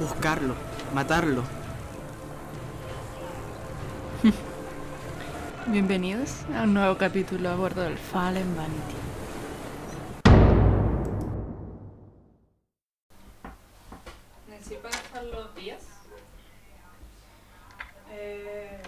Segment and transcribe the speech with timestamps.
[0.00, 0.54] buscarlo,
[0.94, 1.42] matarlo.
[5.66, 8.94] Bienvenidos a un nuevo capítulo a bordo del Fallen Vanity.
[14.48, 15.82] Necesito dejar los días.
[18.10, 18.80] Eh,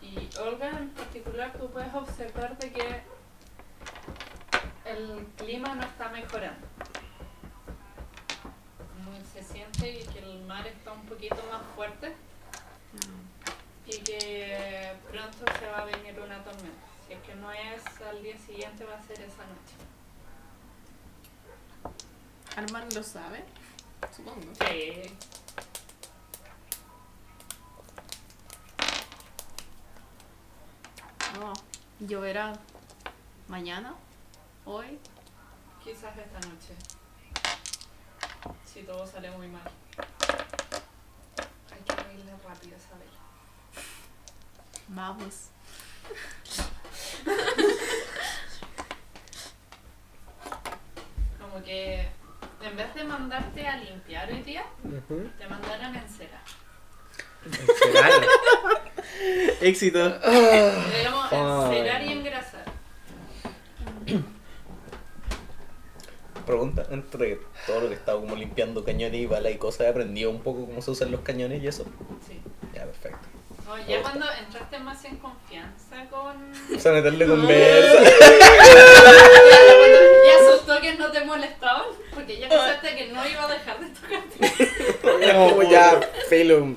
[0.00, 3.02] y Olga, en particular, tú puedes observar de que
[4.84, 6.66] el clima no está mejorando.
[8.96, 12.14] Como se siente que el mar está un poquito más fuerte
[13.86, 16.86] y que pronto se va a venir una tormenta.
[17.06, 19.76] Si es que no es al día siguiente, va a ser esa noche.
[22.56, 23.44] Arman lo sabe,
[24.16, 24.40] supongo.
[24.66, 25.02] Sí.
[31.38, 31.52] No,
[32.00, 32.54] lloverá
[33.48, 33.94] mañana,
[34.64, 34.98] hoy.
[35.84, 36.74] Quizás esta noche.
[38.64, 39.70] Si todo sale muy mal.
[41.70, 43.20] Hay que abrirle rápido vela.
[44.88, 45.48] Vamos.
[51.38, 52.08] Como que
[52.62, 54.64] en vez de mandarte a limpiar hoy día,
[55.38, 56.40] te mandaron a encerar.
[59.60, 59.98] Éxito.
[59.98, 62.64] Debemos encerar y engrasar.
[66.46, 70.30] Pregunta, entre todo lo que estaba como limpiando cañones y balas y cosas, ¿he aprendido
[70.30, 71.84] un poco cómo se usan los cañones y eso?
[72.26, 72.40] Sí.
[72.74, 73.18] Ya, perfecto.
[73.66, 76.52] No, ya cuando entraste más en confianza con.
[76.74, 78.02] O sea, meterle conversa.
[78.02, 78.10] Ya,
[80.26, 81.86] ya sus toques no te molestaban,
[82.22, 85.32] porque ya pensaste que no iba a dejar de tocarte.
[85.32, 86.68] Como ya, filo.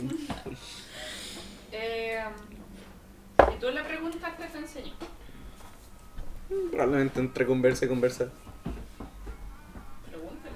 [1.72, 2.24] Eh,
[3.54, 4.94] y tú le preguntaste, te enseñó.
[6.72, 8.30] Probablemente entre conversa y conversa.
[10.10, 10.56] Pregúntale.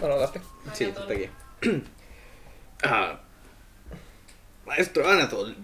[0.00, 0.40] ¿Bueno, hablaste?
[0.72, 1.30] Sí, está aquí.
[2.82, 3.20] Ah,
[4.64, 5.54] maestro Anatol.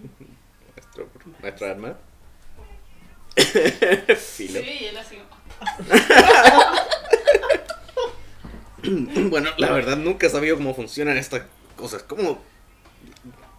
[1.47, 1.97] Maestro, maestro Arma.
[4.17, 4.61] Filo.
[4.61, 5.19] Sí, y él así.
[9.29, 11.43] Bueno, la verdad nunca he sabido cómo funcionan estas
[11.75, 12.05] cosas.
[12.05, 12.41] ¿Cómo,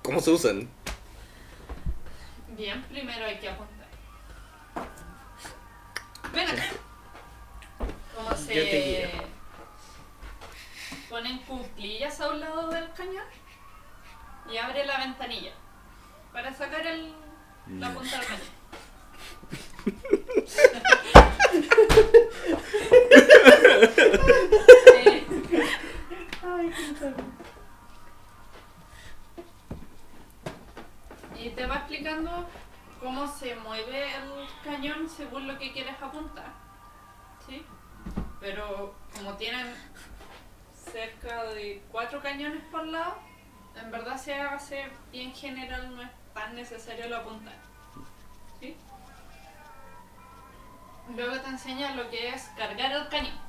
[0.02, 0.70] cómo se usan?
[2.56, 3.88] Bien, primero hay que apuntar.
[6.34, 6.64] Ven acá.
[8.16, 9.10] ¿Cómo se Yo te guío.
[11.10, 13.26] ponen cuclillas a un lado del cañón
[14.50, 15.52] y abre la ventanilla
[16.32, 17.14] para sacar el,
[17.70, 18.28] la punta del
[31.40, 32.48] Y te va explicando
[33.00, 36.52] cómo se mueve el cañón según lo que quieres apuntar.
[37.48, 37.66] ¿Sí?
[38.40, 39.74] Pero como tienen
[40.74, 43.16] cerca de cuatro cañones por lado,
[43.76, 47.56] en verdad se hace bien general, es tan necesario el apuntar.
[48.60, 48.78] ¿Sí?
[51.16, 53.40] Luego te enseña lo que es cargar el cañón.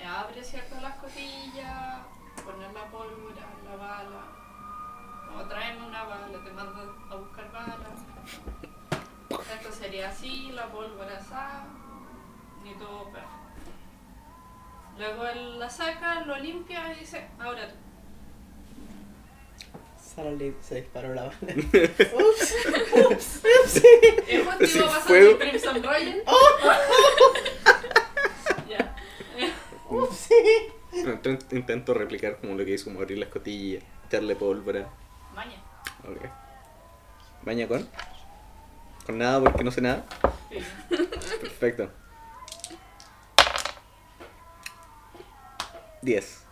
[0.00, 1.98] Eh, Abre cierto las cotillas,
[2.44, 4.24] poner la pólvora, la bala.
[5.36, 7.98] O traen una bala, te mandan a buscar balas.
[9.54, 11.34] Esto sería así, la pólvora así,
[12.68, 13.38] y todo perfecto.
[14.98, 17.87] Luego él la saca, lo limpia y dice, ahora tú.
[20.18, 21.38] Sara le se disparó la bala.
[21.42, 21.48] Es
[23.22, 25.30] Sin contigo pasando fuego.
[25.30, 26.24] el Crimson Royal.
[28.68, 28.96] ya.
[30.92, 34.88] Intento- Intento replicar como lo que hizo, como abrir las cotillas, echarle pólvora.
[35.36, 35.62] Maña.
[36.02, 36.18] Ok.
[37.42, 37.88] ¿Baña con?
[39.06, 40.04] ¿Con nada porque no sé nada?
[40.50, 40.58] Sí.
[41.42, 41.92] Perfecto.
[46.02, 46.42] 10.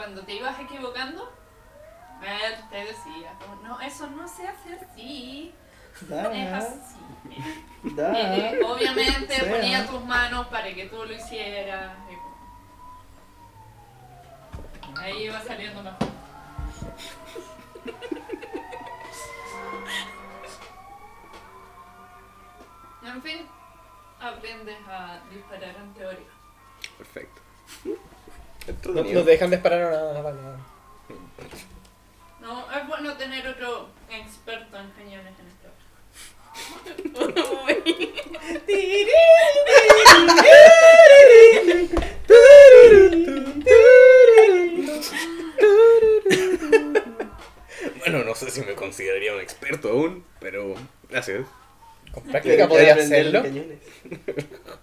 [0.00, 1.30] cuando te ibas equivocando,
[2.22, 5.54] él te decía, no, eso no se hace así.
[6.08, 6.96] Da, es así.
[7.82, 11.92] Eh, obviamente ponía tus manos para que tú lo hicieras.
[14.98, 16.08] Ahí iba saliendo mejor.
[23.06, 23.48] en fin,
[24.20, 26.28] aprendes a disparar en teoría.
[26.98, 27.40] Perfecto.
[28.70, 29.20] No, Entretenido.
[29.20, 30.56] no te dejan disparar una bala.
[32.40, 35.68] No, es bueno tener otro experto en cañones en este
[47.98, 50.74] Bueno, no sé si me consideraría un experto aún, pero
[51.08, 51.46] gracias.
[52.12, 53.42] Con práctica podría hacerlo.
[53.44, 53.78] cañones.
[54.66, 54.78] Ah,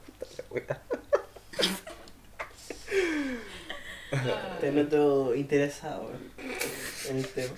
[4.61, 6.11] Te noto interesado
[7.09, 7.53] en el tema.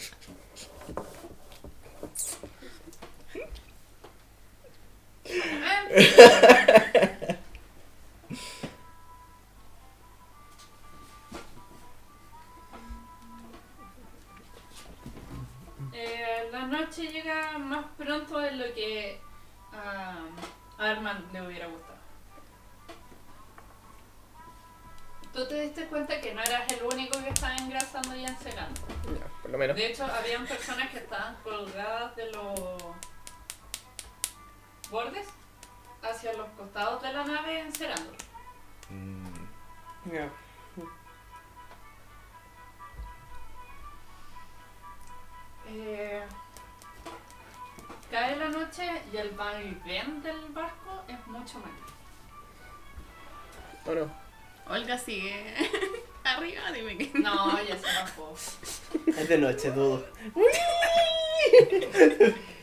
[15.94, 19.20] Eh, la noche llega más pronto de lo que
[19.72, 20.26] ah,
[20.80, 21.99] a Armand le hubiera gustado.
[25.34, 28.82] Tú te diste cuenta que no eras el único que estaba engrasando y encerando.
[29.18, 29.76] Ya, por lo menos.
[29.76, 32.60] De hecho, habían personas que estaban colgadas de los
[34.90, 35.28] bordes
[36.02, 38.12] hacia los costados de la nave encerando.
[38.90, 39.26] Mm,
[40.12, 40.30] Ya.
[45.72, 46.24] Eh,
[48.10, 51.90] cae la noche y el vaivén del barco es mucho menor.
[53.86, 54.29] ¿O no?
[54.70, 55.54] Olga sigue
[56.24, 58.36] arriba, dime que No, ya se bajó.
[59.08, 60.06] Es de noche, todo.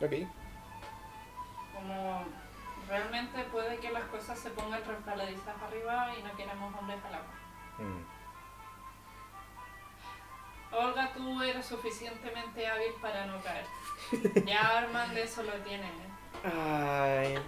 [0.00, 0.12] Ok.
[1.74, 2.24] Como
[2.88, 7.34] realmente puede que las cosas se pongan resbaladizas arriba y no queremos hombres al agua.
[7.78, 8.20] Mm.
[10.72, 13.66] Olga, tú eres suficientemente hábil para no caer.
[14.46, 15.86] Ya Armand eso lo tiene.
[15.86, 16.10] ¿eh?
[16.44, 17.38] Ay.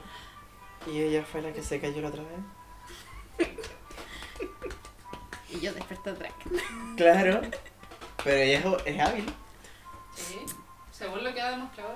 [0.87, 3.49] ¿Y ella fue la que se cayó la otra vez?
[5.49, 6.33] Y yo desperté atrás.
[6.97, 7.43] Claro.
[8.25, 9.35] Pero ella es, es hábil.
[10.15, 10.47] Sí,
[10.91, 11.95] según lo que ha demostrado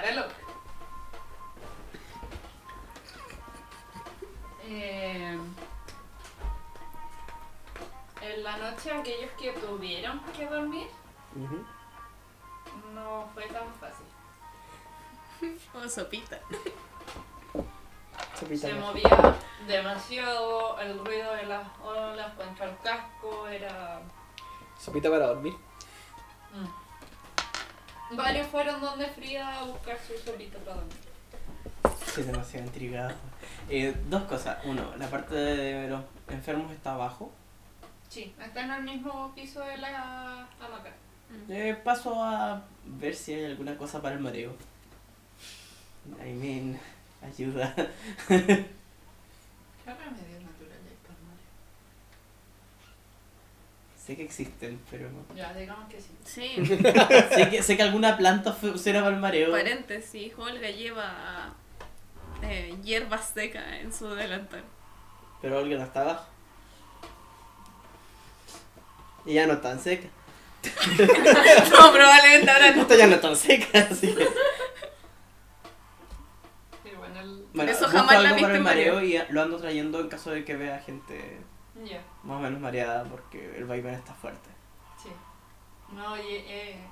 [0.00, 0.34] Locke.
[4.66, 5.38] Eh,
[8.22, 10.88] en la noche aquellos que tuvieron que dormir
[12.94, 14.06] no fue tan fácil.
[15.72, 16.40] Como sopita.
[18.38, 19.36] Sopita Se movía
[19.66, 24.00] demasiado, el ruido de las olas contra el casco era...
[24.78, 25.54] Sopita para dormir.
[26.52, 26.83] Mm.
[28.12, 30.94] Varios fueron donde Frida a buscar su sopita para dormir.
[32.06, 33.14] Estoy demasiado intrigado.
[33.68, 34.58] Eh, dos cosas.
[34.64, 37.32] Uno, la parte de los enfermos está abajo.
[38.08, 40.92] Sí, está en el mismo piso de la hamaca.
[41.48, 44.54] Eh, paso a ver si hay alguna cosa para el mareo.
[46.24, 46.78] I mean,
[47.22, 47.74] ayuda.
[47.74, 47.84] ¿Qué
[49.86, 51.50] remedios naturales hay para el mareo?
[54.04, 55.34] Sé que existen, pero no.
[55.34, 56.10] Ya, digamos que sí.
[56.24, 56.66] Sí,
[57.34, 59.50] sé, que, sé que alguna planta funciona para el mareo.
[59.50, 61.54] paréntesis, Olga lleva
[62.42, 64.62] eh, hierba seca en su delantal.
[65.40, 66.26] Pero Olga no está abajo.
[69.24, 70.08] Y ya no tan seca.
[71.70, 72.82] No, probablemente ahora no.
[72.82, 74.24] Esto ya no es tan seca, así que.
[76.82, 77.46] Sí, bueno, el...
[77.54, 79.02] Bueno, Eso jamás la viste el mareo.
[79.02, 81.40] y lo ando trayendo en caso de que vea gente
[81.82, 84.50] Ya, más o menos mareada porque el vaivén está fuerte.
[85.02, 85.10] sí.
[85.92, 86.90] No, oye, eh...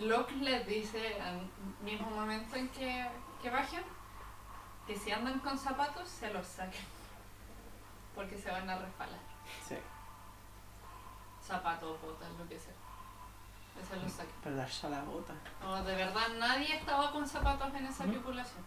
[0.00, 1.48] Locke les dice al
[1.82, 3.08] mismo momento en que,
[3.42, 3.82] que bajen
[4.86, 6.84] que si andan con zapatos se los saquen.
[8.14, 9.18] Porque se van a resbalar.
[9.66, 9.76] Sí,
[11.42, 12.74] Zapatos, botas, lo que sea.
[13.74, 14.60] Que se los saquen.
[14.60, 15.34] a la bota.
[15.62, 18.64] No, de verdad nadie estaba con zapatos en esa tripulación.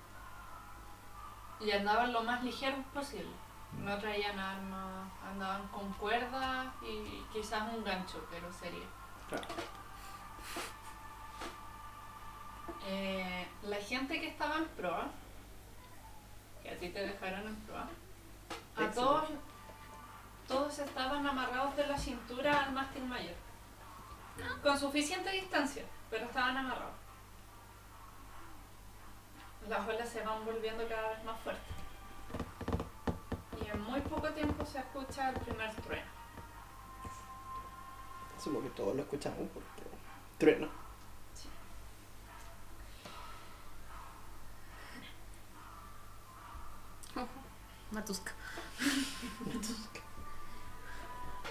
[1.60, 3.32] Y andaban lo más ligeros posible.
[3.78, 8.86] No traían armas, andaban con cuerdas y quizás un gancho, pero sería.
[9.28, 9.46] Claro.
[12.88, 15.08] Eh, la gente que estaba en proa,
[16.64, 18.96] que a ti te dejaron en proa, a Excelente.
[18.96, 19.30] todos,
[20.48, 23.36] todos estaban amarrados de la cintura al mástil mayor.
[24.64, 26.99] Con suficiente distancia, pero estaban amarrados.
[29.70, 31.76] Las olas se van volviendo cada vez más fuertes.
[33.64, 36.10] Y en muy poco tiempo se escucha el primer trueno.
[38.36, 39.84] Asumo que todos lo escuchamos porque.
[40.40, 40.68] Trueno.
[47.92, 48.32] Matusca.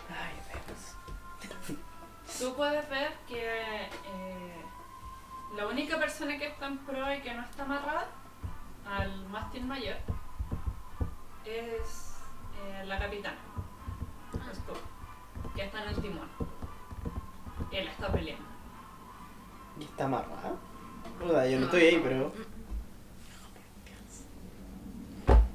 [0.09, 0.35] Ay,
[0.67, 0.95] Dios.
[2.39, 3.89] Tú puedes ver que eh,
[5.59, 8.07] la única persona que está en proa y que no está amarrada
[8.87, 9.97] al mástil mayor
[11.45, 12.15] es
[12.63, 13.39] eh, la capitana,
[14.55, 14.79] Scott,
[15.57, 16.29] que está en el timón.
[17.73, 18.45] Él está peleando.
[19.81, 20.55] ¿Y está amarrada?
[21.25, 22.33] O sea, yo no estoy ahí, pero.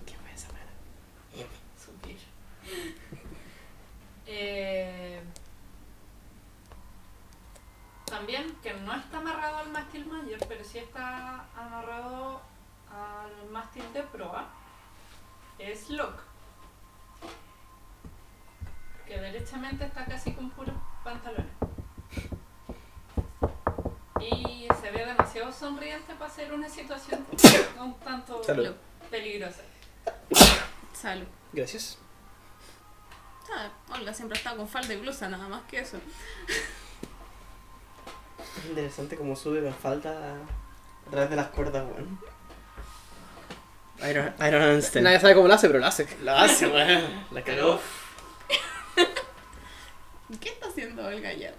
[0.06, 1.48] ¿Qué fue esa mano?
[1.78, 2.18] Subir.
[4.26, 5.13] Eh,
[8.24, 12.40] también que no está amarrado al mástil mayor, pero sí está amarrado
[12.90, 14.48] al mástil de proa,
[15.60, 16.22] es Locke.
[19.06, 21.52] Que derechamente está casi con puros pantalones.
[24.22, 27.26] Y se ve demasiado sonriente para ser una situación
[27.78, 28.74] un tanto Salud.
[29.12, 29.64] peligrosa.
[30.94, 31.28] Salud.
[31.52, 31.98] Gracias.
[33.54, 36.00] Ah, Olga siempre ha estado con falda y blusa, nada más que eso.
[38.58, 40.10] Es interesante cómo sube con falta
[41.08, 42.20] a través de las cuerdas, weón.
[44.10, 45.04] Iron, Iron Einstein.
[45.04, 46.08] Nadie sabe cómo lo hace, pero lo hace.
[46.24, 47.26] Lo hace, weón.
[47.32, 47.80] La cagó.
[50.40, 51.54] ¿Qué está haciendo Olga ya?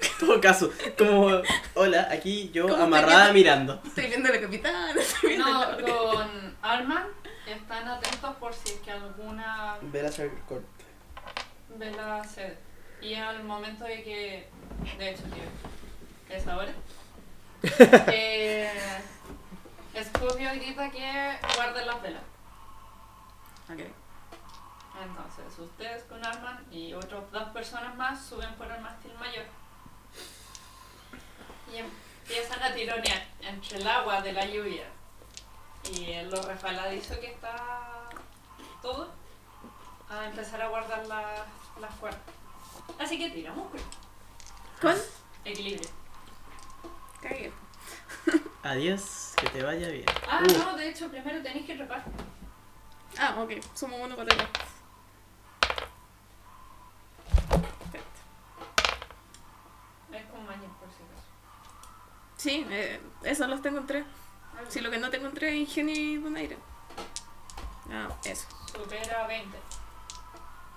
[0.00, 1.28] En todo caso, como,
[1.74, 3.80] hola, aquí yo ¿Cómo amarrada mirando.
[3.84, 5.86] Estoy viendo a la capitana, estoy viendo No, la...
[5.86, 7.06] con Arman
[7.46, 10.10] están atentos por si es que alguna Vela
[10.48, 10.64] Court.
[11.78, 12.58] vela cede.
[13.00, 14.48] Y al momento de que,
[14.98, 15.42] de hecho, que
[16.28, 16.72] es ahora,
[17.62, 18.70] eh,
[20.04, 22.22] Scorpio grita que guarden las velas.
[23.70, 23.80] Ok.
[25.02, 29.44] Entonces, ustedes con Arman y otras dos personas más suben por el mástil mayor
[31.72, 34.84] y empiezan a tironear entre el agua de la lluvia
[35.92, 38.08] y en lo resbaladizo que está
[38.82, 39.12] todo,
[40.08, 41.40] a empezar a guardar las,
[41.80, 42.20] las cuerdas.
[42.98, 43.70] Así que tiramos.
[44.80, 44.94] ¿Con?
[45.44, 45.88] equilibrio.
[47.28, 47.52] Cagué.
[48.62, 50.04] Adiós, que te vaya bien.
[50.28, 52.04] Ah, Uh, no, de hecho, primero tenéis que trepar.
[53.18, 53.52] Ah, ok.
[53.74, 54.48] Sumo uno para acá.
[60.12, 61.26] Es con maña, por si acaso.
[62.36, 64.04] Sí, eh, esos los tengo en tres.
[64.68, 66.56] Si lo que no tengo en tres es ingenio y donaire.
[67.90, 68.46] Ah, eso.
[68.72, 69.56] Supera 20.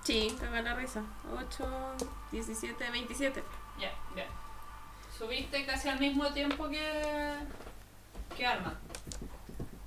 [0.04, 1.02] Sí, caga la risa.
[1.32, 1.96] 8,
[2.32, 3.42] 17, 27.
[3.78, 4.26] Ya, ya.
[5.20, 6.80] Subiste casi al mismo tiempo que,
[8.34, 8.80] que Arma.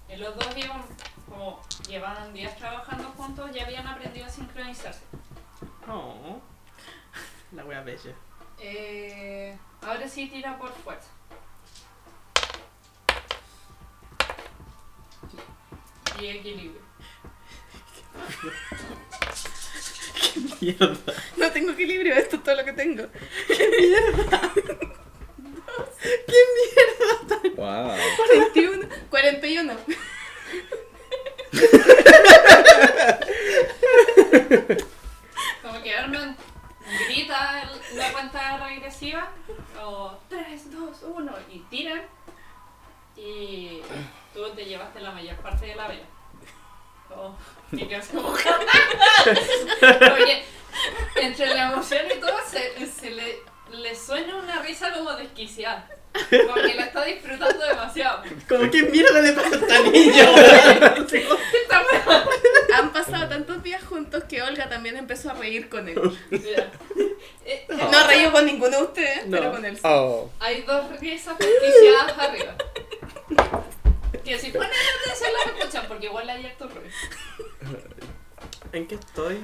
[0.07, 0.83] Y los dos iban,
[1.27, 1.59] como
[1.89, 5.01] llevaban días trabajando juntos, ya habían aprendido a sincronizarse.
[5.89, 6.39] oh.
[7.51, 8.13] La wea bella.
[8.59, 11.09] Eh, ahora sí tira por fuerza.
[16.21, 16.81] Y equilibrio.
[20.61, 21.13] Mierda.
[21.37, 23.07] No tengo equilibrio, esto es todo lo que tengo.
[27.63, 27.95] Wow.
[28.17, 29.73] 41, 41.
[35.61, 36.35] Como que Arman
[37.07, 39.31] grita la cuenta regresiva,
[39.81, 42.01] o 3, 2, 1, y tiran.
[43.15, 43.81] Y
[44.33, 46.07] tú te llevaste la mayor parte de la vela.
[47.07, 47.37] Como,
[47.71, 48.27] y quedas como.
[50.15, 50.43] Oye,
[51.15, 55.87] entre la emoción y todo, se, se le, le suena una risa como desquiciada.
[56.13, 58.21] Porque la está disfrutando demasiado.
[58.47, 60.25] Como que mierda le pasa a esta niña.
[62.75, 65.99] Han pasado tantos días juntos que Olga también empezó a reír con él.
[66.29, 66.71] Mira.
[67.45, 69.37] Eh, No ha reído con ninguno de ustedes, No.
[69.37, 69.75] pero con él.
[69.75, 69.81] sí.
[69.85, 70.29] Oh.
[70.39, 72.55] Hay dos risas desquiciadas arriba.
[74.23, 74.69] Que si ponen
[75.01, 76.89] atención las escuchan, porque igual hay harto ruido.
[78.71, 79.39] ¿En qué estoy?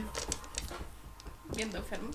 [1.55, 2.09] Viendo enfermo.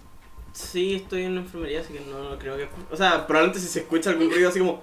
[0.55, 2.69] Sí, estoy en una enfermería, así que no, no creo que.
[2.91, 4.83] O sea, probablemente si se escucha algún ruido así como.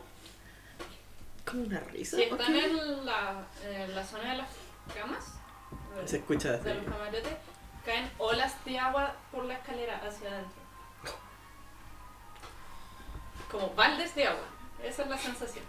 [1.46, 2.18] Como una risa.
[2.18, 4.48] Si ¿o están en la, en la zona de las
[4.94, 5.34] camas,
[6.06, 6.66] Se escucha así.
[6.66, 7.24] de los camarotes,
[7.86, 10.62] caen olas de agua por la escalera hacia adentro.
[13.50, 14.44] Como baldes de agua.
[14.84, 15.64] Esa es la sensación.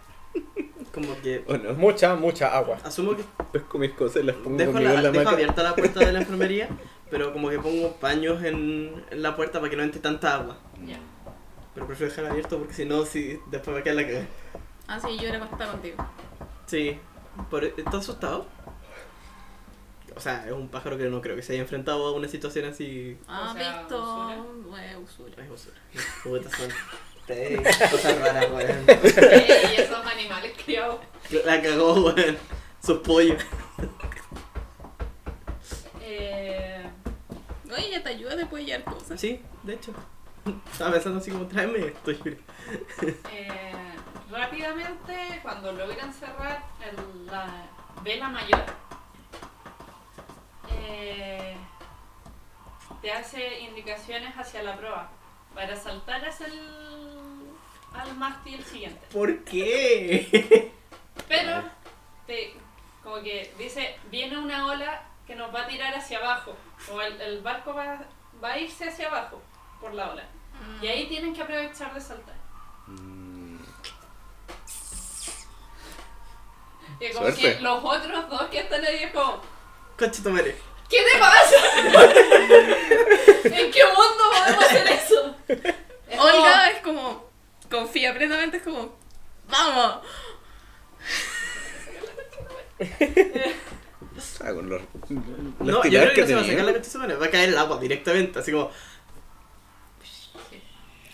[0.93, 1.39] Como que.
[1.39, 2.77] Bueno, Mucha, mucha agua.
[2.83, 5.75] Asumo que pesco mis cosas y las pongo dejo, la, en la dejo abierta la
[5.75, 6.69] puerta de la enfermería,
[7.13, 10.57] pero como que pongo paños en, en la puerta para que no entre tanta agua.
[10.83, 10.97] Ya.
[11.75, 14.25] Pero prefiero dejar abierto porque si no, si después me queda la cagada.
[14.87, 16.03] Ah, sí, yo era acostada contigo.
[16.65, 16.99] Sí.
[17.51, 18.47] Por, ¿Estás asustado?
[20.15, 22.65] O sea, es un pájaro que no creo que se haya enfrentado a una situación
[22.65, 23.15] así.
[23.27, 24.01] ¿Ha O sea, visto?
[24.01, 24.97] usura.
[24.97, 25.35] Usura.
[25.37, 25.75] Ay, basura.
[26.23, 26.69] Puta, son.
[27.91, 28.85] Cosas raras, weón.
[28.87, 30.97] y esos animales criados.
[31.45, 32.37] La cagó, weón.
[32.83, 33.41] Sus pollos.
[36.01, 36.83] Eh,
[37.75, 39.19] Oye, ya te ayuda después de hallar cosas.
[39.19, 39.93] Sí, de hecho.
[40.71, 42.11] Estaba pensando así como, tráeme esto.
[43.31, 43.73] eh,
[44.29, 47.47] rápidamente, cuando logran cerrar el- la
[48.03, 48.63] vela mayor,
[50.71, 51.55] eh,
[53.01, 55.09] te hace indicaciones hacia la proa
[55.55, 56.59] para saltar hacia el,
[57.93, 59.05] al mástil siguiente.
[59.11, 60.71] ¿Por qué?
[61.27, 61.63] Pero,
[62.27, 62.53] te,
[63.03, 66.55] como que dice, viene una ola que nos va a tirar hacia abajo,
[66.91, 67.99] o el, el barco va,
[68.43, 69.41] va a irse hacia abajo
[69.79, 70.23] por la ola.
[70.81, 72.35] Y ahí tienen que aprovechar de saltar.
[72.87, 73.57] Mm,
[76.99, 77.41] Y como Suerte.
[77.41, 79.41] que los otros dos que están ahí es como,
[79.97, 80.55] Concha tu madre.
[80.89, 81.55] ¿qué te pasa?
[83.45, 85.35] ¿En qué mundo podemos hacer eso?
[85.47, 87.29] Es como- Olga es como.
[87.69, 88.95] Confía plenamente, es como.
[89.47, 89.99] ¡Vamos!
[94.43, 96.97] ah, con los, los No, yo creo que no se va a sacar la concha
[96.99, 97.15] madre.
[97.15, 98.39] Va a caer el agua directamente.
[98.39, 98.69] Así como.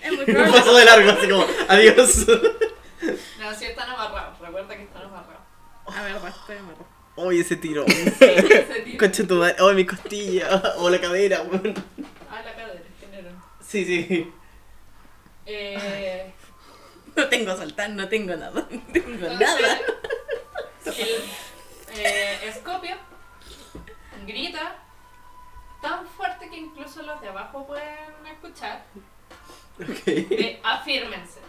[0.01, 0.51] Es muy Un probable.
[0.53, 1.45] paso de largo, así como.
[1.67, 2.27] Adiós.
[3.39, 5.41] No, sí están amarrados, recuerda que están amarrados.
[5.87, 6.85] A ver, va, estoy amarrado.
[7.15, 7.85] Oye, ese tiro.
[7.85, 8.97] Ese tipo.
[8.97, 9.55] Concha tu madre.
[9.59, 10.75] Oh, mi costilla.
[10.77, 11.73] O la cadera, weón.
[12.29, 13.29] Ah, la cadera, género.
[13.61, 14.31] Sí, sí.
[15.45, 16.33] Eh,
[17.15, 18.51] No tengo saltar, no tengo nada.
[18.69, 19.79] No tengo entonces, nada.
[20.85, 21.21] el
[21.95, 22.95] eh, Escopio
[24.25, 24.75] grita
[25.81, 27.87] tan fuerte que incluso los de abajo pueden
[28.31, 28.83] escuchar.
[29.81, 30.05] Ok.
[30.05, 31.39] de afírmense.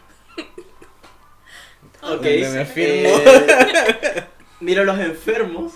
[2.02, 2.22] Ok.
[2.22, 3.10] Me- me afirmo.
[3.24, 4.24] Eh,
[4.60, 5.72] miro a los enfermos.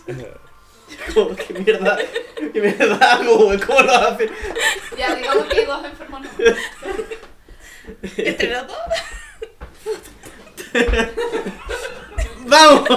[1.12, 1.98] Como, ¿qué mierda?
[2.52, 3.60] ¿Qué mierda hago, weón?
[3.60, 4.18] ¿Cómo lo hago?
[4.96, 6.20] Ya, digamos que hay dos enfermos.
[6.22, 6.28] no.
[8.16, 8.78] Entre los dos.
[12.46, 12.88] ¡Vamos!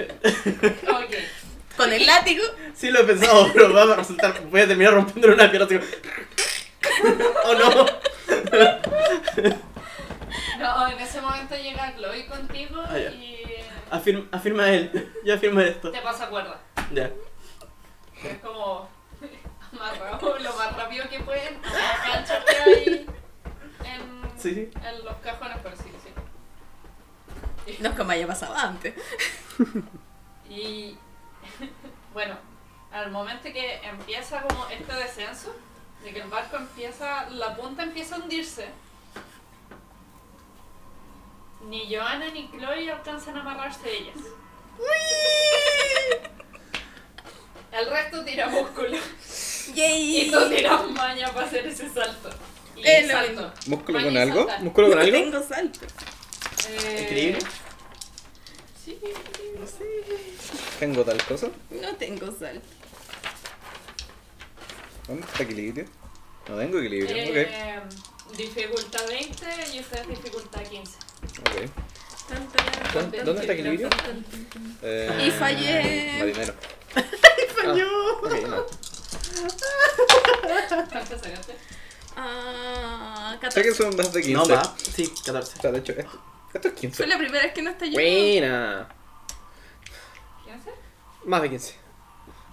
[0.00, 1.14] Ok.
[1.76, 2.42] Con el látigo.
[2.74, 4.40] Sí lo he pensado, pero va a resultar.
[4.46, 5.78] Voy a terminar rompiéndole una pierna así.
[7.44, 7.86] ¡Oh no!
[10.58, 13.10] No, en ese momento llega Chloe contigo Ah, ya.
[13.10, 13.38] y
[13.90, 15.12] Afirma, afirma él.
[15.24, 15.90] Yo afirmo esto.
[15.90, 16.58] te pasa cuerda.
[16.92, 17.10] Ya.
[18.24, 18.88] Es como
[19.72, 23.06] amarrado lo más rápido que pueden a las canchas que hay
[23.84, 24.70] en, Sí, sí.
[24.84, 25.84] en los cajones, pero sí.
[27.80, 28.94] No es como haya pasado antes.
[30.50, 30.96] Y
[32.14, 32.34] bueno,
[32.90, 35.54] al momento que empieza como este descenso,
[36.02, 38.66] de que el barco empieza, la punta empieza a hundirse,
[41.68, 44.16] ni Joanna ni Chloe alcanzan a amarrarse de ellas.
[47.72, 48.96] El resto tira músculo
[49.74, 50.20] ¡Yay!
[50.22, 52.30] y tú tiras maña para hacer ese salto.
[52.74, 53.52] Y lo salto.
[53.66, 54.36] ¿Músculo Maña con y algo?
[54.38, 54.62] saltar.
[54.62, 55.12] ¿Músculo con algo?
[55.12, 55.80] tengo salto.
[56.68, 57.46] Eh, ¿Equilibrio?
[58.84, 58.98] Sí,
[60.78, 61.48] ¿Tengo tal cosa?
[61.70, 62.66] No tengo salto.
[65.06, 65.84] ¿Dónde está equilibrio?
[66.48, 67.80] No tengo equilibrio, eh,
[68.36, 70.92] Dificultad 20 y ustedes dificultad 15.
[71.40, 71.48] ok.
[71.48, 73.24] ok.
[73.24, 73.88] ¿Dónde- está equilibrio?
[74.82, 76.18] Eh, Y fallé.
[76.18, 76.54] Marinero.
[77.56, 78.18] ¡Falló!
[78.18, 78.66] Ok, no.
[80.90, 81.56] ¿Cuánto sacaste?
[82.16, 83.62] Ah, Sé 14.
[83.62, 84.34] que son más de 15.
[84.36, 84.74] No, va.
[84.94, 85.58] Sí, 14.
[85.58, 86.22] O sea, de hecho, esto,
[86.58, 86.96] esto es 15.
[86.96, 87.92] Fue la primera vez que no está yo.
[87.94, 88.88] Buena.
[90.46, 90.72] ¿15?
[91.24, 91.74] Más de 15.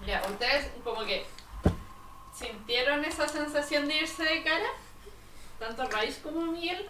[0.06, 1.26] Ya, ustedes como que
[2.34, 4.68] sintieron esa sensación de irse de cara,
[5.60, 6.88] tanto Rice como Miguel,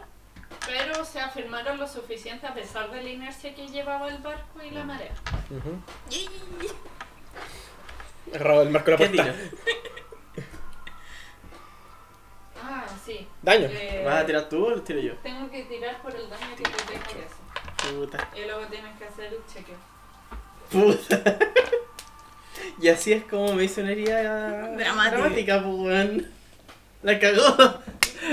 [0.68, 4.72] pero se afirmaron lo suficiente a pesar de la inercia que llevaba el barco y
[4.72, 5.14] la marea.
[6.10, 6.30] Yay.
[8.34, 9.36] Agarrado el marco de la ¿Qué puerta.
[12.68, 13.28] Ah, sí.
[13.44, 13.68] Daño.
[13.72, 15.14] Eh, ¿Vas a tirar tú o lo tiro yo?
[15.24, 17.94] Tengo que tirar por el daño que te deja que hace.
[17.94, 18.30] Puta.
[18.36, 19.78] Y luego tienes que hacer el chequeo.
[20.72, 21.38] Puta.
[22.82, 25.12] Y así es como me hizo una herida Dramática.
[25.18, 26.28] dramática, pues, weón.
[27.04, 27.80] La cagó.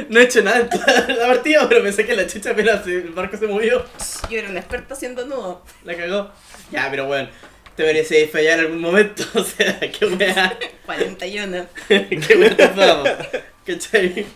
[0.08, 2.94] No he hecho nada en toda la partida, pero pensé que la chucha apenas se-
[2.96, 3.84] el barco se movió.
[4.30, 5.62] Yo era una experta haciendo nudo.
[5.84, 6.30] La cagó.
[6.70, 7.28] Ya, pero bueno.
[7.76, 9.22] Te mereces fallar en algún momento.
[9.34, 10.58] O sea, qué wea.
[10.86, 11.66] 41.
[11.88, 13.44] qué wea.
[13.64, 14.26] ¿Cachai?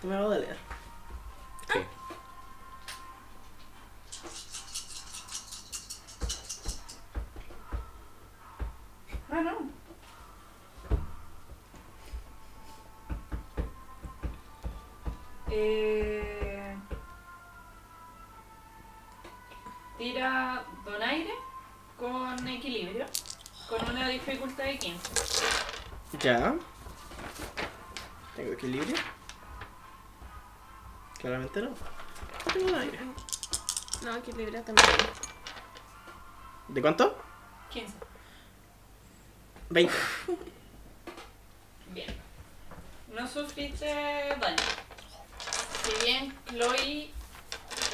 [0.00, 0.56] Tú me vas a doler.
[26.20, 26.54] Ya.
[28.34, 28.96] ¿Tengo equilibrio?
[31.18, 31.70] Claramente no.
[32.52, 32.98] Tengo aire.
[34.02, 34.88] No, equilibrio también.
[36.68, 37.16] ¿De cuánto?
[37.70, 37.94] 15.
[39.70, 39.94] 20.
[41.92, 42.16] Bien.
[43.12, 43.86] No sufriste
[44.40, 44.56] daño.
[45.82, 47.10] Si bien Chloe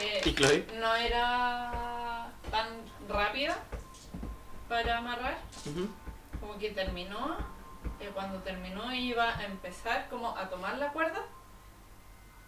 [0.00, 0.66] eh, ¿Y Chloe?
[0.80, 2.66] no era tan
[3.08, 3.56] rápida
[4.68, 5.88] para amarrar, Ujú.
[6.40, 7.36] como que terminó,
[8.02, 11.24] eh, cuando terminó iba a empezar como a tomar la cuerda,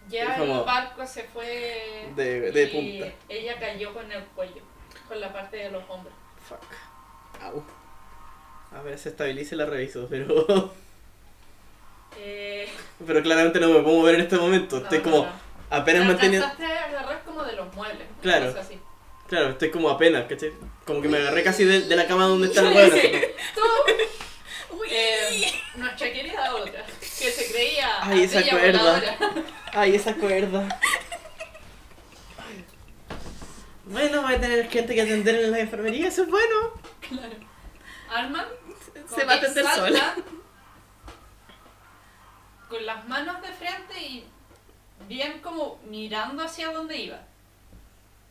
[0.08, 3.14] ya el barco se fue de- de y punta.
[3.28, 4.62] ella cayó con el cuello,
[5.08, 6.14] con la parte de los hombros.
[6.48, 7.42] Fuck.
[7.42, 7.64] Au.
[8.76, 10.72] A ver, se estabilice y la reviso, pero.
[12.16, 12.68] Eh,
[13.04, 14.76] Pero claramente no me puedo mover en este momento.
[14.78, 15.32] Estoy no, como no.
[15.68, 16.46] apenas Te manteniendo.
[16.46, 18.06] agarrar como de los muebles.
[18.22, 18.54] Claro.
[18.58, 18.78] así.
[19.26, 20.52] Claro, estoy como apenas, ¿cachai?
[20.86, 22.90] Como que me agarré casi de, de la cama donde está el weón.
[28.06, 28.78] Ay, esa cuerda.
[28.78, 29.18] voladora.
[29.72, 30.68] Ay, esa cuerda.
[33.86, 36.56] Bueno, voy a tener gente que atender en la enfermería, eso es bueno.
[37.00, 37.34] Claro.
[38.10, 38.46] Arman
[39.14, 40.14] Se va a atender sola.
[42.68, 44.26] Con las manos de frente y
[45.08, 47.20] bien como mirando hacia donde iba.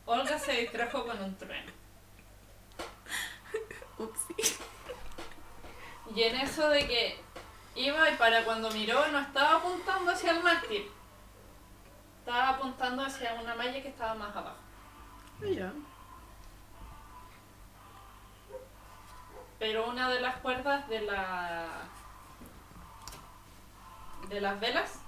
[0.06, 1.72] Olga se distrajo con un trueno.
[3.98, 4.58] Upsi.
[6.16, 7.20] Y en eso de que
[7.76, 10.90] iba y para cuando miró no estaba apuntando hacia el mástil.
[12.20, 14.58] Estaba apuntando hacia una malla que estaba más abajo.
[15.42, 15.72] Ya.
[19.60, 21.68] Pero una de las cuerdas de la
[24.30, 25.00] de las velas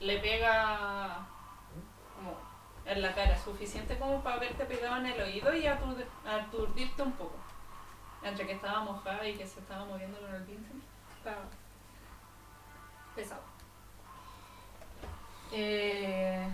[0.00, 1.18] le pega
[2.16, 2.36] como
[2.84, 7.12] en la cara, suficiente como para haberte pegado en el oído y aturd- aturdirte un
[7.12, 7.36] poco.
[8.22, 10.82] Entre que estaba mojada y que se estaba moviendo con el pincel,
[11.16, 11.40] estaba
[13.14, 13.42] pesado.
[15.52, 16.48] Eh,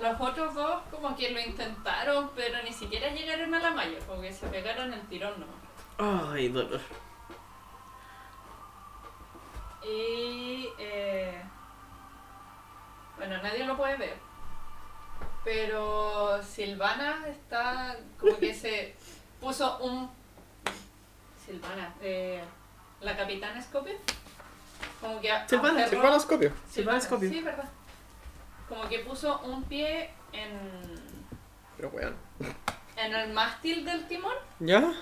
[0.00, 4.32] los otros dos como que lo intentaron, pero ni siquiera llegaron a la malla, porque
[4.32, 6.32] se pegaron el tirón nomás.
[6.32, 6.80] Ay, dolor.
[9.82, 11.42] Y eh,
[13.16, 14.16] bueno, nadie lo puede ver.
[15.44, 18.94] Pero Silvana está como que se
[19.40, 20.10] puso un
[21.44, 22.44] Silvana, eh,
[23.00, 23.94] la capitana Scopio.
[25.00, 26.52] Como que a- Silvana, aferró- Silvana Scopio.
[26.70, 27.30] Silvana, Silvana Scopio.
[27.30, 27.68] Sí, verdad.
[28.68, 30.58] Como que puso un pie en,
[31.76, 32.14] Pero weón.
[32.96, 34.92] en el mástil del timón ¿Ya?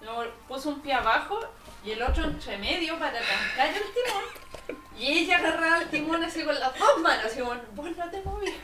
[0.00, 1.38] Luego puso un pie abajo
[1.84, 4.78] y el otro entre medio para arrancar el timón.
[4.98, 8.20] Y ella agarraba el timón así con las dos manos, así como, vos no te
[8.22, 8.54] movías.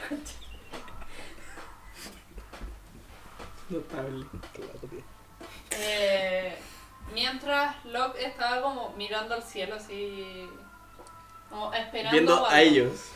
[3.68, 4.26] Notable.
[5.70, 6.58] Eh,
[7.12, 10.48] mientras Locke estaba como mirando al cielo así,
[11.48, 12.46] como esperando Viendo algo.
[12.46, 13.10] a ellos.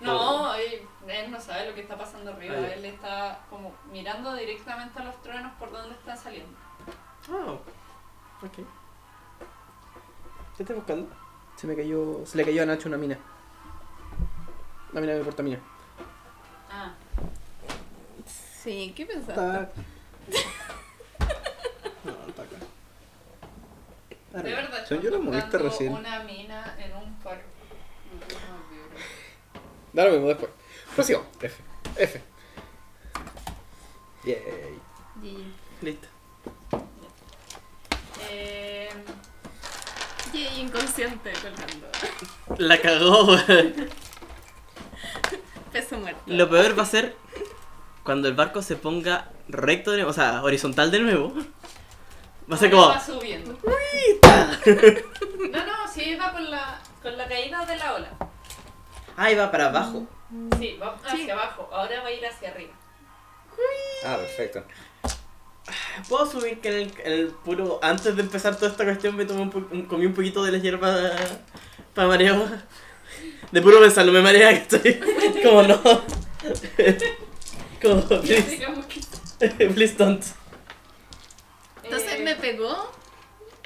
[0.00, 4.32] No, él, él no sabe lo que está pasando arriba, Ah, él está como mirando
[4.34, 6.56] directamente a los truenos por donde están saliendo.
[7.30, 7.54] Oh.
[8.46, 8.58] Ok.
[10.56, 11.08] ¿Qué estás buscando?
[11.56, 12.24] Se me cayó.
[12.26, 13.18] Se le cayó a Nacho una mina.
[14.92, 15.58] Una mina de portamina.
[16.70, 16.92] Ah,
[18.62, 19.32] Sí, ¿qué pensaste?
[19.40, 19.70] Está.
[22.04, 22.56] No, está acá.
[24.10, 25.92] Está de verdad, Según yo moviste buscando recién.
[25.92, 27.40] una mina en un faro.
[29.92, 30.50] Da lo mismo después.
[30.94, 31.22] Próximo.
[31.40, 31.62] F.
[31.96, 32.22] F.
[34.24, 34.78] Yay.
[35.22, 36.08] Y, Listo.
[38.30, 38.88] Eh,
[40.32, 41.88] y inconsciente colgando.
[42.58, 43.74] La cagó, weón.
[45.72, 46.20] Peso muerto.
[46.26, 47.16] Lo peor va a ser
[48.02, 51.32] cuando el barco se ponga recto, de nuevo, o sea, horizontal de nuevo.
[52.50, 52.94] Va a ser ahora como.
[52.94, 53.58] va subiendo.
[55.52, 58.10] No, no, sí va con la, con la caída de la ola.
[59.16, 60.06] Ahí va para abajo.
[60.58, 61.68] Sí, va hacia abajo.
[61.72, 62.72] Ahora va a ir hacia arriba.
[64.04, 64.64] Ah, perfecto.
[66.08, 67.78] ¿Puedo subir que en el, en el puro.
[67.82, 70.94] Antes de empezar toda esta cuestión me tomé un comí un poquito de la hierba
[71.94, 72.46] para mareo?
[73.50, 75.00] De puro pensarlo me marea que estoy.
[75.42, 75.80] Como no.
[77.82, 78.66] Como, please,
[79.74, 80.24] please don't.
[81.88, 82.90] Entonces Eh, me pegó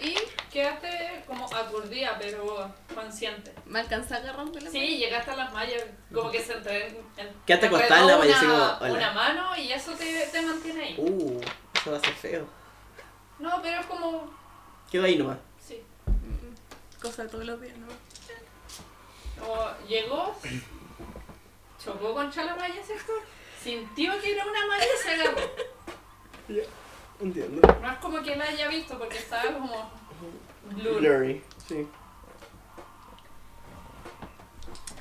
[0.01, 0.15] y
[0.53, 3.55] Quedaste como aturdida, pero consciente.
[3.67, 5.83] me alcanzó a agarrar la Sí, llegaste a las mallas,
[6.13, 8.93] como que se entre, en, Quédate te acostada en la malla, así como, hola.
[8.93, 10.95] Una mano y eso te, te mantiene ahí.
[10.99, 11.41] Uh,
[11.75, 12.47] eso va a ser feo.
[13.39, 14.31] No, pero es como.
[14.91, 15.39] Quedo ahí nomás.
[15.67, 15.83] Sí.
[17.01, 17.87] cosa de todos los días, ¿no?
[19.41, 20.37] Como llegó,
[21.83, 23.23] chocó contra la malla sector,
[23.63, 25.41] sintió que era una malla y se agarró.
[27.23, 27.61] Entiendo.
[27.81, 29.91] No es como que la haya visto porque estaba como
[30.73, 30.99] blur.
[31.01, 31.87] Blurry, sí.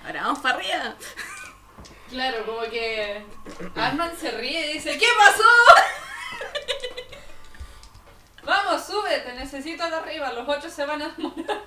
[0.05, 0.95] Ahora vamos para arriba.
[2.09, 3.23] Claro, como que
[3.75, 5.43] Arman se ríe y dice, ¿qué pasó?
[8.43, 11.35] Vamos, súbete, necesito de arriba, los ocho se van a demorar.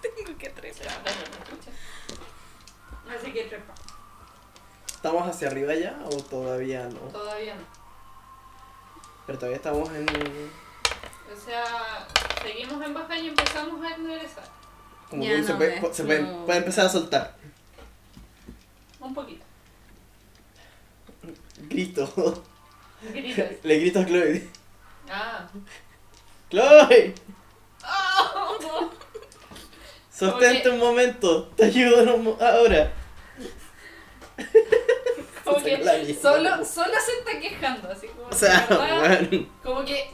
[0.00, 0.88] Tengo que trepar.
[3.16, 3.74] Así que trepa,
[4.86, 7.00] ¿Estamos hacia arriba ya o todavía no?
[7.10, 7.81] todavía no.
[9.32, 10.06] Pero todavía estamos en.
[10.10, 12.06] O sea,
[12.42, 14.44] seguimos en baja y empezamos a enderezar.
[15.08, 16.44] Como Ya que se, puede, me- se puede, no.
[16.44, 17.34] puede empezar a soltar.
[19.00, 19.42] Un poquito.
[21.66, 22.42] Grito.
[23.10, 23.52] Gritas.
[23.64, 24.48] Le grito a Chloe.
[25.10, 25.48] Ah.
[26.50, 27.14] ¡Chloe!
[27.86, 28.90] Oh,
[30.14, 31.46] Sostente un momento.
[31.56, 32.92] Te ayudo ahora.
[35.44, 39.46] Como Se que solo, solo se está quejando, así como, O sea, verdad, bueno.
[39.62, 40.12] como que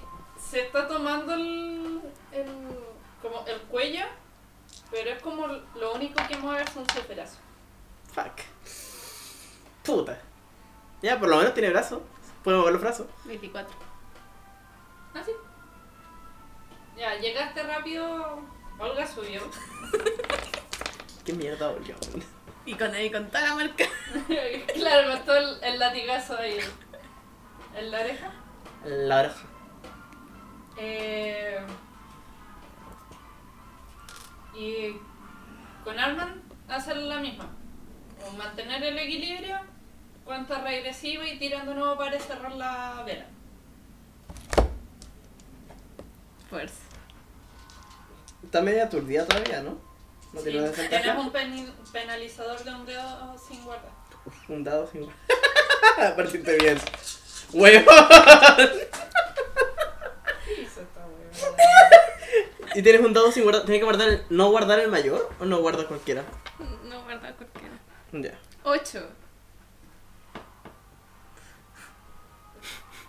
[0.50, 2.00] se está tomando el,
[2.32, 2.46] el,
[3.20, 4.04] como el cuello,
[4.90, 7.38] pero es como lo único que mueve son sus brazos.
[8.12, 8.40] Fuck.
[9.84, 10.18] Puta.
[11.02, 12.00] Ya, por lo menos tiene brazos.
[12.42, 13.06] Puede mover los brazos.
[13.24, 13.74] 24.
[15.14, 15.32] Así.
[16.96, 18.40] Ya, llegaste rápido,
[18.78, 19.42] Olga subió.
[21.24, 21.94] ¿Qué mierda volvió?
[22.68, 23.84] Y con ahí con toda la marca.
[24.74, 26.58] claro, con todo el, el latigazo ahí
[27.74, 28.30] en la oreja.
[28.84, 29.46] La oreja.
[30.76, 31.60] Eh,
[34.54, 34.96] y
[35.82, 37.48] con Arman hacen la misma.
[38.22, 39.60] Como mantener el equilibrio,
[40.26, 43.24] cuenta regresiva y tirando nuevo para cerrar la vela.
[46.50, 46.82] Fuerza.
[48.44, 49.87] Está media aturdida todavía, ¿no?
[50.32, 53.90] No Sí, tienes un peni- penalizador de un dedo sin guardar.
[54.48, 55.08] Un dado sin.
[56.16, 56.78] Partiste bien.
[57.52, 57.94] ¡Huevón!
[62.74, 63.64] ¿Y tienes un dado sin guardar?
[63.64, 66.22] ¿Tienes que guardar el, no guardar el mayor o no guardas cualquiera?
[66.84, 67.74] No guarda cualquiera.
[68.12, 68.38] Ya.
[68.64, 69.08] 8.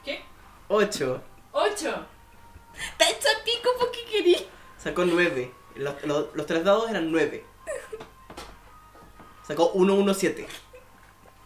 [0.06, 0.24] ¿Qué?
[0.70, 1.24] 8.
[1.52, 2.06] ¡Ocho!
[2.92, 4.48] Está hecho pico porque querí.
[4.78, 5.52] Sacó 9.
[5.80, 7.44] Los, los, los tres dados eran 9.
[9.48, 10.48] Sacó 1, 1, 7.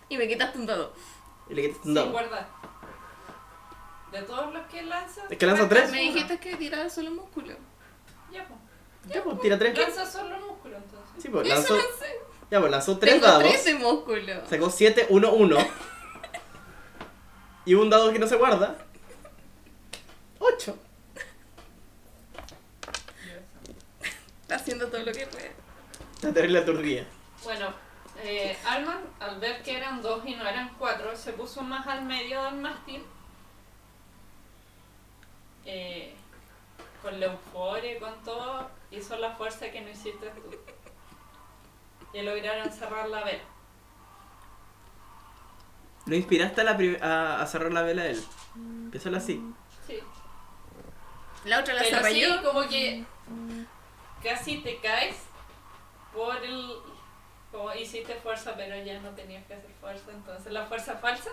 [0.10, 0.94] Y me quitaste un dado.
[1.50, 2.12] Y le quitaste un Sin dado.
[2.12, 2.48] guardar.
[4.12, 5.22] De todos los que lanza.
[5.30, 5.92] ¿Es que lanza cuentas tres?
[5.92, 6.14] Me uno.
[6.14, 7.56] dijiste que tiraba solo músculo.
[8.32, 8.60] Ya, pues.
[9.14, 9.78] Ya, pues tira 3.
[9.78, 11.22] Lanza solo músculo entonces.
[11.22, 11.78] Sí, pues Eso lanzó.
[12.52, 13.44] Ya, pues lanzó 3 Tengo dados.
[13.44, 14.48] 13 músculo.
[14.50, 15.58] Sacó 7, 1, 1.
[17.66, 18.78] Y un dado que no se guarda.
[20.40, 20.78] 8.
[24.54, 25.52] Está haciendo todo lo que puede.
[26.22, 27.06] La terrible aturdida.
[27.44, 27.74] Bueno,
[28.22, 32.06] eh, Alman, al ver que eran dos y no eran cuatro, se puso más al
[32.06, 33.04] medio del mástil.
[35.66, 36.14] Eh,
[37.02, 40.56] con la euforia y con todo, hizo la fuerza que no hiciste tú.
[42.14, 43.44] Y lograron cerrar la vela.
[46.06, 48.24] Lo inspiraste a, la a, a cerrar la vela a él.
[48.56, 49.42] Empieza así.
[49.88, 49.98] Sí.
[51.46, 52.44] La otra la cerré sí, yo.
[52.44, 53.04] como que
[54.24, 55.18] casi te caes
[56.14, 56.82] por el...
[57.52, 60.12] Como hiciste fuerza, pero ya no tenías que hacer fuerza.
[60.12, 61.30] Entonces la fuerza falsa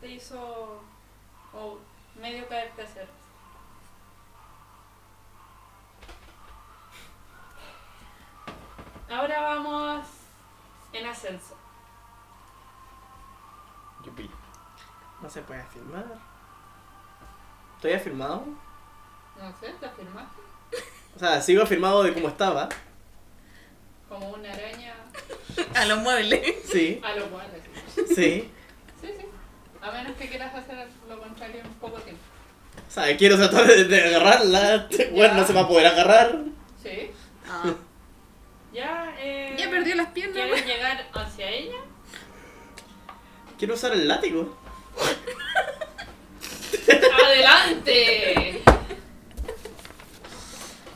[0.00, 0.82] te hizo
[1.52, 1.78] como
[2.16, 3.16] medio caerte hacia atrás.
[9.08, 10.06] Ahora vamos
[10.92, 11.56] en ascenso.
[14.04, 14.28] Yupi.
[15.20, 16.04] No se puede filmar.
[17.76, 18.44] ¿Estoy afirmado?
[19.38, 20.49] No sé, ¿te afirmaste?
[21.20, 22.66] O sea, sigo afirmado de cómo estaba.
[24.08, 24.94] Como una araña
[25.74, 26.40] A los muebles.
[26.64, 27.46] Sí, a lo cual.
[27.94, 28.14] sí.
[28.14, 28.50] Sí,
[29.02, 29.12] sí.
[29.82, 32.22] A menos que quieras hacer lo contrario en poco tiempo.
[32.88, 34.88] O sea, quiero tratar de, de agarrarla.
[35.12, 36.38] Bueno, no se va a poder agarrar.
[36.82, 37.10] Sí.
[37.46, 37.74] Ah.
[38.72, 39.54] Ya, eh.
[39.58, 40.36] Ya perdió las piernas.
[40.36, 41.76] ¿Quieres llegar hacia ella?
[43.58, 44.56] Quiero usar el látigo.
[47.26, 48.62] ¡Adelante!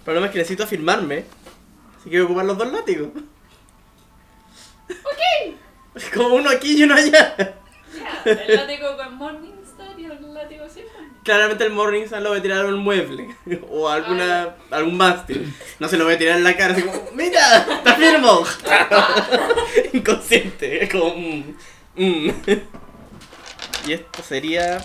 [0.05, 1.25] El problema es que necesito afirmarme.
[1.99, 3.09] Así que voy a ocupar los dos látigos.
[4.90, 5.55] Ok.
[6.14, 7.35] Como uno aquí y uno allá.
[7.38, 11.23] Ya, el látigo con Morningstar y el látigo sin Morningstar.
[11.25, 13.35] Claramente el Morningstar lo voy a tirar a un mueble.
[13.71, 15.51] O a alguna, algún mástil.
[15.79, 17.83] No se lo voy a tirar en la cara así como, ¡Mira!
[17.83, 18.45] ¡Te afirmo!
[19.95, 20.85] Inconsciente.
[20.85, 21.14] Es como...
[21.17, 21.55] mm,
[21.97, 22.31] mm.
[23.87, 24.85] Y esto sería...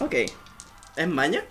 [0.00, 0.16] Ok.
[0.96, 1.42] ¿Es maña?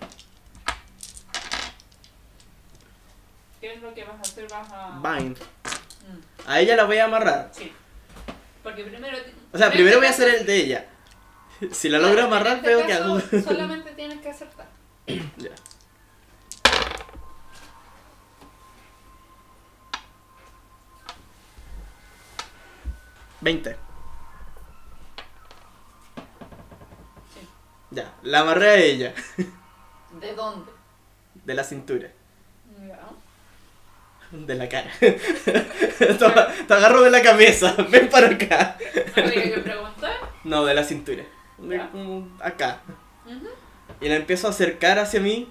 [3.60, 4.46] ¿qué es lo que vas a hacer?
[4.50, 5.00] Vas a...
[5.02, 5.38] Bind.
[5.38, 7.50] Mm, A ella la voy a amarrar.
[7.52, 7.72] sí.
[8.62, 9.16] Porque primero...
[9.52, 10.86] O sea, primero este voy a hacer el de ella.
[11.72, 13.20] Si la logro amarrar, este veo que caso, hago.
[13.44, 14.66] Solamente tienes que acertar.
[15.06, 15.50] Ya.
[23.40, 23.76] Veinte.
[27.96, 29.14] Ya, la amarré a ella.
[30.20, 30.70] ¿De dónde?
[31.46, 32.10] De la cintura.
[32.78, 33.00] Ya.
[34.32, 34.90] De la cara.
[35.00, 37.74] Te agarro de la cabeza.
[37.90, 38.76] Ven para acá.
[39.16, 40.12] Habría que preguntar.
[40.44, 41.24] No, de la cintura.
[41.58, 41.90] Ya.
[42.40, 42.82] acá.
[44.02, 45.48] Y la empiezo a acercar hacia mí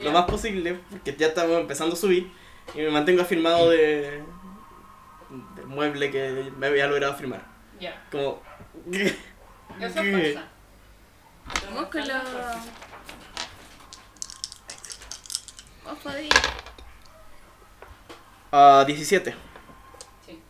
[0.00, 2.30] lo más posible, porque ya estamos empezando a subir.
[2.72, 4.22] Y me mantengo afirmado de.
[5.56, 7.44] del mueble que me había logrado firmar.
[7.80, 8.00] Ya.
[8.12, 8.40] Como.
[9.80, 10.38] Eso es
[12.06, 12.22] la...
[15.84, 16.30] Vos podéis.
[18.52, 19.34] Ah, 17.
[20.26, 20.40] Sí.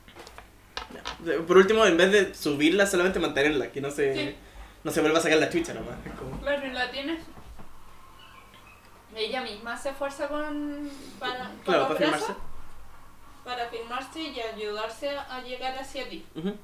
[1.25, 1.39] Ya.
[1.47, 4.15] Por último, en vez de subirla, solamente mantenerla, que no se.
[4.15, 4.37] Sí.
[4.83, 5.97] No se vuelva a sacar la chucha nomás.
[6.19, 7.21] Como- Claro, y la tienes.
[9.15, 10.91] Ella misma se esfuerza con.
[11.19, 12.33] Para, Claro, para brazos firmarse.
[13.45, 16.25] Para firmarse y ayudarse a llegar hacia ti.
[16.35, 16.57] Ujú.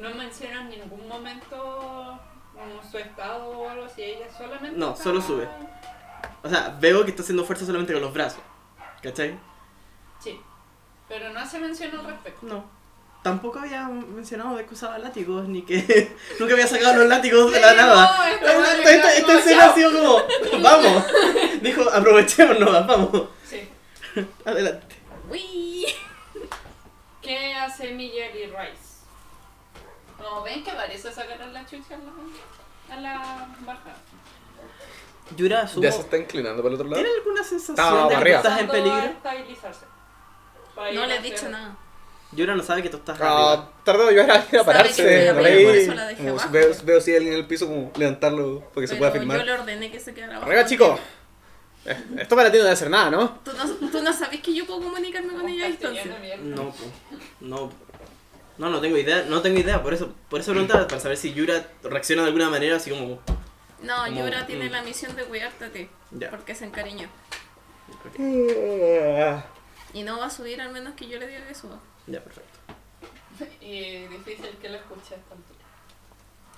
[0.00, 2.18] No menciona en ningún momento
[2.54, 4.02] como su estado o algo así.
[4.02, 4.78] Ella solamente.
[4.78, 5.48] No, está- solo sube.
[6.42, 8.40] O sea, veo que está haciendo fuerza solamente con los brazos.
[9.02, 9.38] ¿Cachai?
[10.22, 10.40] Sí.
[11.08, 12.46] Pero no se menciona al respecto.
[12.46, 12.64] No.
[13.22, 17.60] Tampoco había mencionado de que usaba látigos, ni que nunca había sacado los látigos de
[17.60, 18.16] la nada.
[18.16, 21.04] no, esta Esta, esta, esta escena ha sido como, vamos.
[21.62, 23.28] Dijo, aprovechémonos, vamos.
[23.44, 23.68] Sí.
[24.44, 24.96] Adelante.
[25.30, 25.86] Uy.
[27.20, 28.89] ¿Qué hace Miguel y Rice?
[30.22, 33.94] Como ven que parece sacar a la chucha a la, a la baja.
[35.36, 35.82] Yura, subo.
[35.82, 37.02] Ya se está inclinando para el otro lado.
[37.02, 38.36] ¿Tiene alguna sensación de que arriba.
[38.38, 38.98] estás en peligro?
[38.98, 39.84] estabilizarse.
[40.74, 41.76] Para No ir le he hacia- dicho nada.
[42.32, 43.72] Yura no sabe que tú estás Ah, arriba.
[43.84, 45.28] tardó de ayudar a alguien a Sabe que estoy pararse.
[45.30, 46.50] arriba, por ahí, por eso la dejé como abajo.
[46.52, 49.22] veo, veo si hay alguien en el piso, como levantarlo para que se pueda Pero
[49.22, 49.38] firmar.
[49.38, 50.50] yo le ordené que se quedara abajo.
[50.50, 50.98] Arriba, chico.
[51.86, 53.30] Eh, Esto para ti no debe hacer nada, ¿no?
[53.44, 56.04] ¿Tú no, tú no sabes que yo puedo comunicarme con ella a distancia.
[56.42, 56.72] No,
[57.70, 57.72] po.
[58.60, 58.70] No.
[58.70, 61.66] No, tengo idea, no tengo idea, por eso, por eso preguntaba, para saber si Yura
[61.82, 63.20] reacciona de alguna manera así como.
[63.82, 64.72] No, Como- Yura tiene mm.
[64.72, 65.88] la misión de cuidarte a ti.
[66.10, 66.30] Ya.
[66.30, 67.08] Porque se encariñó.
[69.92, 71.78] Y no va a subir al menos que yo le diga que suba.
[72.06, 72.58] Ya, perfecto.
[73.60, 75.60] Y difícil que lo escuche a esta altura.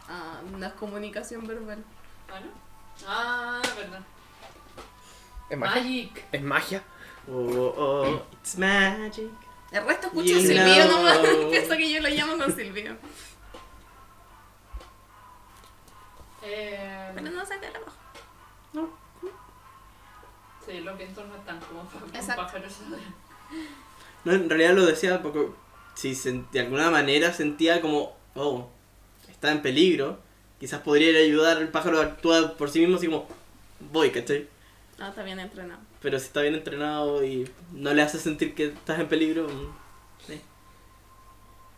[0.08, 1.84] Ah, no es comunicación verbal.
[2.28, 2.50] ¿Ah, no?
[3.06, 4.00] Ah, verdad.
[5.48, 5.82] ¿Es magia?
[5.82, 6.24] Magic.
[6.32, 6.82] ¿Es magia?
[7.30, 9.30] Oh, oh, it's magic.
[9.72, 10.96] El resto escucha You un silbido know.
[10.98, 11.18] nomás.
[11.50, 12.94] Pienso que yo lo llamo con silbido.
[16.42, 18.98] Eh, Pero no saca la abajo.
[20.66, 22.42] sí, los vientos no están como para que un Exacto.
[22.42, 23.14] pájaro se vaya.
[24.24, 25.48] No, en realidad lo decía porque
[25.94, 26.14] si
[26.52, 28.68] de alguna manera sentía como, oh,
[29.30, 30.18] está en peligro,
[30.58, 33.26] quizás podría ir a ayudar al pájaro a actuar por sí mismo, así como,
[33.92, 34.48] voy, ¿cachai?
[35.02, 35.80] Ah, está bien entrenado.
[36.00, 39.76] Pero si está bien entrenado y no le hace sentir que estás en peligro, mm,
[40.24, 40.40] sí.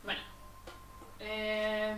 [0.04, 0.20] Bueno.
[1.20, 1.96] Eh,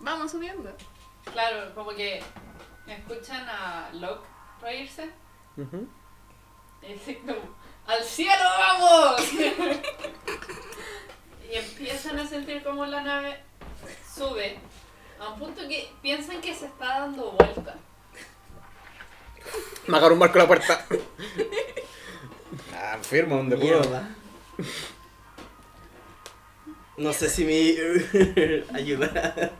[0.00, 0.76] Vamos subiendo.
[1.32, 2.20] claro, como que
[2.88, 4.26] escuchan a Locke
[4.60, 5.08] reírse
[6.82, 7.54] y dicen como,
[7.86, 9.22] ¡al cielo vamos!
[11.48, 13.40] y empiezan a sentir como la nave
[14.12, 14.58] sube
[15.20, 17.74] a un punto que piensan que se está dando vuelta.
[19.86, 20.86] Me agarro un marco a la puerta.
[22.74, 23.82] Ah, firmo donde puedo.
[26.96, 27.76] No sé si mi
[28.74, 29.52] ayuda.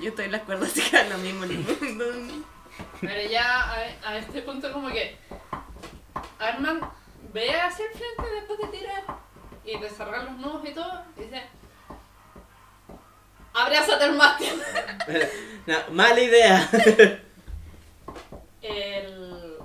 [0.00, 1.44] Yo estoy en las cuerdas así que es lo mismo.
[3.00, 5.16] Pero ya a, a este punto como que
[6.38, 6.80] Arman
[7.32, 9.04] ve hacia el frente después de tirar
[9.64, 11.42] y de cerrar los nudos y todo, y dice
[13.54, 14.62] Abrázate al mástil.
[15.66, 16.68] No, mala idea.
[18.62, 19.56] El...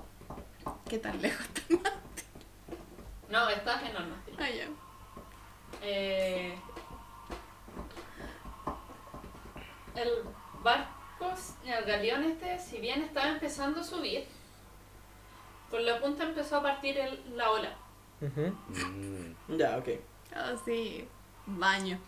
[0.89, 1.93] ¿Qué tan lejos está?
[3.29, 4.35] No, estás en el mástil.
[4.39, 4.67] Ah, ya.
[5.83, 6.57] Eh...
[9.95, 10.09] El
[10.61, 11.33] barco,
[11.65, 14.25] el galeón este, si bien estaba empezando a subir,
[15.71, 17.75] por la punta empezó a partir el- la ola.
[18.21, 18.55] Ujú.
[19.57, 19.89] ya, ok.
[20.35, 21.07] Ah, sí.
[21.45, 21.99] Baño.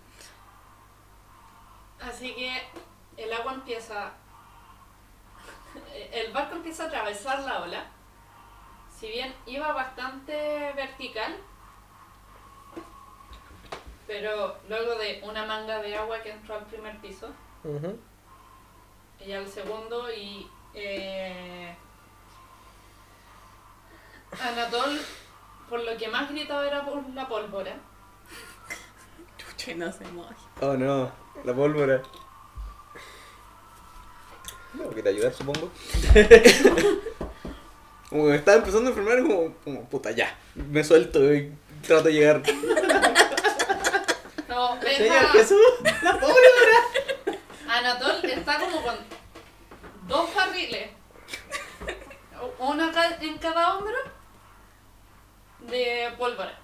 [2.01, 2.61] Así que
[3.17, 4.11] el agua empieza.
[6.11, 7.85] El barco empieza a atravesar la ola.
[8.97, 11.35] Si bien iba bastante vertical,
[14.07, 17.29] pero luego de una manga de agua que entró al primer piso,
[19.19, 21.75] ella el segundo y eh,
[24.41, 24.99] Anatol
[25.69, 27.75] por lo que más gritaba era por la pólvora.
[29.63, 30.35] Que no se moje.
[30.61, 31.11] Oh no,
[31.43, 32.01] la pólvora.
[34.73, 35.69] No, que te ayudar, supongo.
[38.09, 40.35] como que me estaba empezando a enfermar, como, como, puta, ya.
[40.55, 41.51] Me suelto y
[41.85, 42.41] trato de llegar.
[44.47, 45.57] No, Señor Jesús,
[46.03, 47.39] la pólvora.
[47.67, 48.95] Anatol está como con
[50.07, 50.89] dos barriles,
[52.57, 53.93] una ca- en cada hombro,
[55.61, 56.57] de pólvora.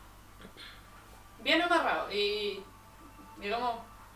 [1.44, 2.64] Bien amarrado y,
[3.40, 3.76] digamos,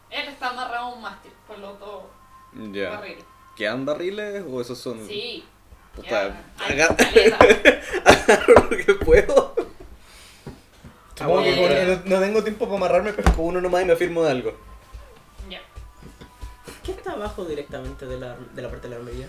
[0.10, 2.04] él está amarrado a un mástil con los dos
[2.72, 2.90] Ya.
[2.92, 3.26] barriles.
[3.56, 5.06] ¿Quedan barriles o esos son.?
[5.08, 5.46] Sí.
[6.08, 7.38] Agar- caleta.
[8.06, 9.54] agarro lo que puedo.
[11.16, 11.76] Supongo que bueno.
[11.76, 14.54] como no, no tengo tiempo para amarrarme, pesco uno nomás y me afirmo de algo.
[15.50, 15.60] Ya.
[16.84, 19.28] ¿Qué está abajo directamente de la, de la parte de la armería?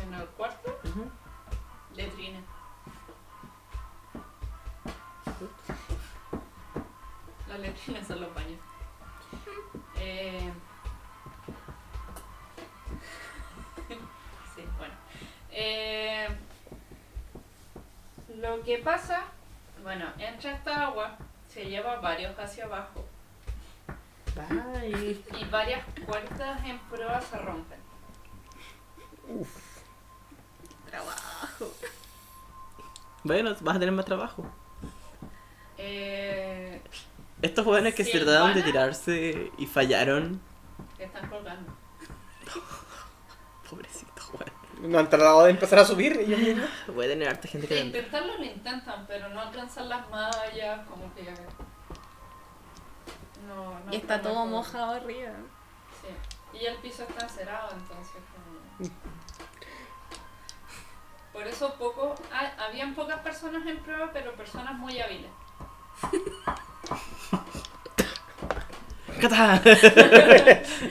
[0.00, 0.78] En el cuarto,
[1.96, 2.40] letrina.
[8.06, 8.60] Son los baños.
[9.96, 10.52] Eh...
[14.54, 14.94] sí, bueno.
[15.50, 16.28] Eh...
[18.36, 19.24] Lo que pasa,
[19.82, 21.16] bueno, entra esta agua,
[21.48, 23.04] se lleva varios hacia abajo
[24.36, 25.20] Bye.
[25.36, 27.78] y varias puertas en prueba se rompen.
[30.88, 31.72] Trabajo.
[33.24, 34.46] Bueno, vas a tener más trabajo.
[35.76, 36.27] Eh...
[37.40, 40.40] Estos jóvenes que se trataron de tirarse y fallaron.
[40.98, 41.72] Están colgando.
[43.70, 44.90] Pobrecitos, weón.
[44.90, 46.64] No han tratado de empezar a subir y yo mismo.
[46.94, 51.12] Voy a tener harta gente que intentarlo lo intentan, pero no alcanzan las mallas, como
[51.14, 51.32] que...
[53.46, 55.32] No, no Y está todo mojado arriba.
[56.00, 56.58] Sí.
[56.60, 58.90] Y el piso está encerado, entonces como...
[61.32, 62.14] Por eso poco...
[62.32, 65.30] ah, habían pocas personas en prueba, pero personas muy hábiles.
[69.20, 69.60] ¡Cata!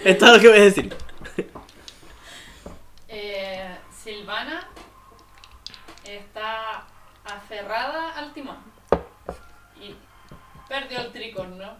[0.03, 0.93] es todo lo que voy a decir.
[3.07, 4.67] Eh, Silvana
[6.03, 6.83] está
[7.25, 8.57] aferrada al timón.
[9.79, 9.95] Y
[10.67, 11.77] perdió el tricornio.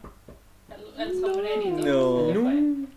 [0.70, 2.32] El, el sombrerito.
[2.34, 2.42] No.
[2.42, 2.88] fue.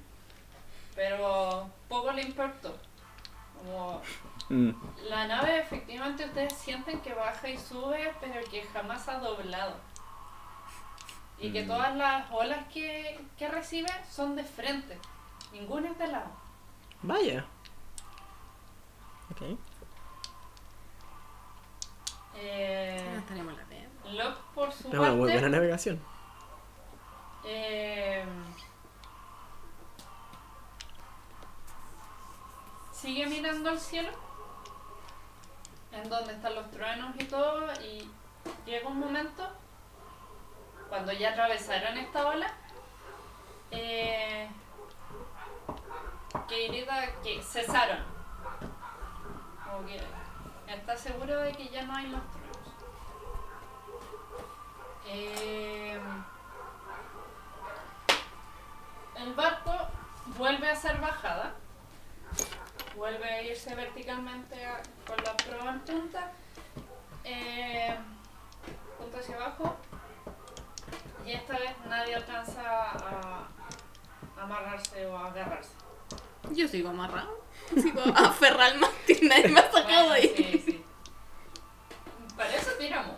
[0.95, 2.77] Pero poco le importó.
[3.59, 4.01] Como
[4.51, 4.71] Mm.
[5.09, 9.77] la nave efectivamente ustedes sienten que baja y sube, pero que jamás ha doblado.
[11.41, 11.69] Y que Mm.
[11.69, 14.99] todas las olas que, que recibe son de frente.
[15.53, 16.31] Ninguna es de lado.
[17.03, 17.45] Vaya.
[19.31, 19.43] Ok.
[22.35, 23.89] Eh, No tenemos la vez.
[24.13, 26.01] Locke por su Es una muy parte buena navegación.
[27.45, 28.25] eh,
[32.93, 34.11] sigue mirando al cielo
[35.93, 38.09] en donde están los truenos y todo y
[38.67, 39.49] llega un momento
[40.91, 42.53] cuando ya atravesaron esta ola
[43.71, 44.49] eh,
[46.49, 48.03] que grita que cesaron.
[49.65, 49.89] Como
[50.67, 52.51] está seguro de que ya no hay los truenos
[55.13, 55.99] Eh,
[59.17, 59.73] el barco
[60.39, 61.55] vuelve a ser bajada,
[62.95, 64.57] vuelve a irse verticalmente
[65.07, 66.31] con la proa en punta,
[67.25, 67.97] eh,
[68.99, 69.77] punta hacia abajo,
[71.27, 73.47] y esta vez nadie alcanza a,
[74.39, 75.71] a amarrarse o a agarrarse.
[76.53, 77.39] Yo sigo amarrado.
[77.75, 79.29] Sigo aferrado al mástil.
[79.29, 80.35] Nadie me ha sacado Bueno, de ahí.
[80.37, 80.85] sí, sí.
[82.37, 83.17] Para eso tiramos.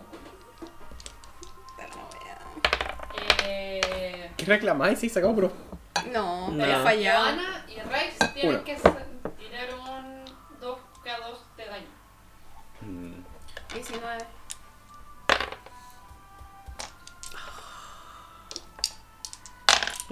[3.45, 4.99] Eh, ¿Qué reclamáis?
[4.99, 5.51] Sí, sacamos, bro.
[6.11, 6.65] No, No.
[6.65, 7.23] he fallado.
[7.25, 8.63] Joana y Rex tienen Una.
[8.63, 10.25] que tirar un
[10.59, 11.87] 2K2 de daño.
[12.81, 13.23] Mm.
[13.73, 14.17] 19.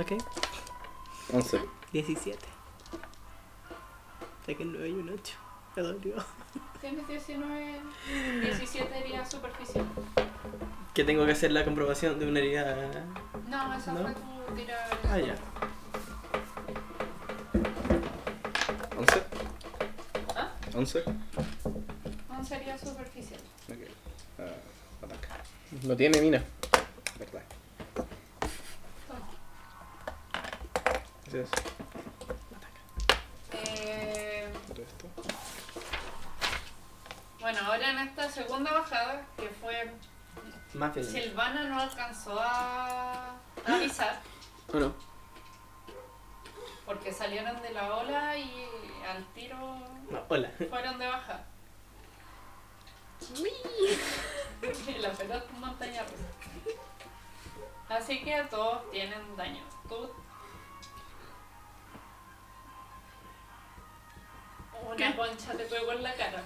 [0.02, 0.14] Ok.
[1.32, 1.60] 11.
[1.94, 2.40] 17.
[4.46, 5.34] Sé que el 9 y un 8.
[5.76, 6.16] Me dolió.
[6.82, 7.82] Tienes 19,
[8.42, 9.86] 17 heridas superficial.
[10.96, 13.06] Que tengo que hacer la comprobación de una herida.
[13.48, 14.02] No, esa ¿No?
[14.02, 14.90] fue tu tirada.
[15.08, 15.36] Ah, ya.
[18.98, 19.24] 11.
[20.36, 20.52] ¿Ah?
[20.74, 21.04] 11.
[22.28, 23.40] 11 heridas superficial.
[23.70, 23.78] Ok.
[24.40, 25.44] Ah, ataca.
[25.84, 26.44] No tiene mina.
[27.20, 27.44] Verdad.
[31.32, 31.50] Gracias.
[33.54, 34.52] Eh,
[37.40, 39.94] bueno, ahora en esta segunda bajada, que fue.
[40.74, 41.06] Más bien.
[41.06, 43.30] Silvana no alcanzó a
[43.66, 44.20] a avisar.
[46.86, 48.68] Porque salieron de la ola y
[49.10, 49.58] al tiro
[50.10, 50.52] No, hola.
[50.70, 51.46] fueron de baja.
[55.00, 56.76] La pelota es montaña rusa.
[57.88, 59.64] Así que todos tienen daño.
[59.88, 60.10] Tú.
[64.88, 65.16] Una ¿Qué?
[65.16, 66.44] concha te pegó en la cara,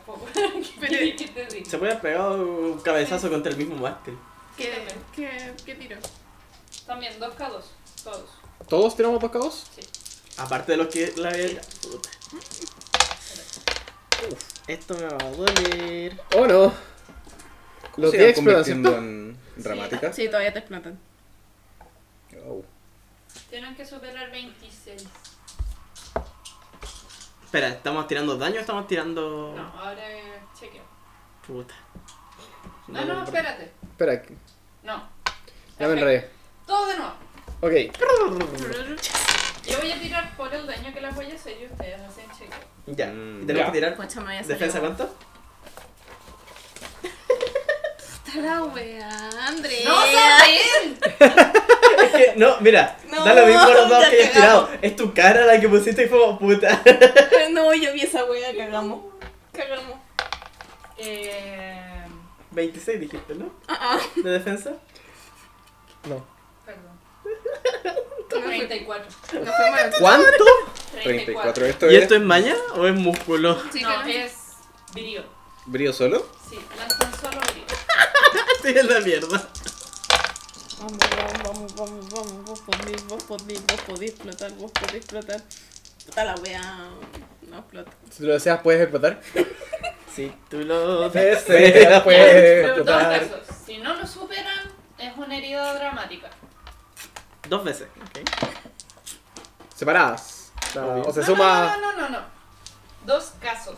[0.79, 1.69] ¿Qué, qué te digo?
[1.69, 4.17] Se puede haber pegado un cabezazo contra el mismo mástil.
[4.57, 4.71] ¿Qué,
[5.15, 5.97] qué, qué tiro?
[6.85, 7.61] También 2K2,
[8.03, 8.29] todos.
[8.67, 9.65] ¿Todos tiramos dos caos?
[10.37, 11.59] Aparte de los que la ve.
[11.81, 12.09] Puta.
[14.31, 16.19] Uf, esto me va a doler.
[16.35, 16.73] Oh no.
[17.97, 19.05] Los se 10 iban explotan, convirtiendo ¿cierto?
[19.05, 20.15] en dramáticas?
[20.15, 20.99] Sí, todavía te explotan.
[22.47, 22.63] Oh.
[23.49, 25.03] Tienen que superar 26.
[27.55, 29.53] Espera, ¿estamos tirando daño o estamos tirando.?
[29.55, 30.25] No, ahora es
[30.59, 30.83] chequeo.
[31.47, 31.73] Puta.
[32.89, 33.71] No, no, espérate.
[33.91, 34.21] Espera,
[34.83, 35.07] No.
[35.79, 36.29] ya me enredé.
[36.67, 37.13] Todo de nuevo.
[37.61, 37.71] Ok.
[39.65, 42.25] Yo voy a tirar por el daño que les voy a hacer y ustedes hacen
[42.31, 42.59] chequeo.
[42.87, 43.07] Ya.
[43.07, 43.65] ¿Y tenemos ya.
[43.67, 44.45] que tirar?
[44.45, 45.15] ¿Defensa cuánto?
[47.97, 49.83] Está la wea, Andrea.
[49.89, 50.99] ¡No saben!
[51.95, 54.69] Es que, no, mira, No, da lo mismo los que hayas tirado.
[54.81, 56.81] Es tu cara la que pusiste y fue como puta.
[57.51, 59.01] No, yo vi esa wea, cagamos.
[59.53, 59.97] Cagamos.
[60.97, 62.03] Eh.
[62.51, 63.49] 26 dijiste, ¿no?
[63.67, 63.99] Ah, ah.
[64.15, 64.73] De defensa.
[66.09, 66.25] No.
[66.65, 66.99] Perdón.
[68.35, 69.05] No fue- 34.
[69.45, 69.93] no fue mal.
[69.99, 70.45] ¿Cuánto?
[71.03, 71.65] 34.
[71.67, 73.61] ¿Esto ¿Y es esto es maña o es músculo?
[73.71, 74.33] Sí, no, es
[74.93, 75.23] brío.
[75.65, 76.27] brío solo?
[76.49, 77.39] Sí, lanzan solo.
[78.55, 79.49] Estoy en la mierda.
[80.79, 80.97] Vamos,
[81.43, 85.41] vamos, vamos, vamos, vamos, vos podés, vos podés, vos podés explotar, vos podés explotar.
[86.05, 86.89] Puta la wea,
[87.49, 87.91] no explota.
[88.11, 89.21] Si lo deseas, puedes explotar.
[90.15, 93.19] Si tú lo Deseas, puedes dos explotar.
[93.19, 93.55] casos.
[93.65, 96.29] Si no lo superan, es una herida dramática.
[97.49, 97.89] Dos veces.
[98.01, 98.19] Ok.
[99.75, 100.53] Separadas.
[100.55, 101.65] O sea, o se no, suma.
[101.65, 102.25] No, no, no, no, no.
[103.05, 103.75] Dos casos.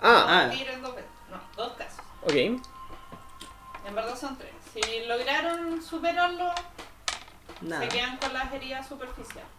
[0.00, 0.46] Ah, Ah.
[0.80, 1.10] Dos veces.
[1.28, 1.98] No, dos casos.
[2.22, 2.62] ok.
[3.90, 4.52] En verdad son tres.
[4.72, 6.52] Si lograron superarlo,
[7.60, 7.82] Nada.
[7.82, 9.50] se quedan con las heridas superficiales.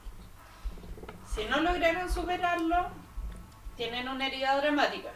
[1.36, 2.88] Si no lograron superarlo,
[3.76, 5.10] tienen una herida dramática.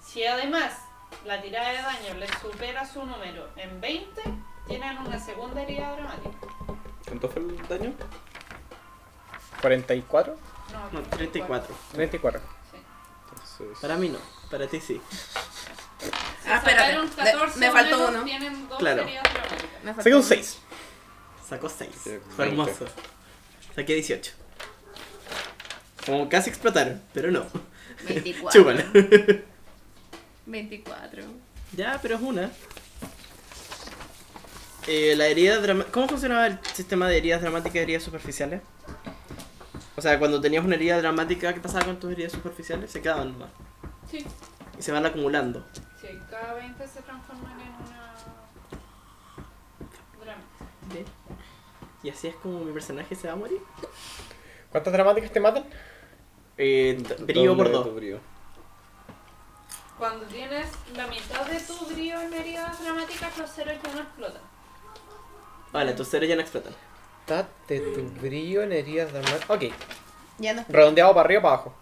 [0.00, 0.78] Si además
[1.24, 4.22] la tirada de daño les supera su número en 20,
[4.68, 6.38] tienen una segunda herida dramática.
[7.06, 7.92] ¿Cuánto fue el daño?
[9.60, 10.36] 44.
[10.92, 11.74] No, 34.
[11.94, 12.40] 34.
[12.70, 12.76] Sí.
[13.28, 13.78] Entonces...
[13.80, 14.39] Para mí no.
[14.50, 15.00] Para ti sí.
[16.46, 18.24] Ah, espérate, sacaron de- 14 me faltó uno.
[18.24, 19.02] Tienen dos Claro.
[19.02, 19.84] heridas dramáticas.
[19.84, 20.28] Me faltó Saqué un uno.
[20.28, 20.58] 6.
[21.48, 21.90] Sacó 6.
[22.02, 22.62] Sí, Fue 20.
[22.70, 22.86] hermoso.
[23.74, 24.32] Saqué 18.
[26.06, 27.46] Como casi explotaron, pero no.
[28.08, 28.50] 24.
[28.52, 29.42] Chúpalo.
[30.46, 31.22] 24.
[31.76, 32.50] ya, pero es una.
[34.86, 35.92] Eh, la herida dramática.
[35.92, 38.62] ¿Cómo funcionaba el sistema de heridas dramáticas y heridas superficiales?
[39.96, 42.90] O sea, cuando tenías una herida dramática, ¿qué pasaba con tus heridas superficiales?
[42.90, 43.50] Se quedaban nomás.
[44.10, 44.26] Sí,
[44.78, 45.64] Y se van acumulando.
[46.00, 48.14] sí, cada 20 se transforman en una
[50.24, 50.42] drama.
[50.92, 51.04] ¿Ve?
[52.02, 53.60] Y así es como mi personaje se va a morir.
[54.70, 55.64] ¿Cuántas dramáticas te matan?
[56.56, 57.94] Eh, brillo por dos.
[57.94, 58.18] brío.
[59.98, 64.42] Cuando tienes la mitad de tu brío en heridas dramáticas, los ceros ya no explotan.
[65.72, 66.72] Vale, tus ceros ya no explotan.
[67.26, 69.50] Date tu brillo en heridas dramáticas.
[69.50, 69.64] Ok.
[70.38, 70.64] Ya no.
[70.68, 71.74] Redondeado para arriba o para abajo.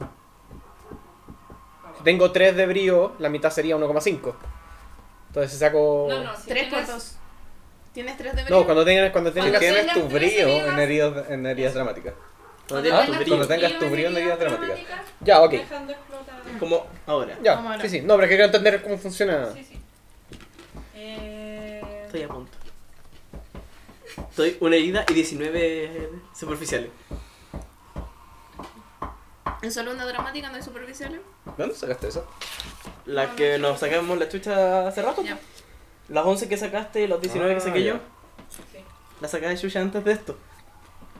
[1.99, 4.35] Si tengo 3 de brío, la mitad sería 1,5.
[5.29, 6.07] Entonces si saco.
[6.09, 6.89] No, no, si 3 por tienes...
[6.89, 7.15] 2.
[7.93, 8.65] ¿Tienes 3 de No, brillo?
[8.65, 11.75] cuando tengas, cuando Cuando tengas, Tienes tengas tu tres brío heridas- en heridas, en heridas
[11.75, 12.15] dramáticas.
[12.69, 13.31] Cuando Cuando tienes tu.
[13.31, 14.79] Cuando tengas tu brillo en heridas dramáticas.
[15.21, 15.55] Ya, ok.
[16.61, 17.37] Como ahora.
[17.43, 17.81] Ya, ahora.
[17.81, 18.01] sí, sí.
[18.03, 19.53] No, pero es que quiero entender cómo funciona.
[19.53, 19.81] Sí, sí.
[20.95, 22.03] Eh...
[22.07, 22.53] Estoy a punto.
[24.31, 26.91] Estoy una herida y 19 superficiales.
[29.63, 31.21] ¿Es solo una dramática, no hay superficiales?
[31.57, 32.27] ¿De dónde sacaste eso?
[33.07, 35.23] La que nos sacamos la chucha hace rato.
[35.23, 35.39] Ya.
[36.09, 37.95] Las 11 que sacaste, los 19 que Ah, saqué yo.
[37.95, 38.01] ya.
[38.73, 38.85] Sí.
[39.21, 40.37] Las saca de chucha antes de esto.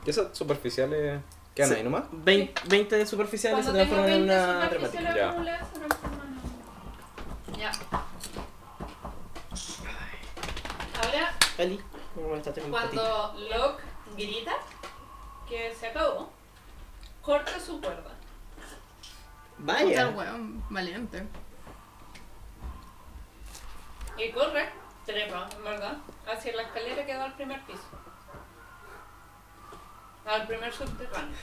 [0.05, 1.19] ¿Y esas superficiales
[1.53, 1.75] quedan Sí.
[1.75, 2.03] ahí nomás?
[2.11, 5.15] 20, 20 de superficiales se Cuando tengo transforman en 20 una dramática.
[5.15, 5.29] Ya.
[5.29, 6.39] acumuladas, se transforman
[7.47, 7.71] en- Ya.
[11.03, 11.79] Ahora, Ali,
[12.15, 13.01] me molestaste con mi patita.
[13.01, 13.83] cuando Locke
[14.17, 14.51] grita
[15.47, 16.29] que se acabó,
[17.21, 18.11] corta su cuerda.
[19.59, 20.09] Puta Vaya.
[20.09, 21.23] weón, valiente.
[24.17, 24.69] Y corre,
[25.05, 25.97] trepa, en verdad,
[26.27, 27.83] hacia la escalera que da al primer piso.
[30.25, 31.35] Al primer subterráneo.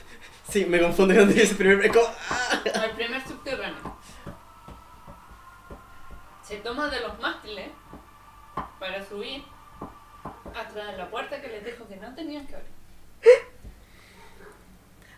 [0.47, 1.91] Sí, me confunde cuando dice primer
[2.29, 2.61] ¡ah!
[2.81, 3.97] Al primer subterráneo.
[6.41, 7.69] Se toma de los mástiles
[8.79, 9.43] para subir
[10.55, 12.71] atrás de la puerta que les dijo que no tenían que abrir.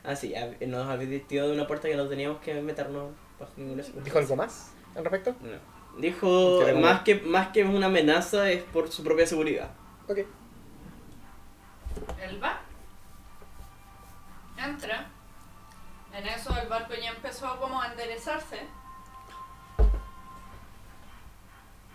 [0.10, 0.34] Ah, sí,
[0.66, 4.04] nos habéis tirado de una puerta que no teníamos que meternos bajo ninguna circunstancia.
[4.06, 5.36] ¿Dijo algo más al respecto?
[5.40, 6.02] No.
[6.02, 9.70] Dijo, más que, más que una amenaza es por su propia seguridad.
[10.08, 10.18] Ok.
[12.24, 12.60] Él va.
[14.58, 15.08] Entra.
[16.12, 18.62] En eso el barco ya empezó como a enderezarse.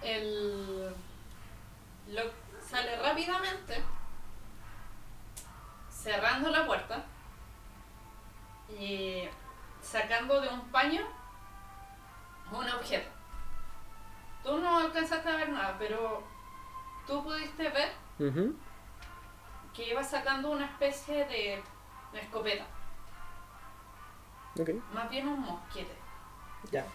[0.02, 0.94] El...
[2.10, 2.22] Lo
[2.64, 3.82] sale rápidamente.
[5.90, 7.04] Cerrando la puerta.
[8.68, 9.28] Y
[9.80, 11.02] sacando de un paño
[12.50, 13.10] un objeto.
[14.42, 16.22] Tú no alcanzaste a ver nada, pero
[17.06, 17.92] tú pudiste ver
[19.74, 21.62] que iba sacando una especie de
[22.12, 22.64] escopeta,
[24.92, 25.94] más bien un mosquete.
[26.70, 26.86] Ya.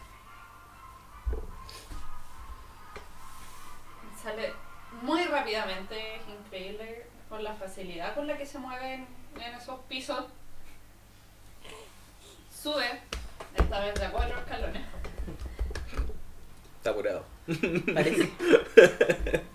[4.16, 4.54] Sale
[5.02, 10.26] muy rápidamente, es increíble con la facilidad con la que se mueven en esos pisos.
[12.62, 13.02] Sube,
[13.56, 14.86] esta vez de a cuatro escalones.
[16.76, 17.24] Está apurado.
[17.94, 18.34] Parece.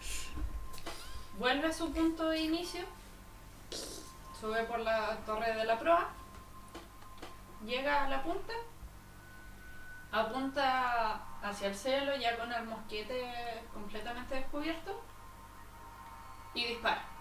[1.39, 2.81] Vuelve a su punto de inicio.
[4.41, 6.09] Sube por la torre de la proa.
[7.67, 8.55] Llega a la punta.
[10.11, 15.03] Apunta hacia el cielo ya con el mosquete completamente descubierto.
[16.55, 17.14] Y dispara.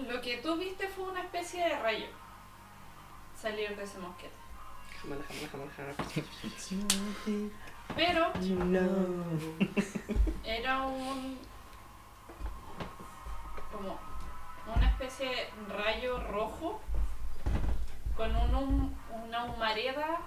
[0.00, 2.06] Lo que tú viste fue una especie de rayo
[3.40, 4.34] salir de ese mosquete.
[7.94, 8.32] Pero
[10.44, 11.38] era un
[13.70, 13.98] como
[14.74, 16.80] una especie de rayo rojo
[18.16, 20.20] con un, una humareda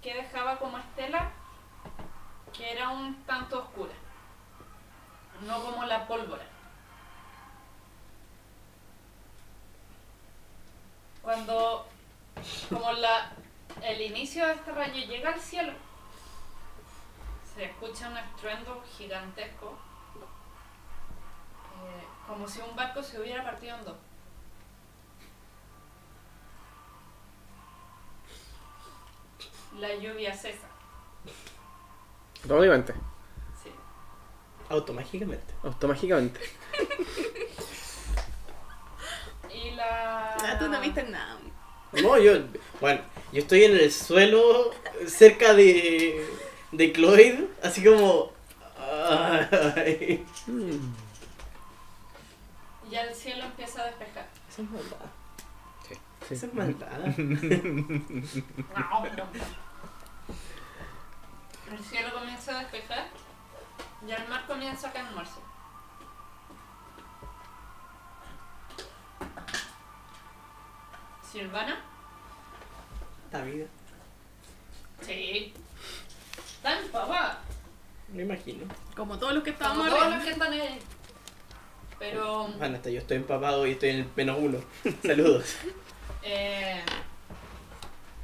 [0.00, 1.30] que dejaba como estela
[2.52, 3.94] que era un tanto oscura
[5.46, 6.44] no como la pólvora
[11.22, 11.86] cuando
[12.68, 13.32] como la
[13.82, 15.72] el inicio de este rayo llega al cielo
[17.54, 19.76] se escucha un estruendo gigantesco,
[21.76, 23.96] eh, como si un barco se hubiera partido en dos.
[29.78, 30.66] La lluvia cesa,
[32.42, 32.94] Automáticamente.
[33.62, 33.70] sí.
[34.68, 35.54] Automágicamente.
[35.62, 36.40] Automáticamente.
[39.54, 40.34] Y la...
[40.34, 41.38] Ah, tú no viste nada.
[41.92, 42.32] No, yo.
[42.80, 44.70] Bueno, yo estoy en el suelo
[45.06, 46.26] cerca de.
[46.72, 48.32] de Cloyd, así como.
[48.78, 50.24] ay.
[52.90, 54.28] Ya el cielo empieza a despejar.
[54.50, 54.98] Eso es maldad.
[55.88, 55.94] Sí.
[56.28, 56.88] Eso es maldad.
[61.72, 63.06] El cielo comienza a despejar
[64.06, 65.40] y el mar comienza a calmarse.
[71.32, 71.80] Silvana,
[73.32, 73.66] La vida.
[75.00, 75.52] sí.
[76.56, 77.40] Está empapada.
[78.12, 78.66] Me imagino.
[78.94, 80.16] Como todos los que Como estábamos todos arriba.
[80.16, 80.78] los que están ahí.
[81.98, 84.58] Pero Bueno, hasta yo estoy empapado y estoy en el menos uno.
[85.02, 85.56] Saludos.
[86.22, 86.82] eh,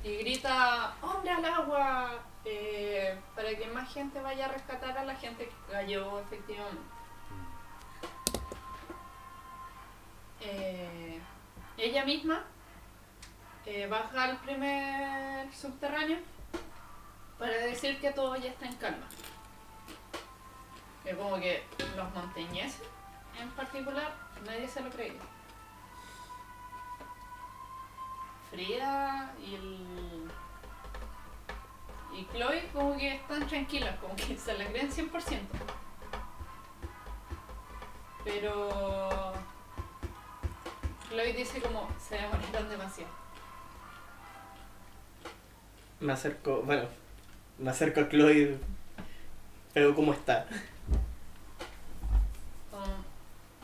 [0.05, 2.11] y grita hombre al agua
[2.45, 6.83] eh, para que más gente vaya a rescatar a la gente que cayó efectivamente.
[10.41, 11.19] Eh,
[11.77, 12.45] ella misma
[13.71, 16.17] eh, baja al primer subterráneo
[17.39, 19.07] para decir que todo ya está en calma.
[21.05, 21.63] Que como que
[21.95, 22.89] los montañeses
[23.39, 24.11] en particular
[24.47, 25.21] nadie se lo creía.
[28.51, 30.31] Frida y el...
[32.15, 35.41] y Chloe como que están tranquilas, como que se la creen 100%.
[38.25, 39.35] Pero
[41.11, 43.18] Chloe dice como se demoraron demasiado.
[46.01, 46.89] Me acerco, bueno,
[47.59, 48.57] me acerco a Cloyd.
[49.75, 50.47] Pero cómo está.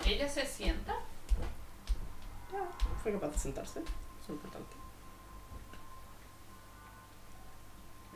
[0.06, 0.94] Ella se sienta
[3.02, 3.80] Fue capaz de sentarse.
[3.80, 4.76] Es importante.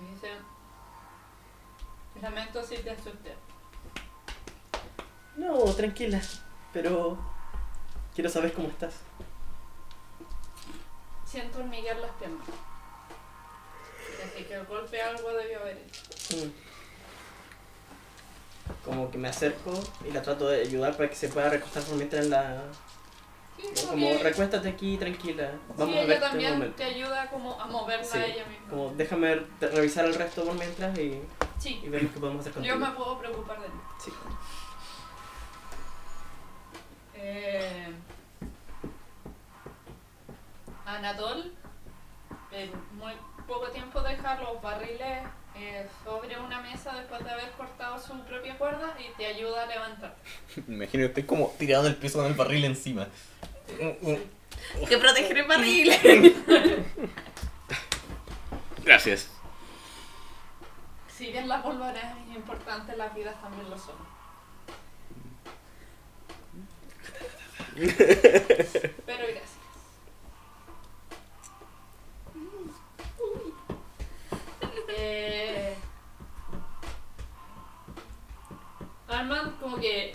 [0.01, 0.31] y dice
[2.21, 3.35] lamento si te asusté.
[5.37, 6.21] No, tranquila.
[6.73, 7.19] Pero
[8.15, 8.95] quiero saber cómo estás.
[11.25, 12.47] Siento hormiguear las piernas.
[14.25, 16.03] Así que el golpe algo debió haber hecho.
[16.37, 16.51] Mm.
[18.85, 19.73] Como que me acerco
[20.09, 22.63] y la trato de ayudar para que se pueda recostar por mientras en la...
[23.57, 25.51] Sí, como Como que- recuéstate aquí, tranquila.
[25.77, 26.77] Vamos sí, a ella verte un también momento.
[26.77, 28.69] te ayuda como a moverla Sí, a ella misma.
[28.71, 31.21] Como déjame revisar el resto por mientras y,
[31.59, 32.75] Sí, y ver qué podemos hacer contigo.
[32.75, 33.73] yo me puedo preocupar de ti.
[34.05, 34.13] Sí.
[37.15, 37.89] Eh,
[40.87, 41.53] Anatol,
[42.53, 43.13] en muy
[43.49, 45.25] poco tiempo deja los barriles
[45.57, 49.67] eh, sobre una mesa después de haber cortado su propia cuerda y te ayuda a
[49.67, 50.15] levantar.
[50.69, 53.09] Imagino que estoy como tirado en el piso con el barril encima.
[54.89, 55.93] Que proteger el barril.
[58.85, 59.31] Gracias.
[61.17, 63.97] Si bien la pólvora es importante, las vidas también lo son.
[67.79, 69.58] Pero gracias.
[75.01, 75.77] Eh,
[79.07, 80.13] Armand como que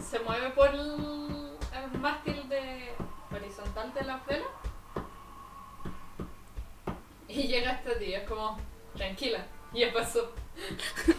[0.00, 2.92] se mueve por el, el mástil de
[3.34, 4.44] horizontal de la vela
[7.28, 8.58] y llega hasta ti, es como
[8.94, 10.32] tranquila, ya pasó.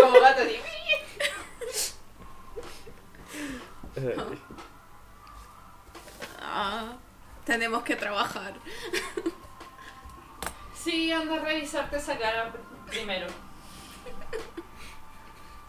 [0.00, 0.56] Como gato así.
[6.48, 6.96] Ah,
[7.46, 8.52] tenemos que trabajar.
[10.74, 13.26] Sí, anda a revisarte esa cara pr- primero.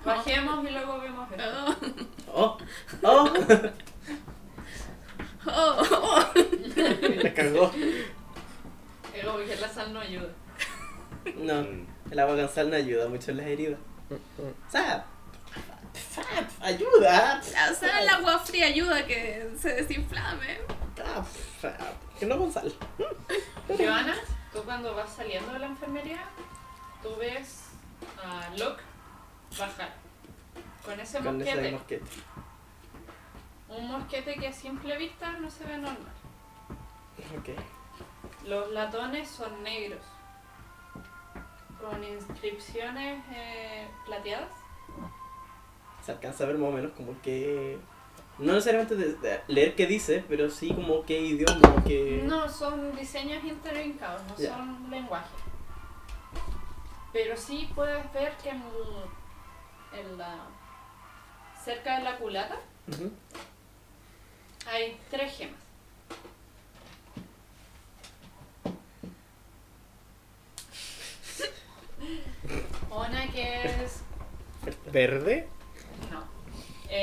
[0.04, 1.78] Bajemos y luego vemos esto.
[2.34, 2.58] Oh,
[3.04, 3.34] oh.
[5.50, 6.26] Oh, oh.
[7.24, 7.72] La cagó.
[9.14, 10.28] Que la sal no ayuda.
[11.38, 11.66] No,
[12.12, 13.80] el agua con sal no ayuda mucho en las heridas.
[14.70, 15.06] Sap, sap,
[16.62, 17.41] ayuda.
[17.72, 20.60] O sea, el agua fría ayuda a que se desinflame.
[22.20, 22.74] Que no con sal.
[23.68, 24.16] Joana,
[24.52, 26.24] tú cuando vas saliendo de la enfermería,
[27.04, 27.66] tú ves
[28.24, 28.82] a Locke
[29.58, 29.93] bajar.
[30.84, 31.72] Con ese Con ese mosquete.
[31.72, 32.06] mosquete.
[33.70, 36.14] Un mosquete que a simple vista no se ve normal.
[37.38, 37.50] Ok.
[38.45, 40.02] Los latones son negros.
[41.82, 44.50] Con inscripciones eh, plateadas.
[46.08, 47.78] Se alcanza a ver más o menos como que.
[48.39, 52.22] No necesariamente de- de leer qué dice, pero sí como qué idioma, que.
[52.24, 55.28] No, son diseños intervincados, no son lenguaje.
[57.12, 58.64] Pero sí puedes ver que en,
[59.99, 60.45] en la,
[61.62, 62.55] cerca de la culata
[64.66, 65.60] hay tres gemas.
[72.89, 74.01] Una que es.
[74.91, 75.47] ¿Verde?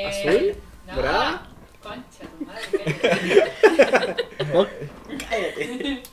[0.03, 0.09] No.
[0.09, 0.55] Eh,
[0.87, 1.01] ¿Azul?
[1.03, 1.55] No.
[1.81, 3.53] Concha, tu madre.
[5.29, 6.03] Cállate.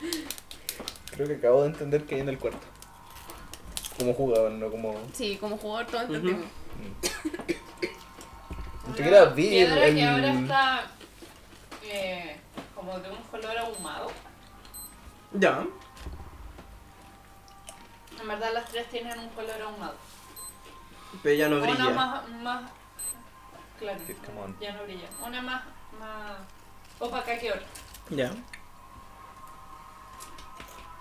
[1.13, 2.67] Creo que acabo de entender que hay en el cuarto.
[3.99, 4.95] Como jugador, no como.
[5.13, 6.15] Sí, como jugador todo Ujú.
[6.15, 6.47] entendimos.
[8.89, 9.69] Ni siquiera vi el.
[9.73, 10.87] Piedra que ahora está
[11.85, 12.37] eh,
[12.75, 14.11] como de un color ahumado.
[15.33, 15.65] Ya.
[18.21, 19.95] En verdad las tres tienen un color ahumado.
[21.23, 21.91] Pero ya no Una brilla.
[21.91, 22.71] más, más
[23.83, 24.59] claro, Sí, come on.
[24.61, 25.09] ya no brilla.
[25.27, 25.63] Una más,
[25.99, 26.39] más
[26.99, 27.67] opaca que otra.
[28.11, 28.33] Ya.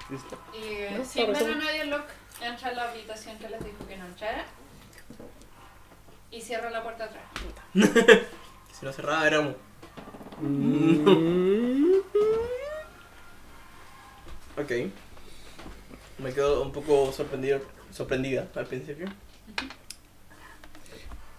[0.09, 0.37] Listo.
[0.53, 2.11] Y eh, No, sin para ver a nadie, Locke
[2.41, 4.45] entra a la habitación que les dijo que no entrara.
[6.31, 7.23] Y cierra la puerta atrás.
[8.79, 9.55] Si lo cerraba era un.
[14.57, 14.71] Ok.
[16.19, 17.61] Me quedo un poco sorprendido,
[17.91, 19.07] sorprendida al principio.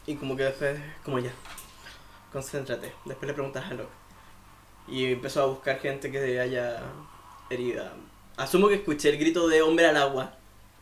[0.07, 1.31] Y como que después, como ya,
[2.33, 2.93] concéntrate.
[3.05, 3.93] Después le preguntas a Locke.
[4.89, 6.83] Y empezó a buscar gente que haya
[7.49, 7.93] herida.
[8.37, 10.35] Asumo que escuché el grito de hombre al agua.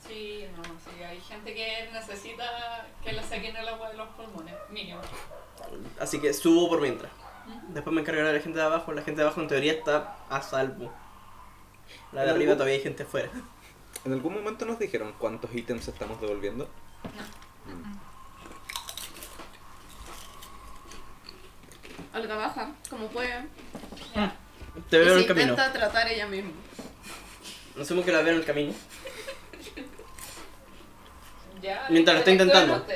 [0.07, 4.55] Sí, no, sí, hay gente que necesita que le saquen el agua de los pulmones,
[4.71, 5.01] mínimo.
[5.99, 7.13] Así que subo por mientras.
[7.69, 8.93] Después me encargaré de la gente de abajo.
[8.93, 10.93] La gente de abajo en teoría está a salvo.
[12.13, 13.31] La de arriba todavía hay gente afuera.
[14.05, 16.69] ¿En algún momento nos dijeron cuántos ítems estamos devolviendo?
[17.67, 18.10] Olga
[22.13, 23.47] baja, como puede.
[24.89, 25.51] Te veo y en el camino.
[25.53, 26.51] intenta tratar ella misma.
[27.81, 28.73] Asumo que la veo en el camino.
[31.63, 32.87] Ya, Mientras lo está intentando.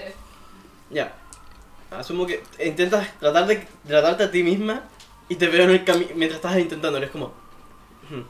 [0.88, 1.12] Ya.
[1.90, 4.84] Asumo que intentas tratar de tratarte a ti misma
[5.28, 6.96] y te veo en el camino mientras estás intentando.
[6.96, 7.34] Es como.
[8.08, 8.22] "Hmm,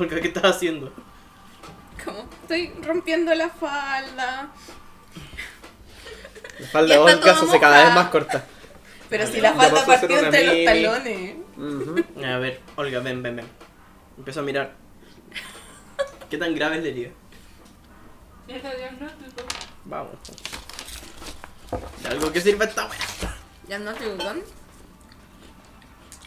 [0.00, 0.90] Olga, ¿qué estás haciendo?
[2.02, 4.48] Como, estoy rompiendo la falda.
[6.60, 8.46] La falda de Olga se hace cada vez más corta.
[9.08, 11.36] Pero si la falda pasó a ser partió entre los talones.
[12.24, 13.46] A ver, Olga, ven, ven, ven.
[14.16, 14.74] Empiezo a mirar.
[16.30, 17.10] ¿Qué tan grave es la herida?
[18.46, 19.42] Diagnóstico.
[19.84, 20.16] Vamos.
[22.02, 22.98] ¿De algo que sirva esta wea?
[23.68, 24.42] ¿Ya no te gustan?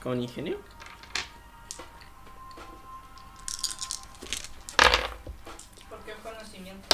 [0.01, 0.59] ¿Con ingenio?
[5.89, 6.87] Porque es conocimiento.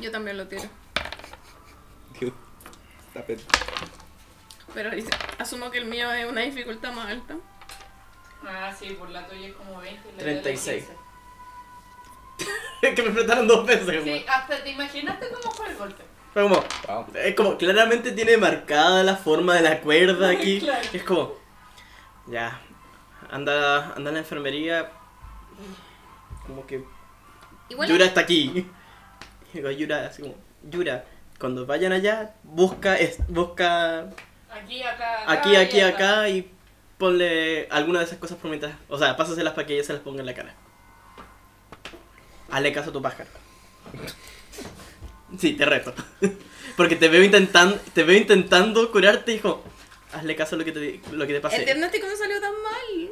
[0.00, 0.68] Yo también lo tiro.
[4.74, 4.90] Pero
[5.38, 7.34] asumo que el mío es una dificultad más alta.
[8.46, 10.08] Ah, sí, por la tuya es como 20.
[10.08, 10.84] y la de la 36.
[12.80, 12.94] 15.
[12.94, 14.02] que me enfrentaron dos veces.
[14.02, 16.02] Sí, hasta te imaginaste cómo fue el golpe.
[16.32, 17.06] Fue como, Wow.
[17.14, 20.60] es como, claramente tiene marcada la forma de la cuerda aquí.
[20.60, 20.88] Claro.
[20.92, 21.34] Es como,
[22.26, 22.60] ya,
[23.30, 24.90] anda, anda a la enfermería.
[26.46, 26.82] Como que
[27.68, 28.50] Igual Yura está aquí.
[28.56, 28.66] Y
[29.58, 30.34] digo, Yura, así como,
[30.64, 31.04] Yura,
[31.42, 34.08] cuando vayan allá, busca, es, busca
[34.48, 35.60] Aquí, acá, acá.
[35.60, 36.48] aquí, y acá y
[36.98, 38.76] ponle alguna de esas cosas por mientras.
[38.88, 40.54] O sea, pásaselas para que ella se las ponga en la cara.
[42.48, 43.28] Hazle caso a tu pájaro.
[45.36, 45.92] Sí, te reto.
[46.76, 49.64] Porque te veo intentando, te veo intentando curarte, hijo.
[50.12, 53.10] Hazle caso a lo que te, lo que te el diagnóstico no salió tan mal.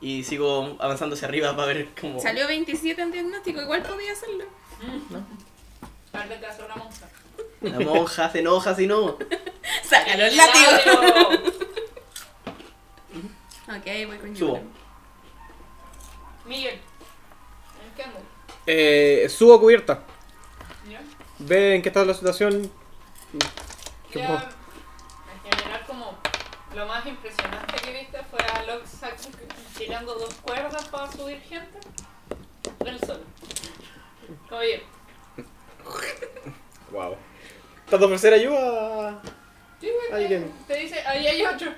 [0.00, 2.18] Y sigo avanzando hacia arriba para ver cómo.
[2.18, 4.46] Salió 27 en diagnóstico, igual podía hacerlo.
[6.24, 7.08] Hazle caso a una monja.
[7.60, 9.18] La monja se enoja si no.
[9.84, 10.70] Sácalo el ¡El látigo.
[13.66, 14.60] Ok, voy con Subo.
[16.44, 18.22] Miguel, ¿en qué andas?
[18.66, 20.02] Eh, subo cubierta.
[20.90, 21.00] ¿Ya?
[21.38, 22.70] Ve en qué está la situación.
[24.12, 24.48] ¿Qué Ya, pasó?
[25.46, 26.18] en general, como
[26.76, 29.32] lo más impresionante que viste fue a Locke Saxon
[29.78, 31.78] tirando dos cuerdas para subir gente.
[32.84, 33.24] Él solo.
[34.50, 34.82] Oye,
[36.90, 37.16] Wow.
[37.84, 39.20] ¿Estás de ofrecer ayuda?
[39.80, 40.52] sí, güey, te, Alguien.
[40.66, 41.68] te dice, ahí hay otro.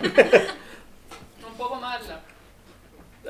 [1.46, 2.20] Un poco más al lado.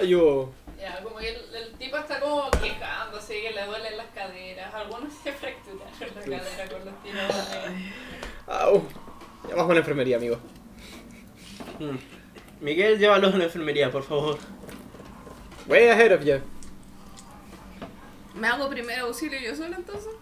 [0.00, 0.52] Ayudo.
[0.78, 4.72] Ya, como que el, el tipo está como quejándose, que le duelen las caderas.
[4.74, 7.92] Algunos se fracturaron la cadera con los tirones.
[8.46, 8.82] Au.
[9.48, 10.38] Llamamos a la enfermería, amigo.
[11.78, 11.96] Mm.
[12.60, 14.38] Miguel, llévalos a la enfermería, por favor.
[15.66, 16.40] Way ahead of you.
[18.36, 20.12] ¿Me hago primero auxilio yo sola entonces?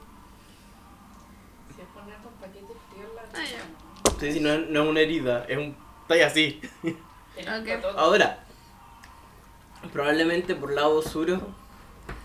[1.75, 4.21] Si es poner con paquetes fríos la Ah, ya.
[4.21, 5.77] Sí, sí, no, es- no es una herida, es un.
[6.03, 6.61] Está ahí así.
[7.35, 7.67] Tienes Ok.
[7.67, 7.99] pa' todo.
[7.99, 8.45] Ahora,
[9.93, 11.41] probablemente por lado oscuro,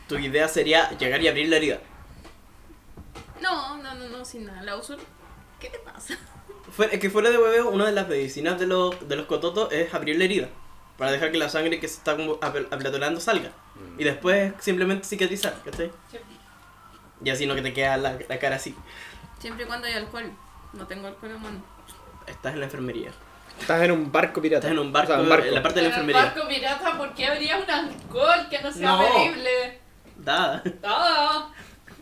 [0.07, 1.79] tu idea sería llegar y abrir la herida.
[3.41, 4.61] No, no, no, no, sin nada.
[4.63, 4.97] La uso.
[5.59, 6.17] ¿Qué te pasa?
[6.71, 9.71] Fuera- es que fuera de hueveo, una de las medicinas de los, de los cototos
[9.73, 10.49] es abrir la herida.
[10.99, 13.49] Para dejar que la sangre que se está como aplatonando salga.
[13.97, 15.91] Y después simplemente cicatrizar, ¿cachai?
[16.11, 16.17] Sí.
[17.23, 18.75] Y así no que te queda la, la cara así.
[19.39, 20.31] Siempre y cuando hay alcohol.
[20.73, 21.63] No tengo alcohol en mano.
[22.27, 23.09] Estás en la enfermería.
[23.59, 24.67] Estás en un barco pirata.
[24.67, 25.47] Estás en un barco, O sea, un barco.
[25.47, 26.33] en la parte de la En el enfermería.
[26.35, 28.99] barco pirata, ¿por qué habría un alcohol que no sea No.
[28.99, 29.79] bebible?
[30.17, 30.61] Da.
[30.81, 31.51] Todo.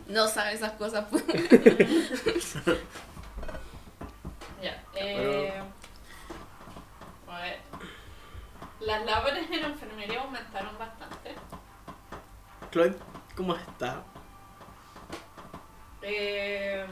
[0.08, 1.04] No sabe esas cosas.
[1.10, 1.24] pues.
[4.62, 5.52] Ya, eh.
[7.30, 7.58] A ver.
[8.80, 11.34] Las labores en la enfermería aumentaron bastante.
[12.70, 12.94] Chloe,
[13.36, 14.02] ¿cómo está?
[16.02, 16.86] Eh,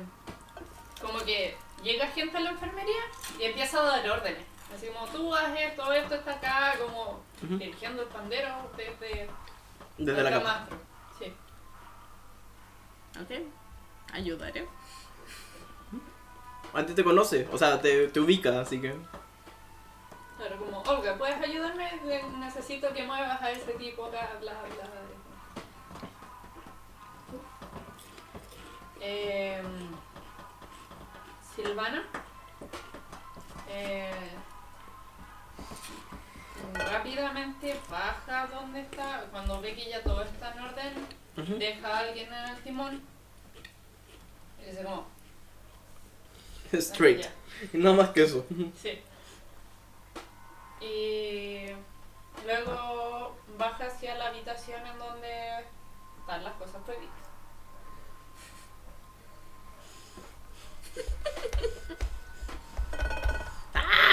[1.01, 3.03] como que llega gente a la enfermería
[3.39, 4.45] y empieza a dar órdenes.
[4.75, 9.29] Así como tú haz esto, esto está acá, como dirigiendo el pandero desde,
[9.97, 10.45] Desde la el cama.
[10.55, 10.79] camastro.
[11.19, 11.33] Sí.
[13.21, 14.13] ok.
[14.13, 14.67] Ayudaré.
[16.75, 18.95] Antes te conoce, o sea, te, te ubica, así que.
[20.37, 22.01] Claro, como, Olga, ¿puedes ayudarme?
[22.39, 24.89] Necesito que muevas a ese tipo acá, bla, bla.
[29.01, 29.63] Eh,
[31.55, 32.05] Silvana.
[33.69, 34.11] Eh,
[36.75, 42.33] rápidamente baja donde está, cuando ve que ya todo está en orden, deja a alguien
[42.33, 43.03] en el timón
[44.61, 45.07] y dice como,
[46.73, 47.27] Straight.
[47.73, 48.45] nada más que eso.
[48.81, 48.99] Sí.
[50.81, 51.67] Y
[52.45, 55.65] luego baja hacia la habitación en donde
[56.21, 57.13] están las cosas prohibidas.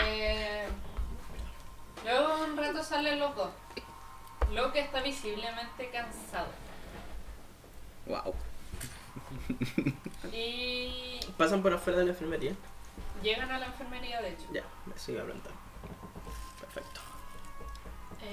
[0.05, 0.67] Eh,
[2.03, 3.49] luego un rato salen los dos.
[4.51, 6.47] Locke está visiblemente cansado.
[8.05, 8.35] Wow.
[10.31, 12.53] Y Pasan por afuera de la enfermería.
[13.21, 14.45] llegan a la enfermería, de hecho.
[14.51, 15.49] Ya, me sigue hablando.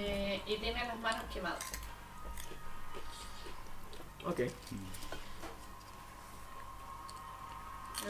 [0.02, 1.64] Eh, y tiene las manos quemadas.
[4.24, 4.40] Ok.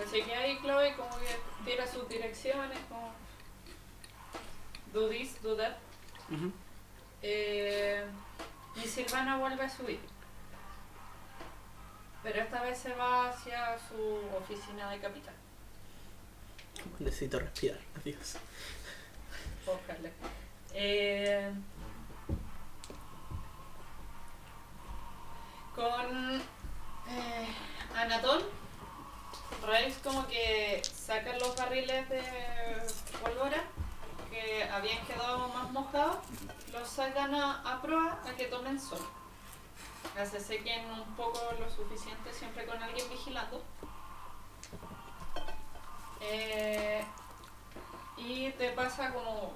[0.06, 3.12] Así que ahí Chloe como que tira sus direcciones, como
[4.92, 5.76] do this, do that.
[7.22, 8.06] Eh,
[8.76, 10.00] y Silvana vuelve a subir.
[12.22, 15.34] Pero esta vez se va hacia su oficina de capital.
[17.00, 17.80] Necesito respirar.
[18.00, 18.36] Adiós.
[19.66, 20.10] Ojalá.
[20.72, 21.52] Eh,
[25.80, 26.42] con
[27.12, 27.48] Eh,
[27.96, 28.44] Anatol,
[29.66, 32.22] Rails como que sacan los barriles de
[33.20, 33.64] pólvora
[34.30, 36.18] que habían quedado más mojados,
[36.72, 39.04] los sacan a, a proa a que tomen sol.
[40.14, 43.60] Que se sequen un poco lo suficiente siempre con alguien vigilando.
[46.20, 47.04] Eh,
[48.18, 49.52] y te pasa como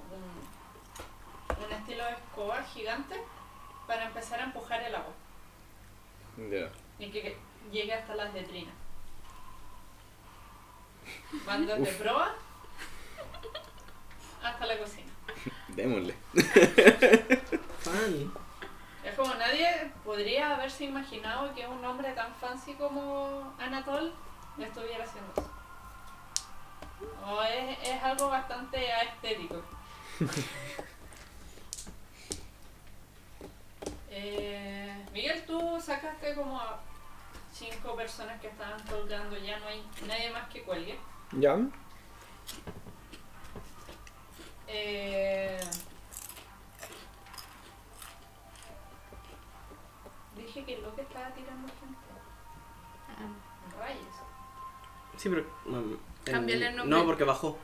[1.63, 3.23] un estilo de escoba gigante
[3.87, 5.13] para empezar a empujar el agua
[6.37, 6.69] Ya.
[6.99, 7.37] y que que
[7.71, 8.73] llegue hasta las letrinas.
[11.45, 11.95] Van desde Uf.
[11.97, 12.35] proa
[14.43, 15.11] hasta la cocina.
[15.69, 16.13] Démosle.
[17.79, 18.31] Fan.
[19.03, 24.13] Es como nadie podría haberse imaginado que un hombre tan fancy como Anatol
[24.59, 25.51] estuviera haciendo eso.
[27.27, 29.61] O es, es algo bastante estético.
[34.17, 34.84] Eh,
[35.15, 36.77] Miguel, tú sacaste como a
[37.53, 40.99] cinco personas que estaban colgando, ya no hay nadie más que cuelgue.
[41.31, 41.57] Ya.
[44.67, 45.57] Eh,
[50.35, 51.95] dije que lo que estaba tirando gente.
[53.79, 54.01] Rayos.
[55.15, 55.45] Sí, pero.
[55.65, 56.97] um, Cámbiale el nombre.
[56.99, 57.57] No, porque bajó.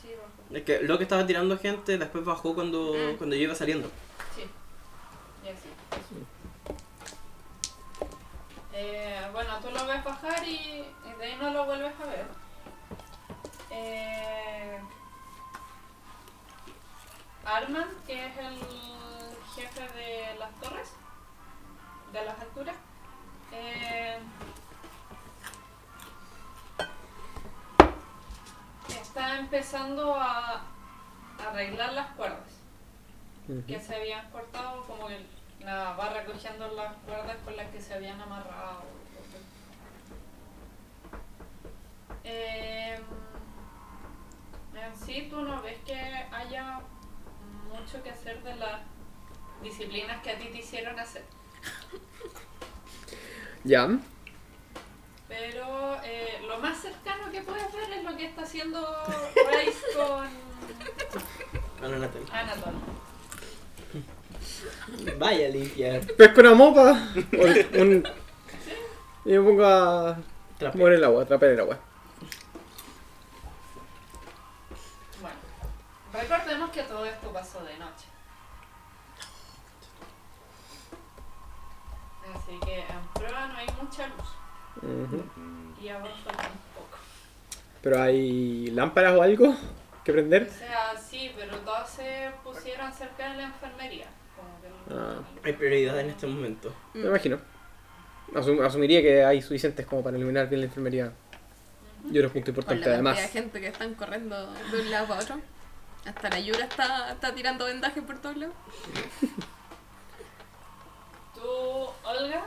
[0.00, 0.56] Sí, bajo.
[0.56, 3.16] Es que lo que estaba tirando gente después bajó cuando, Mm.
[3.18, 3.88] cuando yo iba saliendo.
[4.34, 4.44] Sí.
[5.44, 5.68] Ya sí.
[5.90, 6.33] eso.
[8.76, 10.84] Eh, bueno, tú lo ves bajar y,
[11.18, 12.26] de ahí no lo vuelves a ver.
[13.70, 14.80] Eh,
[17.44, 18.58] Arman, que es el
[19.54, 20.92] jefe de las torres,
[22.12, 22.74] de las alturas,
[23.52, 24.18] eh,
[28.88, 30.62] está empezando a
[31.46, 32.64] arreglar las cuerdas
[33.68, 35.33] que se habían cortado, como que
[35.64, 38.82] la va recogiendo las cuerdas con las que se habían amarrado.
[42.22, 42.98] Eh,
[44.74, 46.80] en sí, tú no ves que haya
[47.72, 48.80] mucho que hacer de las
[49.62, 51.24] disciplinas que a ti te hicieron hacer.
[53.66, 53.88] Ya.
[55.26, 59.02] Pero eh, lo más cercano que puedes ver es lo que está haciendo
[59.34, 60.28] Rice con
[61.82, 62.30] Ana Natalie.
[62.30, 62.74] Anatol.
[65.18, 66.00] Vaya a limpiar.
[66.16, 66.92] Pesco una mopa.
[67.38, 68.04] o un-
[69.24, 70.16] y me pongo a.
[70.58, 70.76] Trapear.
[70.76, 71.78] Mover el agua, atrapar el agua.
[75.20, 75.36] Bueno,
[76.12, 78.06] recordemos que todo esto pasó de noche.
[82.34, 84.28] Así que en prueba no hay mucha luz.
[84.82, 85.24] Ujú.
[85.82, 86.98] Y abajo falta un poco.
[87.82, 89.54] Pero hay lámparas o algo
[90.04, 90.48] que prender.
[90.50, 94.06] O sea, sí, pero todas se pusieron cerca de la enfermería.
[94.96, 95.16] Ah.
[95.42, 96.72] Hay prioridad en este momento.
[96.94, 97.38] Me imagino.
[98.32, 101.12] Asum- asumiría que hay suficientes como para iluminar bien la enfermería.
[102.10, 103.16] Y otro punto la importante además.
[103.16, 105.40] de gente que están corriendo de un lado para otro.
[106.06, 108.54] Hasta la Yura está, está tirando vendaje por todos lados.
[111.34, 111.42] Tú,
[112.04, 112.44] Olga,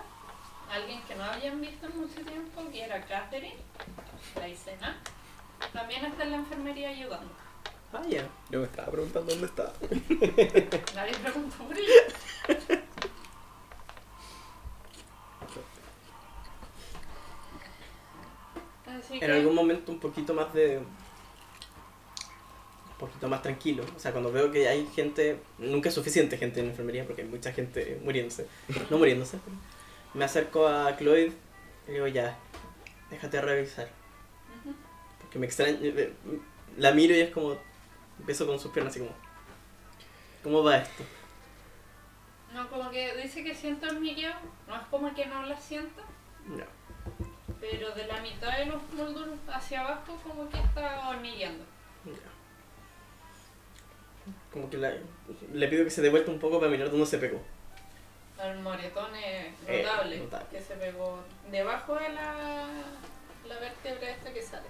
[0.72, 3.58] alguien que no habían visto en mucho tiempo, que era Catherine,
[4.36, 4.98] la escena,
[5.74, 7.32] también está en la enfermería ayudando.
[7.92, 8.28] Vaya.
[8.50, 9.74] Yo me estaba preguntando dónde está.
[10.96, 11.94] Nadie preguntó por ella.
[18.86, 20.80] Así que, En algún momento un poquito más de.
[20.80, 20.86] Un
[23.00, 23.86] poquito más tranquilo.
[23.96, 25.40] O sea, cuando veo que hay gente.
[25.58, 28.48] Nunca es suficiente gente en la enfermería porque hay mucha gente muriéndose.
[28.90, 29.40] No muriéndose.
[29.44, 29.56] pero
[30.14, 31.32] Me acerco a Chloe
[31.88, 32.38] y digo, ya,
[33.10, 33.90] déjate revisar.
[35.22, 35.80] Porque me extraña.
[36.78, 37.58] La miro y es como.
[38.20, 39.16] Empiezo con sus piernas así como.
[40.44, 41.04] ¿Cómo va esto?
[42.54, 44.34] No, como que dice que siento hormigueo,
[44.68, 46.02] no es como que no la sienta,
[46.48, 46.64] No.
[47.60, 51.64] pero de la mitad de los módulos hacia abajo como que está hormigueando.
[52.06, 52.14] Ya.
[54.52, 54.94] Como que la-
[55.54, 57.42] le pido que se dé vuelta un poco para mirar dónde se pegó.
[58.42, 60.48] El moretón es Eh, notable, notable.
[60.52, 61.20] que se pegó
[61.52, 62.68] debajo de la,
[63.48, 64.68] la vértebra esta que sale.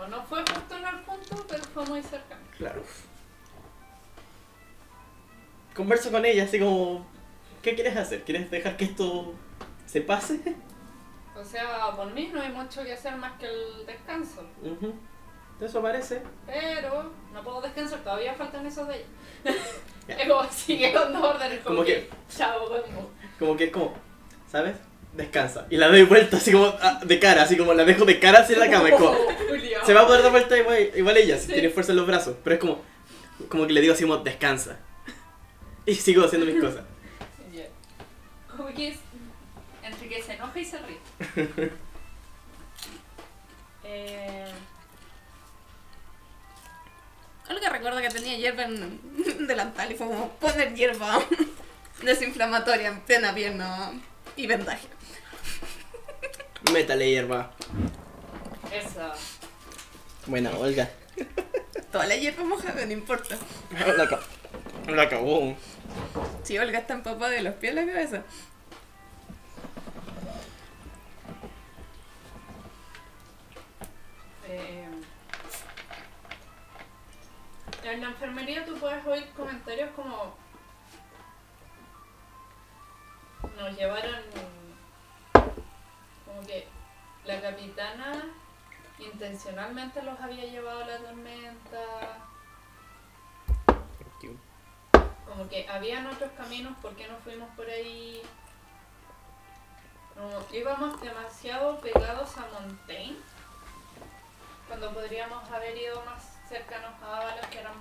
[0.00, 2.40] O no fue justo en el punto, pero fue muy cercano.
[2.56, 2.82] Claro.
[5.74, 7.06] Converso con ella así como,
[7.62, 8.24] ¿qué quieres hacer?
[8.24, 9.34] ¿Quieres dejar que esto
[9.86, 10.40] se pase?
[11.36, 14.44] O sea, por mí no hay mucho que hacer más que el descanso.
[14.62, 14.94] Ujú.
[15.60, 16.22] Eso parece.
[16.46, 19.06] Pero no puedo descansar, todavía faltan esos de ella.
[20.08, 22.68] es como sigue con dos órdenes, como, Como que, que- chao.
[23.38, 23.94] Como que es como,
[24.50, 24.76] ¿sabes?
[25.14, 25.66] Descansa.
[25.70, 28.40] Y la doy vuelta así como ah, de cara, así como la dejo de cara
[28.40, 28.90] hacia la cama.
[28.90, 29.16] como,
[29.84, 31.52] se va a poder dar vuelta igual, igual ella, si Sí.
[31.54, 32.36] tiene fuerza en los brazos.
[32.44, 32.82] Pero es como,
[33.48, 34.78] como que le digo así como, descansa.
[35.86, 36.84] Y sigo haciendo mis cosas.
[37.52, 37.64] Ya.
[38.54, 38.98] Como que es
[39.82, 40.98] entre que se enoja y se ríe.
[43.84, 44.44] eh,
[47.50, 49.00] Olga recuerda que tenía hierba en
[49.38, 51.18] un delantal y fue como poner hierba
[52.02, 53.92] desinflamatoria en plena pierna
[54.36, 54.86] y vendaje.
[56.72, 57.50] Métale hierba.
[58.72, 59.12] esa.
[60.26, 60.88] Buena, Olga.
[61.92, 63.36] Toda la hierba mojada, no importa.
[63.96, 64.20] La, ca-
[64.88, 65.56] la acabó.
[66.42, 68.22] Si Olga está empapada de los pies a la cabeza.
[74.48, 74.86] Eh,
[77.84, 80.34] en la enfermería tú puedes oír comentarios como
[83.56, 84.14] nos llevaron
[86.38, 86.68] como que
[87.24, 88.26] la capitana
[89.00, 92.28] intencionalmente los había llevado a la tormenta
[95.26, 98.22] como que habían otros caminos ¿por qué no fuimos por ahí?
[100.14, 103.18] Como íbamos demasiado pegados a Montaigne
[104.68, 107.74] cuando podríamos haber ido más cercanos a Ábalos que eran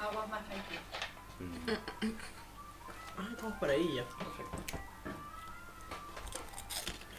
[0.00, 0.84] aguas más tranquilas.
[3.16, 4.04] Ah, estamos por ahí ya.
[4.04, 4.93] Perfecto.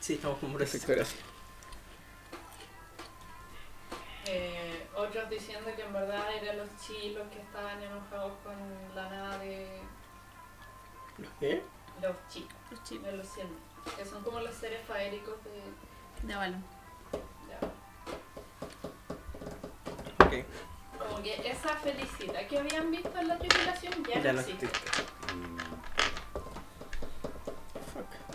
[0.06, 1.20] Sí, estamos ese Perfecto, gracias.
[4.28, 8.54] Eh, otros diciendo que en verdad eran los chilos que estaban enojados con
[8.94, 9.82] la nave,
[11.40, 11.64] ¿Qué?
[12.04, 13.54] los chilos, Los chicos de los cielos,
[13.98, 16.64] que son como los seres faéricos de, de balón.
[17.48, 17.76] de Ábalos.
[20.20, 20.46] Ok.
[21.00, 24.66] Como que esa felicidad que habían visto en la tripulación ya, Ya no no existe.
[24.68, 25.15] existe.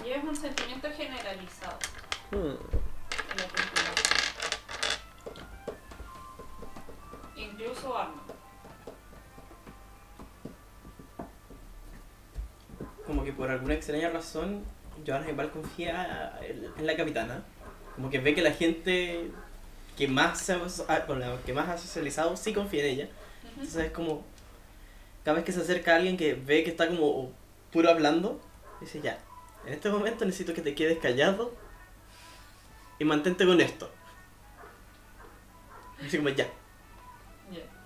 [0.07, 1.79] Y es un sentimiento generalizado
[2.31, 2.37] Hmm.
[2.37, 4.21] en la tripulación.
[7.37, 8.23] Incluso Arno.
[13.07, 14.65] Como que por alguna extraña razón,
[15.07, 17.43] Johanna igual confía en la capitana.
[17.97, 19.31] Como que ve que la gente
[19.97, 23.09] que más se ha, ah, con la que más ha socializado sí confía en ella.
[23.51, 24.25] Entonces es como
[25.25, 27.33] cada vez que se acerca alguien que ve que está como
[27.73, 28.41] puro hablando,
[28.81, 29.19] dice ya,
[29.67, 31.55] en este momento necesito que te quedes callado
[32.99, 33.91] y mantente con esto.
[36.05, 36.47] Así como ya,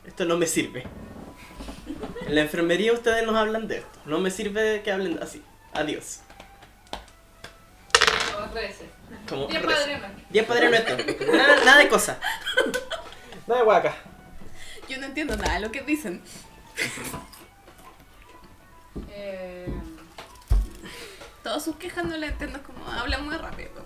[0.07, 0.85] esto no me sirve.
[2.27, 3.99] En la enfermería ustedes nos hablan de esto.
[4.07, 5.43] No me sirve que hablen así.
[5.73, 6.21] Adiós.
[8.33, 8.89] Como rece.
[9.29, 9.79] Como Bien reza.
[9.81, 10.25] padre, man.
[10.31, 10.97] Bien padre nuestro.
[11.33, 12.21] Nada, nada de cosa.
[13.47, 13.95] Nada de guaca.
[14.89, 16.23] Yo no entiendo nada de lo que dicen.
[19.09, 19.69] Eh,
[21.45, 23.85] Todas sus quejas no las entiendo, es como hablan muy rápido.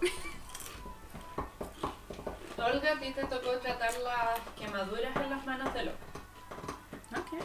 [2.57, 5.99] Olga, a ti te tocó tratar las quemaduras en las manos de Loca.
[7.17, 7.43] Ok.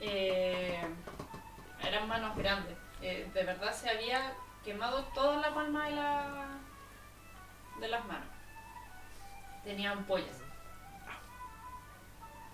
[0.00, 0.82] Eh,
[1.86, 2.78] eran manos grandes.
[3.02, 4.32] Eh, de verdad se había
[4.64, 6.46] quemado toda la palma de, la,
[7.78, 8.28] de las manos.
[9.64, 10.40] Tenía ampollas.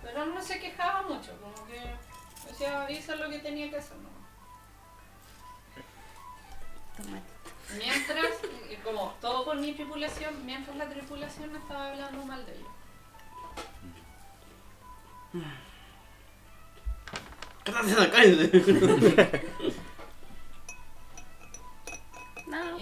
[0.01, 1.79] Pero no se quejaba mucho, como que
[2.45, 3.95] decía, hice lo que tenía que hacer.
[3.95, 4.10] ¿no?
[7.77, 8.39] Mientras,
[8.69, 12.67] y como todo por mi tripulación, mientras la tripulación estaba hablando mal de ellos.
[15.33, 15.71] No.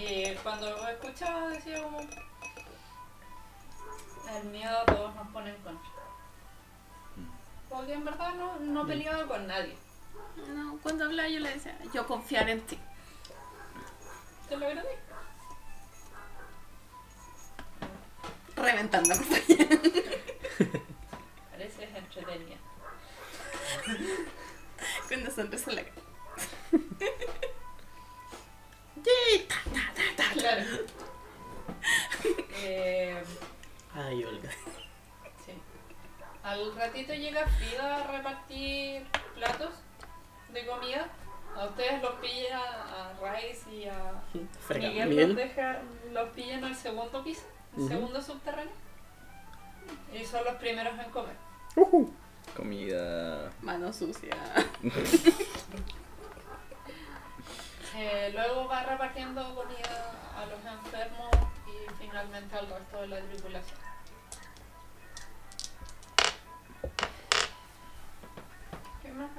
[0.10, 2.08] Y cuando lo escuchaba decía como el
[4.50, 5.90] miedo a todos nos pone en contra.
[7.68, 9.76] Porque en verdad no, no peleaba con nadie.
[10.48, 12.78] No, cuando hablaba yo le decía, yo confiar en ti.
[14.50, 15.14] Te lo agradezco.
[18.56, 19.24] Reventándome.
[21.52, 22.56] Pareces entretenida.
[25.08, 26.00] Con una sonrisa en la cara.
[30.34, 30.64] Claro.
[32.54, 33.22] Eh,
[33.94, 34.50] Ay, Olga.
[35.46, 35.52] sí.
[36.42, 39.06] Al ratito llega Frida a repartir
[39.36, 39.74] platos
[40.52, 41.08] de comida.
[41.60, 44.22] A ustedes los pilla a Rice y a
[44.66, 44.88] Frega.
[44.88, 45.28] Miguel Miguel.
[45.28, 45.78] los deja,
[46.10, 47.42] los pilla en el segundo piso,
[47.76, 47.88] el Ujú.
[47.88, 48.72] segundo subterráneo.
[50.12, 51.36] Y son los primeros en comer.
[52.56, 53.50] Comida.
[53.62, 54.34] Mano sucia.
[57.96, 61.28] Eh, luego va repartiendo comida a los enfermos
[61.66, 63.78] y finalmente al resto de la tripulación.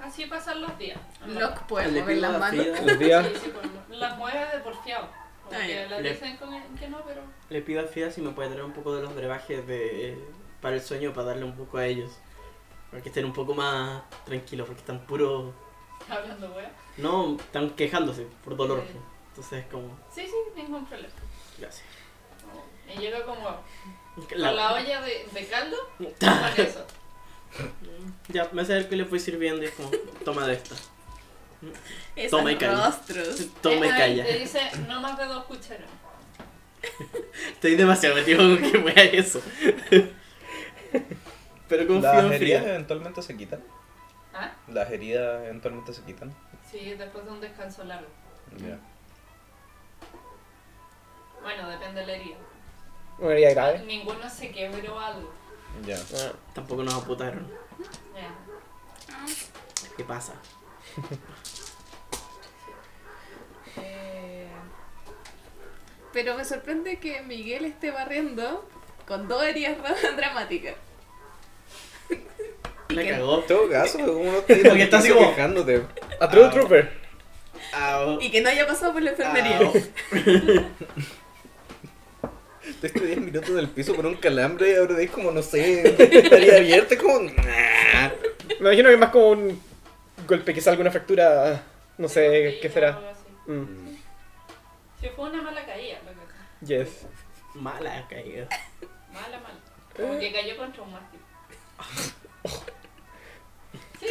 [0.01, 0.99] Así pasan los días.
[1.67, 2.65] puede Le mover las a manos.
[2.85, 3.27] Los días.
[3.27, 5.07] Sí, sí, pues, las mueve de porfiado.
[5.43, 5.87] Como que ya.
[5.89, 8.63] la Le- dicen con- que no, pero Le pido a Frida si me puede traer
[8.63, 10.17] un poco de los brebajes de,
[10.61, 12.11] para el sueño para darle un poco a ellos.
[12.89, 15.53] Para que estén un poco más tranquilos, porque están puro.
[16.09, 16.71] hablando wea.
[16.97, 18.83] No, están quejándose por dolor.
[18.87, 18.97] Sí.
[19.29, 19.97] Entonces, como.
[20.13, 21.13] Sí, sí, ningún problema.
[21.57, 21.85] Gracias.
[22.93, 23.45] Y llega como
[24.35, 26.85] La- con la olla de, de caldo con eso.
[28.29, 29.89] Ya, me acerco y le fui sirviendo y es como,
[30.23, 30.75] toma de esta.
[32.15, 32.85] Esos Toma y calla.
[32.85, 33.47] rostros.
[33.61, 34.25] Toma y calla.
[34.25, 35.89] Te dice no más de dos cucharadas.
[37.53, 39.41] Estoy demasiado metido con que wea eso.
[41.69, 43.61] Pero confío Las en heridas eventualmente se quitan.
[44.33, 44.51] ¿Ah?
[44.67, 46.33] Las heridas eventualmente se quitan.
[46.69, 48.07] Sí, después de un descanso largo.
[48.57, 48.77] Ya.
[51.41, 52.37] Bueno, depende de la herida.
[53.19, 53.79] Una herida grave.
[53.85, 55.31] Ninguno se quebró algo.
[55.85, 55.97] Ya.
[55.97, 57.47] Ah, Tampoco nos aputaron.
[58.15, 58.35] Ya.
[59.97, 60.33] ¿Qué pasa?
[63.77, 64.47] Eh,
[66.13, 68.67] Pero me sorprende que Miguel esté barriendo
[69.07, 70.75] con dos heridas ra- dramáticas.
[72.87, 73.39] Que- cagó.
[73.39, 75.85] En todo caso, uno está ahí Porque está así como- quejándote.
[76.19, 76.51] A True Ah.
[76.51, 77.01] Trooper.
[77.73, 78.19] Au.
[78.21, 79.59] Y que no haya pasado por la enfermería.
[82.81, 82.81] Au.
[82.81, 85.87] Te estoy 10 minutos del piso con un calambre y ahora es como, no sé,
[86.15, 87.19] estaría abierta como...
[87.19, 88.09] nah.
[88.47, 89.61] Me imagino que es más como un
[90.27, 91.63] golpe que salga una fractura.
[91.97, 92.89] No sé qué será.
[92.95, 93.51] algo así.
[93.51, 93.91] Mm,
[94.99, 96.89] Sí, fue una mala caída, lo que Yes.
[97.55, 98.47] Mala caída.
[99.11, 99.55] Mala, mala.
[99.95, 101.19] Como que cayó contra un mástil.
[103.99, 104.07] Sí,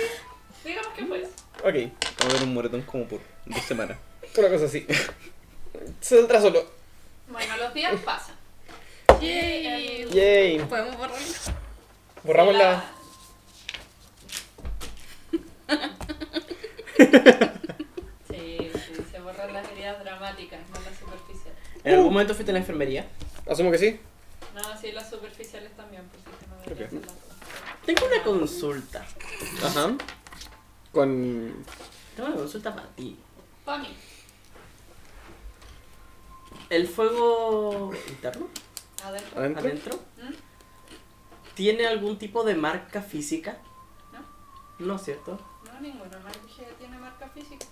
[0.64, 1.32] digamos que fue eso.
[1.64, 3.98] Ok, Vamos a ver un moretón como por dos semanas.
[4.36, 4.86] una cosa así.
[6.00, 6.64] Se saldrá solo.
[7.28, 8.34] Bueno, los días pasan.
[9.20, 10.58] Yay.
[10.68, 11.26] Podemos borrarlo.
[12.24, 12.84] Borramos la.
[18.28, 21.58] Sí, sí, se borran las heridas dramáticas, no las superficiales.
[21.82, 23.06] ¿En algún momento fuiste a la enfermería?
[23.48, 24.00] Asumo que sí.
[24.54, 27.00] No, sí, las superficiales también, pues sí que no debería.
[27.86, 29.06] Tengo una consulta.
[29.64, 29.92] Ajá.
[30.92, 31.64] Con.
[32.16, 33.16] Tengo una consulta para ti.
[33.64, 33.96] Pa' mí.
[36.68, 38.48] ¿El fuego interno?
[39.04, 39.38] Adentro.
[39.40, 39.60] ¿Adentro?
[39.66, 39.96] ¿Adentro?
[40.18, 40.34] ¿Mm?
[41.54, 43.58] ¿Tiene algún tipo de marca física?
[44.78, 44.86] No.
[44.86, 45.38] No, ¿cierto?
[45.66, 46.38] No, ninguna marca
[46.78, 47.66] tiene marca física.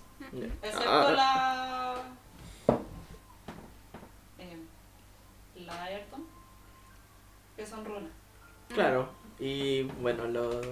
[0.61, 1.11] Excepto Ah.
[1.11, 2.75] la.
[4.37, 4.57] Eh,
[5.65, 6.25] la Ayrton.
[7.55, 8.11] Que son runas.
[8.73, 9.09] Claro.
[9.39, 10.65] Y bueno, los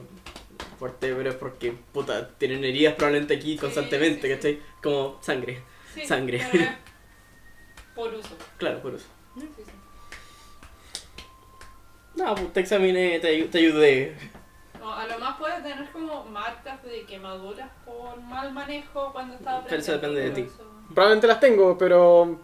[0.79, 4.35] vertebros porque, puta, tienen heridas probablemente aquí Sí, constantemente, sí, sí.
[4.35, 4.61] ¿cachai?
[4.83, 5.63] Como sangre.
[5.93, 6.45] Sí, Sangre.
[6.51, 6.65] pero
[7.95, 8.35] por uso.
[8.57, 9.07] Claro, por eso.
[9.39, 9.63] Sí, sí.
[12.17, 14.17] No, pues te examiné, te, te ayudé.
[14.79, 19.63] No, a lo más puedes tener como marcas de quemaduras por mal manejo cuando estaba
[19.65, 20.49] Pero eso depende de ti.
[20.93, 22.39] Probablemente las tengo, pero.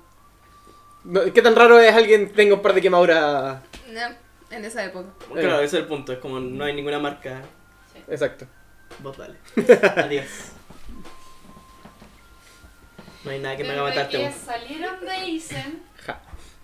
[1.33, 3.61] ¿Qué tan raro es alguien que tenga un par de quemaduras?
[3.89, 5.09] No, en esa época.
[5.33, 7.41] Claro, ese es el punto, es como no hay ninguna marca.
[8.07, 8.45] Exacto.
[8.99, 9.37] Vos dale.
[9.97, 10.51] Adiós.
[13.25, 16.19] No hay nada que me haga matarte que salieron de Isen, Ja.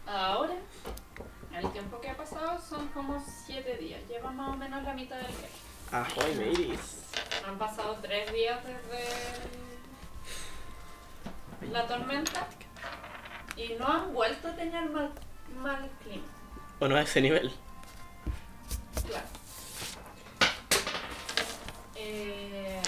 [0.06, 0.53] ahora,
[1.60, 4.02] el tiempo que ha pasado son como 7 días.
[4.07, 5.49] Lleva más o menos la mitad del viaje.
[5.91, 7.02] Ahoy, mateys.
[7.48, 9.60] Han pasado 3 días desde
[11.72, 12.48] la tormenta
[13.56, 15.11] y no han vuelto a tener mal,
[15.61, 16.27] mal clima.
[16.80, 17.53] Bueno, a ese nivel.
[19.06, 19.27] Claro.
[21.95, 22.81] Eh,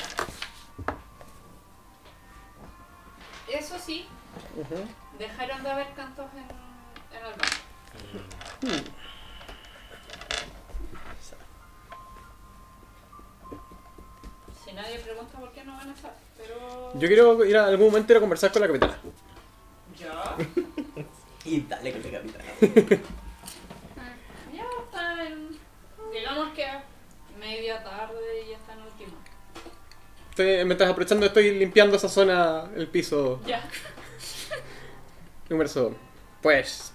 [3.50, 4.08] eso sí,
[5.20, 7.34] dejaron de haber cantos en, en el
[14.64, 16.92] Si nadie pregunta por qué no van a estar, pero...
[16.98, 18.98] Yo quiero ir a algún momento ir a conversar con la capitana.
[19.98, 20.36] Ya.
[21.44, 22.44] Y dale con la capitana.
[24.54, 25.58] Ya está en...
[26.14, 26.68] Digamos que
[27.40, 29.14] media tarde y está en último.
[30.30, 33.64] Estoy- mientras aprovechando estoy limpiando esa zona, el piso Ya.
[35.50, 35.96] número
[36.42, 36.94] Pues.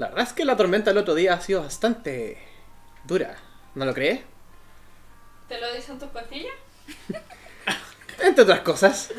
[0.00, 2.38] La verdad es que la tormenta el otro día ha sido bastante
[3.04, 3.36] dura.
[3.74, 4.22] ¿No lo crees?
[5.46, 6.54] ¿Te lo dicen tus pastillas?
[8.18, 9.12] Entre otras cosas.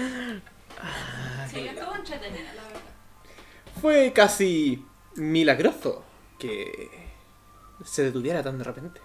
[1.52, 2.82] Sí, estuvo entretenida, la verdad.
[3.80, 4.84] Fue casi
[5.18, 6.03] milagroso
[6.40, 6.90] que
[7.86, 9.02] se detuviera tan de repente.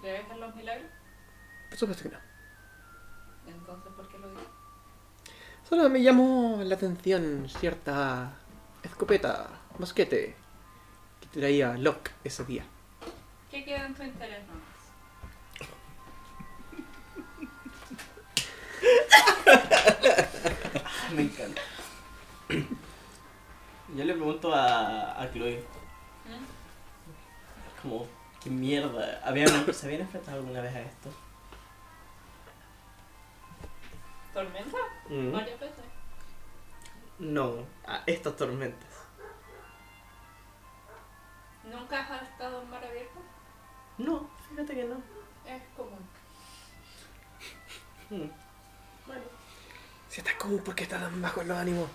[0.00, 0.90] ¿Crees en los milagros?
[1.68, 2.20] Por supuesto que no.
[3.48, 4.46] Entonces, ¿por qué lo dices?
[5.68, 8.32] Solo me llamó la atención cierta
[8.82, 10.34] escopeta, mosquete
[11.20, 12.64] que traía Locke ese día.
[13.50, 14.42] ¿Qué queda en tu interés?
[21.14, 21.60] Me encanta.
[23.94, 25.62] Yo le pregunto a, a Chloe,
[26.26, 27.82] ¿Mm?
[27.82, 28.06] como,
[28.42, 29.20] ¿qué mierda?
[29.24, 31.10] ¿Habían, ¿Se habían enfrentado alguna vez a esto?
[34.32, 34.78] ¿Tormenta?
[35.08, 35.32] Mm.
[35.32, 35.84] Varias veces.
[37.18, 38.88] No, a estas tormentas.
[41.72, 43.18] ¿Nunca has estado en mar abierto?
[43.96, 45.02] No, fíjate que no.
[45.46, 45.98] Es común.
[48.10, 48.30] Mm.
[49.06, 49.22] Bueno.
[50.10, 51.88] Si está común, ¿por qué está tan bajo en los ánimos?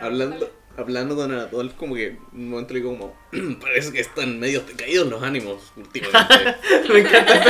[0.00, 3.14] Hablando, hablando con Anatol, como que un momento le digo como,
[3.60, 6.56] parece que están medio decaídos los ánimos últimamente.
[6.88, 7.44] Me encanta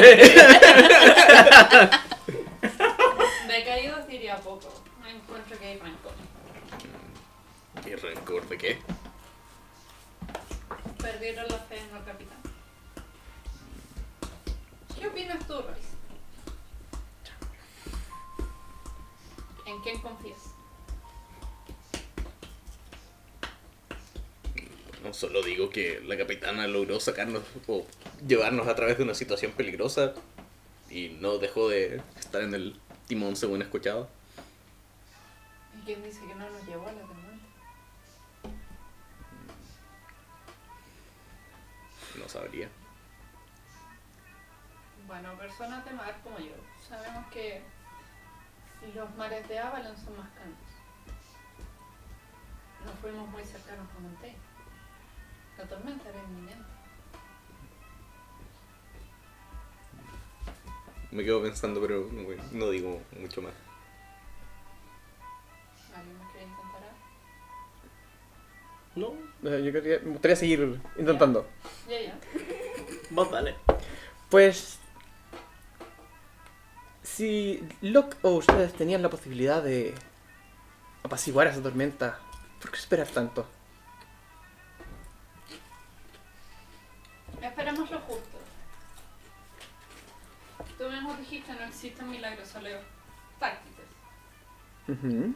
[27.01, 27.87] sacarnos o
[28.27, 30.15] llevarnos a través de una situación peligrosa
[30.91, 34.09] y no dejó de estar en el timón según he escuchado.
[35.79, 37.47] ¿Y quién dice que no nos llevó a la tormenta?
[42.19, 42.69] No sabría.
[45.07, 46.55] Bueno, personas de mar como yo,
[46.89, 47.63] sabemos que
[48.95, 50.59] los mares de Avalon son más calmos.
[52.85, 54.35] No fuimos muy cercanos con Monte.
[55.59, 56.80] La tormenta era inminente.
[61.12, 63.53] Me quedo pensando, pero no, no digo mucho más.
[65.95, 66.82] ¿Alguien más quiere intentar
[68.95, 69.15] algo?
[69.43, 71.47] No, Eh, Yo quería, me gustaría seguir intentando.
[71.89, 72.19] Ya, ya.
[73.11, 73.57] vos dale.
[74.28, 74.78] Pues.
[77.03, 79.95] Si Locke o ustedes tenían la posibilidad de
[81.03, 82.19] apaciguar esa tormenta,
[82.61, 83.47] ¿por qué esperar tanto?
[87.43, 88.30] Esperemos lo justo.
[90.81, 92.70] Tú mismo dijiste no existen milagros, solo
[93.39, 93.85] tácticas.
[94.89, 95.35] Ujú.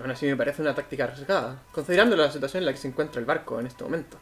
[0.00, 3.20] Aún así me parece una táctica arriesgada, considerando la situación en la que se encuentra
[3.20, 4.18] el barco en este momento.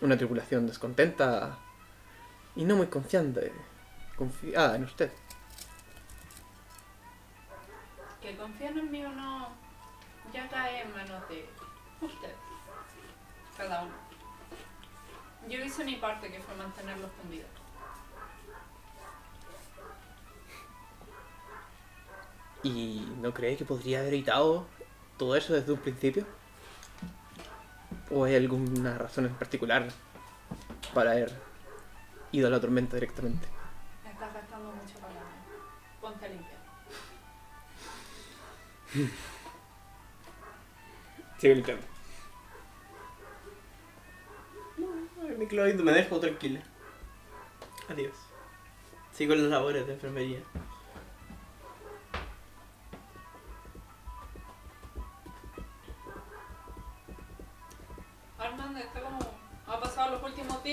[0.00, 1.58] Una tripulación descontenta
[2.54, 3.52] y no muy confiante,
[4.14, 5.10] confiada en usted.
[8.22, 9.48] Que confíen en mí o no,
[10.32, 11.44] ya cae en manos de
[12.00, 12.36] ustedes.
[13.56, 13.94] Cada uno.
[15.48, 17.46] Yo hice mi parte, que fue mantenerlos con vida.
[22.62, 24.66] ¿Y no cree que podría haber evitado
[25.16, 26.26] todo eso desde un principio?
[28.10, 29.88] ¿O hay alguna razón en particular
[30.94, 31.32] para haber
[32.32, 33.46] ido a la tormenta directamente?
[34.04, 35.22] Estás gastando mucho palabra.
[36.00, 36.58] Ponte a limpiar.
[41.38, 41.86] Sigo limpiando.
[45.38, 46.60] Mi Cloyd me dejo tranquila.
[47.88, 48.16] Adiós.
[49.12, 50.40] Sigo en las labores de enfermería.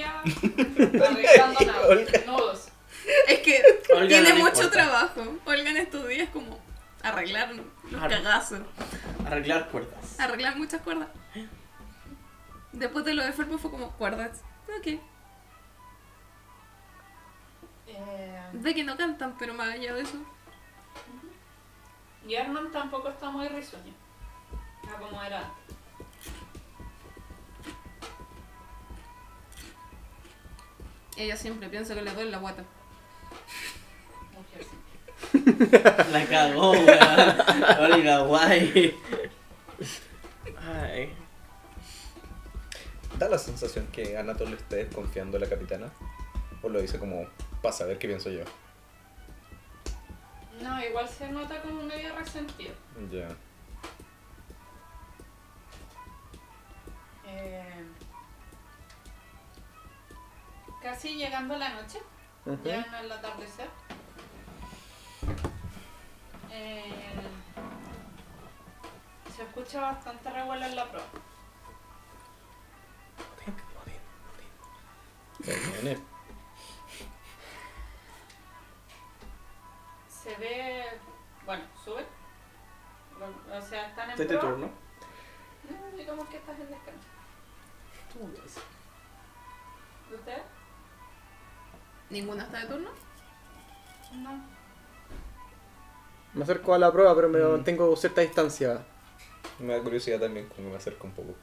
[0.03, 2.53] Arreglando nada.
[3.27, 3.61] Es que
[3.93, 4.71] Olga tiene no mucho importa.
[4.71, 5.21] trabajo.
[5.45, 6.59] Olga en estos días como
[7.03, 7.51] arreglar
[7.91, 8.59] los cagazos.
[9.25, 10.19] Arreglar cuerdas.
[10.19, 11.07] Arreglar muchas cuerdas.
[12.71, 14.41] Después de lo de Felpo fue como cuerdas.
[14.79, 14.99] Ok.
[17.87, 20.17] Eh, Ve que no cantan, pero más allá de eso.
[22.27, 23.93] y Armand tampoco está muy risueño.
[24.93, 25.74] A como era antes.
[31.17, 32.63] Ella siempre piensa que le duele la guata.
[36.11, 37.93] La cagó, weón.
[37.93, 38.95] Olga, guay.
[40.61, 41.13] Ay.
[43.17, 45.91] ¿Da la sensación que Anatol esté desconfiando de la capitana?
[46.61, 47.27] ¿O lo dice como
[47.61, 48.43] para saber qué pienso yo?
[50.61, 52.73] No, igual se nota como medio resentido.
[53.11, 53.29] Ya.
[57.27, 57.83] Eh,
[60.85, 61.99] casi llegando la noche,
[62.45, 62.63] Ujú.
[62.63, 63.67] ya en el atardecer.
[66.51, 67.15] Eh,
[69.35, 71.05] se escucha bastante revuelo en la proa.
[80.07, 80.85] Se ve.
[81.45, 82.05] Bueno, sube.
[83.51, 84.41] O sea, están en ¿De tu proa.
[84.41, 84.69] turno?
[85.69, 87.07] No, digamos que estás en descanso.
[90.09, 90.41] ¿De usted?
[92.09, 92.89] ¿Ninguna está de turno?
[94.13, 94.43] No.
[96.33, 97.51] Me acerco a la prueba, pero me Mm.
[97.51, 98.83] mantengo cierta distancia.
[99.59, 101.33] Me da curiosidad también cuando me acerco un poco.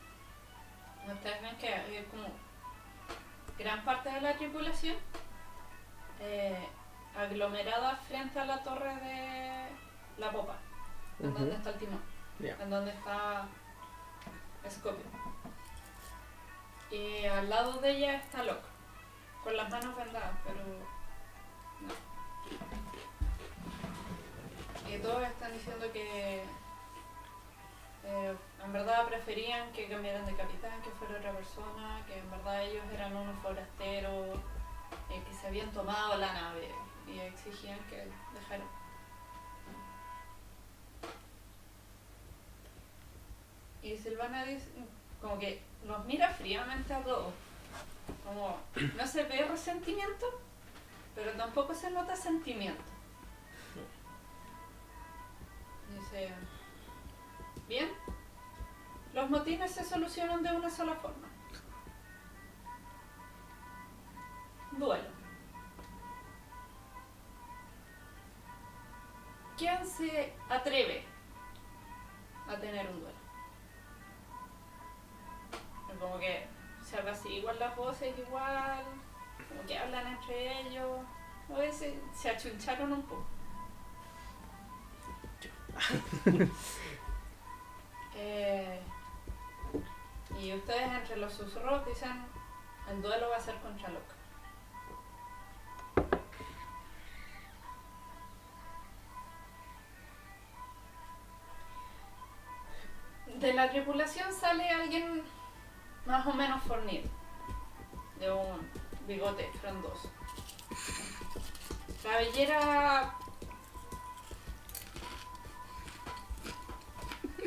[1.12, 2.28] Ustedes ven que hay como
[3.58, 4.96] gran parte de la tripulación
[6.20, 6.68] eh,
[7.16, 9.66] aglomerada frente a la torre de
[10.18, 10.56] la popa.
[11.20, 11.38] en Ujú.
[11.40, 12.00] donde está el timón,
[12.40, 12.56] Ya.
[12.60, 13.46] en donde está
[14.68, 15.04] Scopio.
[16.90, 18.66] Y al lado de ella está Locke,
[19.42, 21.02] con las manos vendadas, pero no.
[24.88, 26.44] Y todos están diciendo que
[28.04, 32.62] eh, en verdad preferían que cambiaran de capitán, que fuera otra persona, que en verdad
[32.62, 34.38] ellos eran unos forasteros
[35.10, 36.68] eh, que se habían tomado la nave
[37.06, 38.66] y exigían que dejaran.
[43.82, 44.44] Y Silvana
[45.20, 47.32] como que los mira fríamente a todos.
[48.24, 48.58] Como
[48.96, 50.40] no se ve resentimiento,
[51.14, 52.82] pero tampoco se nota sentimiento.
[55.92, 56.32] Dice,
[57.68, 57.88] bien,
[59.12, 61.28] los motines se solucionan de una sola forma.
[64.72, 65.10] Duelo.
[69.58, 71.04] ¿Quién se atreve
[72.48, 73.18] a tener un duelo?
[76.00, 76.48] Como que
[76.92, 78.84] se igual las voces, igual,
[79.48, 81.00] como que hablan entre ellos.
[81.50, 83.26] A veces se achuncharon un poco.
[88.14, 88.78] Eh,
[90.38, 92.26] y ustedes entre los susurros dicen,
[92.90, 94.14] el duelo va a ser contra Loca.
[103.38, 105.24] De la tripulación sale alguien
[106.06, 107.08] más o menos fornido,
[108.18, 108.68] de un
[109.06, 110.10] bigote frondoso.
[112.02, 113.14] Cabellera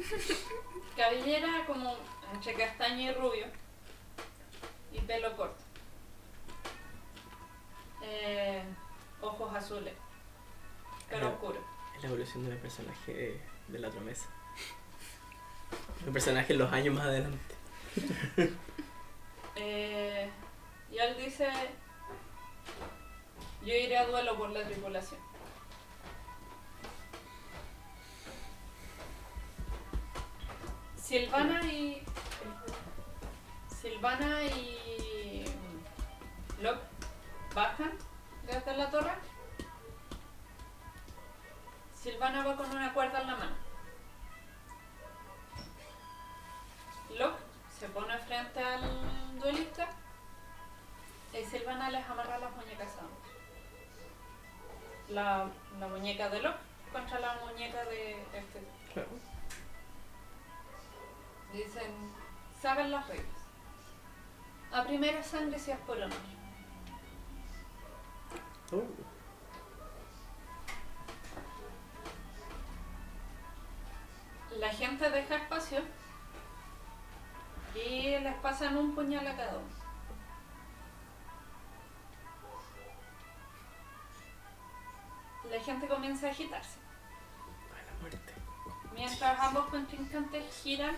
[0.96, 1.98] Cabellera como
[2.34, 3.46] entre castaño y rubio.
[4.92, 5.64] Y pelo corto.
[8.02, 8.64] Eh,
[9.22, 9.94] ojos azules.
[11.10, 11.60] Pero oscuro.
[11.96, 14.28] Es la evolución del personaje de, la promesa.
[16.06, 17.55] El personaje en los años más adelante.
[19.58, 20.30] Eh,
[20.92, 21.50] y él dice,
[23.62, 25.20] yo iré a duelo por la tripulación.
[30.98, 32.04] Silvana y...
[33.70, 35.46] Silvana y...
[36.60, 36.84] Locke
[37.54, 37.94] bajan
[38.46, 39.12] desde la torre.
[41.94, 43.56] Silvana va con una cuerda en la mano.
[47.18, 47.45] Locke
[47.80, 48.82] se pone frente al
[49.40, 49.88] duelista
[51.34, 53.18] y Silvana les amarra las muñecas a ambos.
[55.10, 55.50] La,
[55.80, 56.60] la muñeca de Locke
[56.92, 58.64] contra la muñeca de este.
[58.94, 59.10] Claro.
[61.52, 61.92] Dicen,
[62.62, 63.42] saben las reglas.
[64.72, 66.18] A primera sangre si es por honor.
[68.72, 68.84] Oh.
[74.58, 75.82] La gente deja espacio
[77.76, 79.76] y les pasan un puñal a cada uno.
[85.52, 86.78] La gente comienza a agitarse.
[87.72, 88.34] A la muerte.
[88.94, 90.96] Mientras ambos contrincantes giran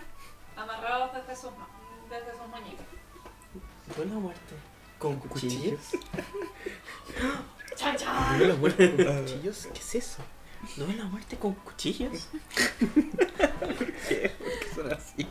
[0.56, 1.68] amarrados desde sus, ma-
[2.08, 2.86] desde sus muñecas.
[3.96, 4.54] ¿Duele la muerte?
[4.98, 5.80] ¿Con cuchillos?
[7.76, 8.38] ¡Chan, chan!
[8.38, 9.68] ¿Duele la muerte con cuchillos?
[9.72, 10.22] ¿Qué es eso?
[10.76, 12.28] ¿Duele la muerte con cuchillos?
[14.08, 14.30] ¿Qué?
[14.38, 15.26] ¿Por qué son así?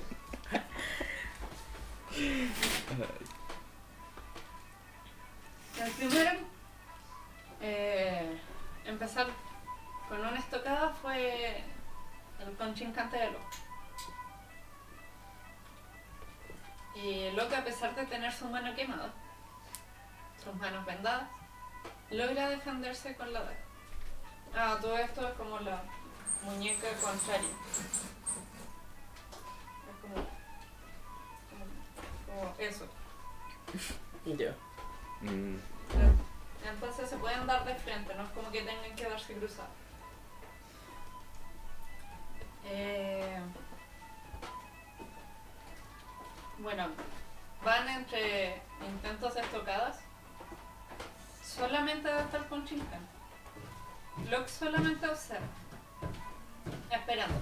[5.80, 6.32] El primero
[7.62, 8.42] eh,
[8.86, 9.28] empezar
[10.10, 11.64] con una estocada fue
[12.40, 13.58] el contrincante de Loki.
[16.96, 19.14] Y Loki, a pesar de tener su mano quemada,
[20.44, 21.30] sus manos vendadas,
[22.10, 23.58] logra defenderse con la daga.
[24.56, 25.84] Ah, todo esto es como la
[26.44, 27.50] muñeca contraria.
[29.90, 30.16] Es como,
[31.52, 31.66] como,
[32.26, 32.88] como eso.
[34.26, 34.56] Ya.
[35.22, 35.56] Mm,
[36.68, 39.72] Entonces se pueden dar de frente, no es como que tengan que darse cruzados.
[42.66, 43.40] Eh,
[46.60, 46.88] bueno,
[47.64, 50.00] van entre intentos de estocadas.
[51.44, 53.08] Solamente debe estar contrincante.
[54.30, 55.48] Locke solamente observa.
[56.92, 57.36] Esperando.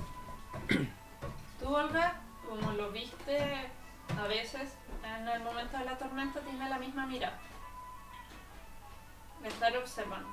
[1.59, 3.69] Tú, Olga, como lo viste
[4.17, 4.73] a veces
[5.03, 7.54] en el momento de la tormenta, tiene la misma mirada de
[9.47, 10.29] estar observando.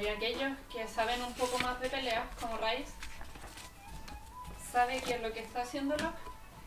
[0.00, 2.92] Y aquellos que saben un poco más de peleas, como Raiz,
[4.72, 6.18] sabe que lo que está haciendo Locke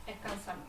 [0.08, 0.64] es cansarlo.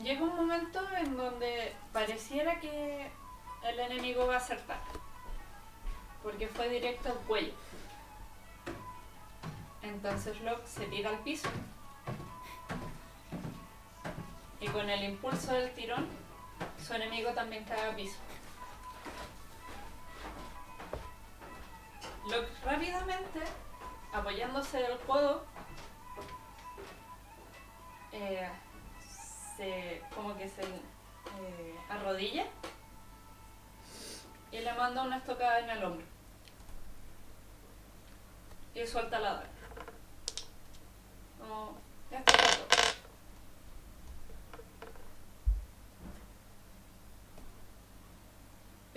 [0.00, 3.10] Llega un momento en donde pareciera que
[3.64, 4.78] el enemigo va a acertar.
[6.22, 7.54] Porque fue directo al cuello.
[9.82, 11.48] Entonces Locke se tira al piso.
[14.60, 16.06] Y con el impulso del tirón,
[16.84, 18.16] su enemigo también cae al piso.
[22.28, 23.40] Locke rápidamente,
[24.12, 25.44] apoyándose del codo,
[28.12, 28.48] eh,
[29.56, 32.46] se, como que se eh, arrodilla
[34.50, 36.06] y le manda una estocada en el hombro.
[38.74, 39.48] Y suelta la daga.
[41.38, 41.76] Como,
[42.10, 42.87] ya está todo.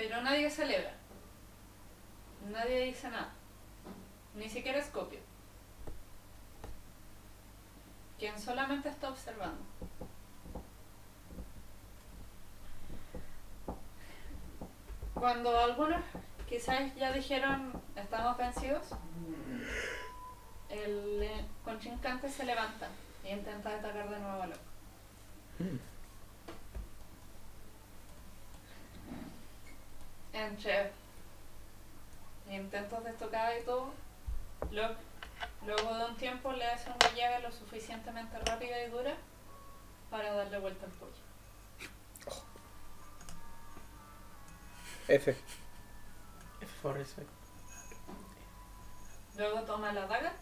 [0.01, 0.93] Pero nadie celebra.
[2.49, 3.29] Nadie dice nada.
[4.33, 5.19] Ni siquiera Escopio.
[8.17, 9.61] Quien solamente está observando.
[15.13, 16.01] Cuando algunos
[16.49, 18.87] quizás ya dijeron estamos vencidos,
[20.69, 22.87] el eh, contrincante se levanta
[23.23, 24.61] e intenta atacar de nuevo a Locke.
[30.33, 30.91] Entre
[32.49, 33.91] intentos de estocada y todo,
[34.71, 34.97] Locke,
[35.65, 39.13] luego de un tiempo le hace una llaga lo suficientemente rápida y dura
[40.09, 41.11] para darle vuelta al pollo.
[45.07, 45.31] F.
[46.61, 47.29] F for respect.
[49.37, 50.33] Luego toma la daga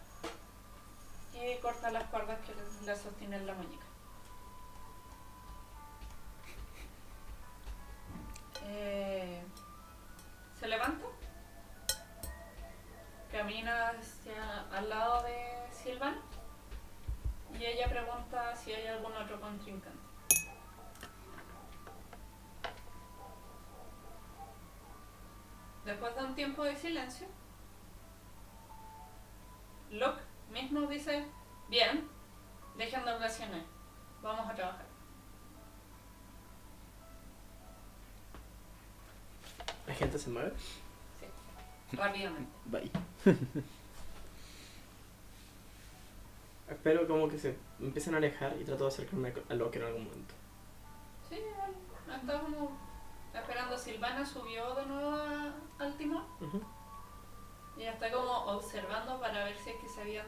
[1.34, 3.86] y corta las cuerdas que le- le sostienen la muñeca.
[8.66, 9.42] Eh,
[10.60, 11.06] se levanta,
[13.32, 16.20] camina hacia al lado de Silvana
[17.58, 19.98] y ella pregunta si hay algún otro contrincante.
[25.86, 27.26] Después de un tiempo de silencio,
[29.90, 31.26] Locke mismo dice,
[31.70, 32.06] bien,
[32.76, 33.64] dejen de oraciones,
[34.20, 34.89] vamos a trabajar.
[39.86, 40.52] La gente se mueve.
[41.92, 42.50] Rápidamente.
[42.66, 42.90] Bye.
[46.70, 50.04] Espero como que se empiecen a alejar y trato de acercarme a Locke en algún
[50.04, 50.34] momento.
[51.28, 51.40] Sí,
[52.26, 52.78] como
[53.34, 53.76] esperando.
[53.78, 56.24] Silvana subió de nuevo a- al timón
[57.76, 60.26] y está como observando para ver si es que se habían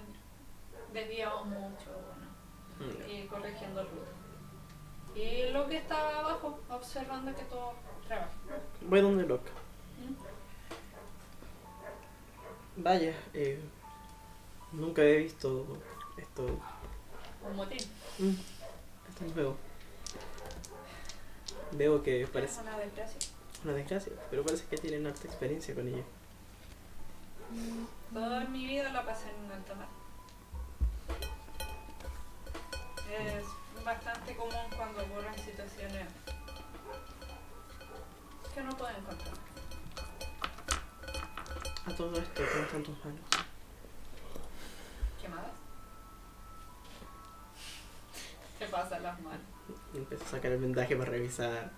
[0.92, 2.86] desviado mucho o no.
[2.86, 4.10] Mm, Y corrigiendo ruta.
[5.14, 7.74] Y lo que está abajo, observando que todo
[8.88, 9.24] Voy donde.
[9.24, 9.38] ¿Mm?
[12.76, 13.60] Vaya, eh,
[14.72, 15.66] nunca he visto
[16.16, 16.46] esto.
[17.48, 17.78] Un motín.
[18.18, 18.30] Mm,
[19.08, 19.56] esto nuevo.
[21.72, 23.18] Veo que Es parece una desgracia.
[23.64, 26.02] una desgracia, pero parece que tienen harta experiencia con ella.
[28.12, 29.88] Toda mi vida la pasé en alta mar.
[33.10, 33.44] Es
[33.84, 36.06] bastante común cuando ocurren situaciones
[38.54, 39.38] que no pueden controlar.
[41.86, 43.20] A todo esto, ¿cómo están tus manos?
[45.20, 45.50] ¿Quemadas?
[48.58, 49.40] Te pasan las manos.
[49.94, 51.70] Empiezo a sacar el vendaje para revisar.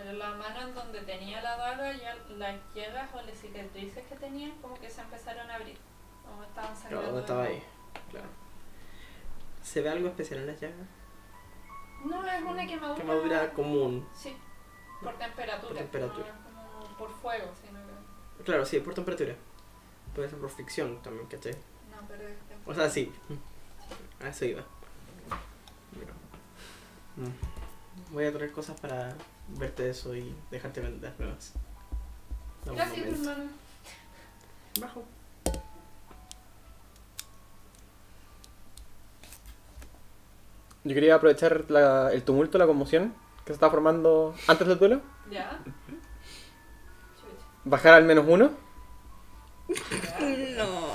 [0.00, 4.14] En la mano en donde tenía la daga, ya las llagas o las cicatrices que
[4.16, 5.76] tenía, como que se empezaron a abrir.
[6.24, 6.96] Como estaban Claro.
[7.02, 7.62] ¿dónde de estaba ahí?
[8.10, 8.26] Claro.
[9.62, 10.86] ¿Se ve algo especial en las llagas?
[12.04, 12.96] No, es una quemadura.
[12.96, 14.08] Quemadura común.
[14.14, 14.36] Sí,
[15.02, 15.68] por temperatura.
[15.68, 16.26] Por temperatura.
[16.54, 17.78] No por fuego, sino
[18.38, 18.44] que.
[18.44, 19.34] Claro, sí, por temperatura.
[20.14, 21.52] Puede ser por fricción también, ¿cachai?
[21.52, 22.72] No, pero es temperatura.
[22.72, 23.12] O sea, sí.
[24.24, 24.62] A eso iba.
[25.98, 26.12] Mira.
[28.10, 29.14] Voy a traer cosas para
[29.48, 31.52] verte eso y dejarte vender nuevas.
[32.64, 33.50] Gracias, hermano.
[34.80, 35.04] Bajo.
[40.84, 43.14] Yo quería aprovechar la- el tumulto, la conmoción
[43.48, 45.00] que se estaba formando antes del duelo.
[45.30, 45.58] Ya.
[47.64, 48.50] Bajar al menos uno.
[50.58, 50.90] No.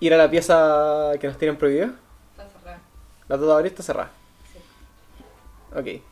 [0.00, 1.94] Ir a la pieza que nos tienen prohibida.
[2.32, 2.80] Está cerrada.
[3.28, 4.10] La de abrir está cerrada.
[4.52, 4.58] Sí.
[5.70, 6.02] Ok.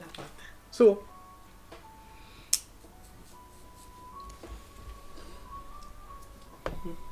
[0.00, 0.44] La pata.
[0.72, 1.04] Subo.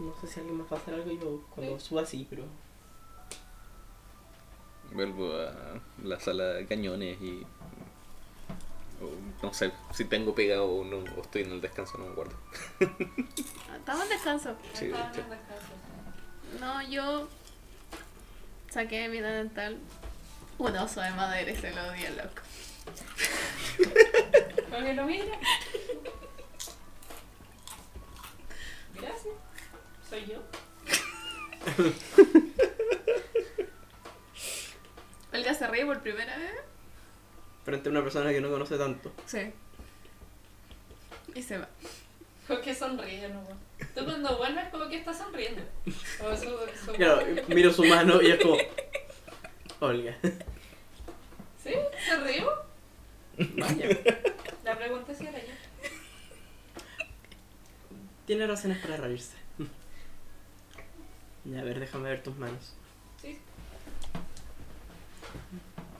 [0.00, 2.42] No sé si alguien más va a hacer algo yo cuando suba así, pero.
[4.96, 5.52] Vuelvo a
[6.02, 7.46] la sala de cañones y.
[9.02, 9.10] o
[9.42, 12.34] no sé si tengo pegado o no, o estoy en el descanso, no me acuerdo.
[13.76, 14.56] Estamos en descanso.
[14.72, 15.72] Sí, Estaba en descanso.
[16.60, 17.28] No, yo
[18.70, 19.78] saqué mi dental
[20.56, 22.42] un oso de madera y se lo di al loco.
[24.70, 25.38] Para que lo mire.
[28.94, 29.34] Gracias.
[30.08, 30.40] Soy yo.
[35.46, 36.50] Olga se ríe por primera vez.
[37.64, 39.12] Frente a una persona que no conoce tanto.
[39.26, 39.52] Sí.
[41.36, 41.68] Y se va.
[42.48, 43.50] Como que sonríe nomás.
[43.94, 45.62] Tú cuando vuelves como que estás sonriendo.
[46.20, 46.50] O su,
[46.84, 48.56] su- Claro, miro su mano y es como.
[49.78, 50.16] Olga.
[51.62, 51.74] ¿Sí?
[52.08, 52.52] ¿Se rió?
[53.38, 53.88] Vaya.
[54.64, 55.52] La pregunta si era yo.
[58.26, 59.36] Tiene razones para reírse.
[61.44, 62.74] Ya, a ver, déjame ver tus manos.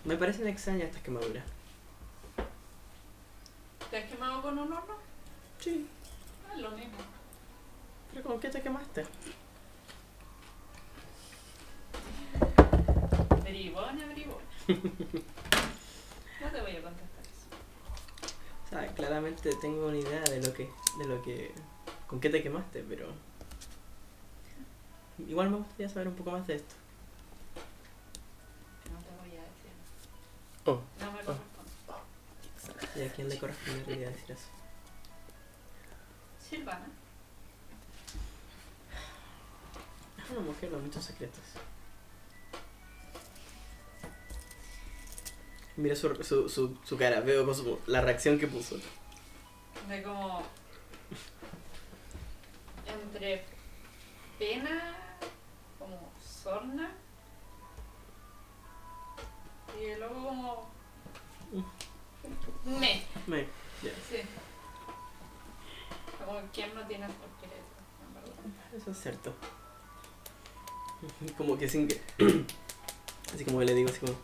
[0.04, 1.44] Me parecen extrañas estas quemaduras.
[3.90, 4.94] ¿Te has quemado con un horno?
[5.58, 5.86] Sí.
[6.52, 6.98] Es lo mismo.
[8.12, 9.04] ¿Pero con qué te quemaste?
[13.42, 14.44] Bribona, bribona.
[16.40, 17.46] No te voy a contestar eso.
[18.64, 20.68] O sea, claramente tengo una idea de lo que.
[20.98, 21.52] de lo que.
[22.06, 23.08] con qué te quemaste, pero.
[25.26, 26.74] Igual me gustaría saber un poco más de esto.
[30.66, 30.80] Oh.
[31.01, 31.47] No me corresponde.
[32.97, 34.48] ¿Y a quién le correspondería decir eso?
[36.48, 36.86] Silvana.
[40.24, 41.40] Es una mujer con muchos secretos.
[45.76, 48.76] Mira su, su, su, su cara, veo con su- la reacción que puso.
[49.88, 50.43] De como.
[52.86, 53.44] Entre
[54.38, 54.97] pena,
[55.78, 56.90] como sorna.
[59.80, 60.70] Y luego como.
[62.64, 63.02] Me.
[63.26, 63.42] Me,
[63.82, 63.90] ya.
[64.08, 64.20] Sí.
[66.24, 67.76] Como quien no tiene por qué eso,
[68.06, 68.34] en verdad.
[68.76, 69.32] Eso es cierto.
[71.36, 72.00] Como que sin que.
[73.34, 74.14] Así como que le digo así como.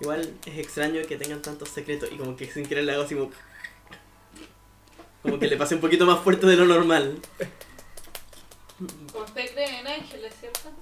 [0.00, 3.14] Igual es extraño que tengan tantos secretos y como que sin querer le hago así
[3.14, 3.30] como.
[5.22, 7.20] Como que le pase un poquito más fuerte de lo normal.
[9.14, 10.72] Usted cree en ángeles, ¿cierto?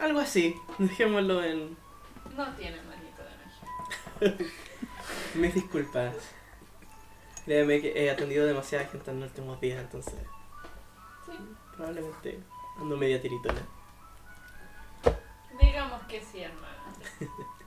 [0.00, 0.54] Algo así.
[0.78, 1.76] Dejémoslo en.
[2.36, 4.50] No tiene manito de ángel.
[5.34, 6.14] Mis disculpas.
[7.44, 10.14] Créeme que he atendido demasiada gente en los últimos días, entonces.
[11.26, 11.32] Sí.
[11.76, 12.38] Probablemente
[12.78, 13.60] ando media tiritona.
[15.60, 16.70] Digamos que sí, hermano.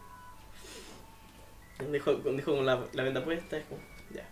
[1.91, 3.81] Dejo, dejo con la, la venda puesta, es como.
[4.11, 4.26] Ya.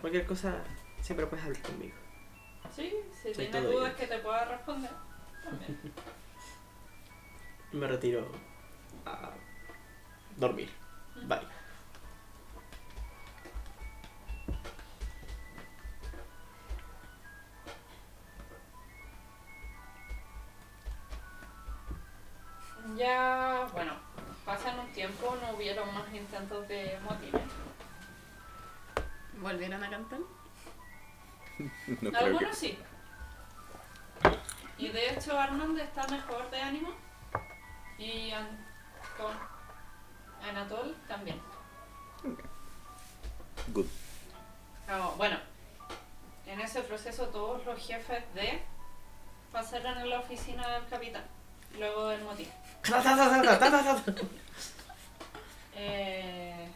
[0.00, 0.62] Cualquier cosa,
[1.00, 1.94] siempre puedes hablar conmigo.
[2.74, 4.90] Sí, si Soy tienes dudas que te pueda responder,
[5.42, 5.78] también.
[7.72, 8.26] Me retiro
[9.04, 9.30] a
[10.36, 10.70] dormir.
[11.26, 11.40] Bye.
[22.96, 23.92] Ya, bueno,
[24.44, 27.42] pasan un tiempo, no hubieron más intentos de motines.
[29.40, 30.20] ¿Volvieron a cantar?
[31.88, 32.16] No creo que.
[32.16, 32.78] Algunos sí.
[34.78, 37.07] Y de hecho Armand está mejor de ánimo.
[37.98, 38.64] Y An-
[39.16, 39.32] con
[40.48, 41.40] Anatol también.
[43.68, 43.86] Good.
[44.86, 45.36] Pero, bueno,
[46.46, 48.62] en ese proceso todos los jefes de
[49.52, 51.24] pasaron en la oficina del capitán,
[51.78, 52.48] luego del motín.
[55.80, 56.68] Eh,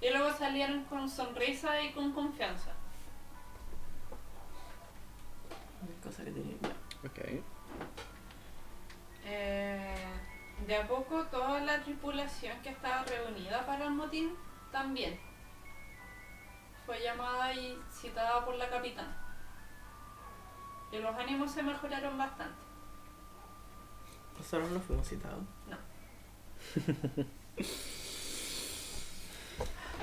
[0.00, 2.70] y luego salieron con sonrisa y con confianza.
[6.02, 6.54] Cosa que tenía.
[6.62, 6.68] ya.
[7.06, 7.42] Ok.
[9.26, 9.89] Eh,
[10.70, 14.36] de a poco toda la tripulación que estaba reunida para el motín
[14.70, 15.18] también
[16.86, 19.16] fue llamada y citada por la capitana.
[20.92, 22.54] Y los ánimos se mejoraron bastante.
[24.38, 25.42] Nosotros no fuimos citados.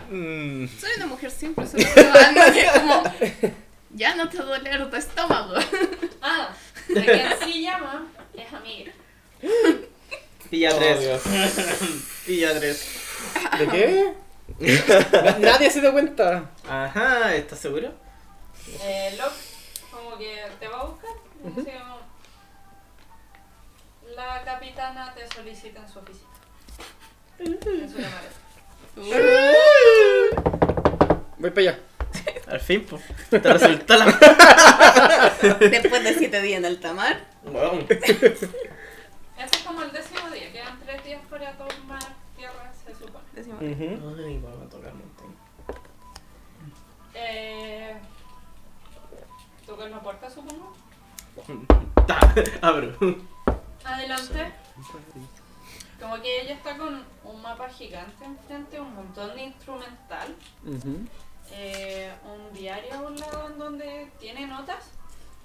[0.09, 1.83] Mm, Soy una mujer simple, solo
[2.53, 3.03] que como...
[3.89, 5.55] Ya no te duele tu estómago.
[6.21, 6.49] Ah,
[6.87, 8.93] de quien sí llama es amiga.
[10.49, 10.99] Pilla Oh, tres.
[11.01, 11.21] Dios.
[12.25, 12.87] Pilla tres.
[13.59, 14.13] ¿De qué?
[15.23, 16.49] Na- Nadie se dio cuenta.
[16.67, 17.91] Ajá, ¿estás seguro?
[18.81, 19.35] Eh, Locke
[19.91, 21.11] como que te va a buscar.
[24.15, 26.29] La capitana te solicita en su oficina.
[27.39, 28.35] En su camarote.
[31.37, 31.79] Voy para allá.
[32.47, 33.01] Al fin, pues.
[33.29, 34.05] Te resultó la.
[35.59, 37.25] Después de siete días en alta mar.
[37.43, 37.85] Wow.
[37.89, 40.51] Este es como el décimo día.
[40.51, 41.99] Quedan tres días para tomar
[42.35, 42.93] tierra, se
[43.59, 43.75] supone.
[43.75, 45.35] Decimos, Ay, vamos a tocar un montón.
[47.13, 47.97] Eh,
[49.65, 50.73] Tocas la puerta, supongo.
[52.07, 52.19] Ta,
[52.61, 52.95] abro.
[53.83, 54.51] Adelante.
[55.99, 60.35] Como que ella está con un mapa gigante enfrente, un montón de instrumental,
[61.51, 64.91] eh, un diario a un lado en donde tiene notas.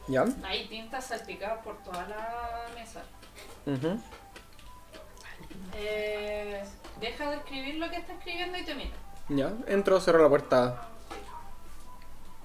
[0.09, 0.25] ¿Ya?
[0.45, 3.03] Hay tintas salpicadas por toda la mesa.
[3.67, 3.99] Ujú.
[5.75, 6.63] Eh,
[7.01, 8.97] deja de escribir lo que está escribiendo y te mira.
[9.29, 9.53] Ya.
[9.67, 10.89] Entro, cerro la puerta.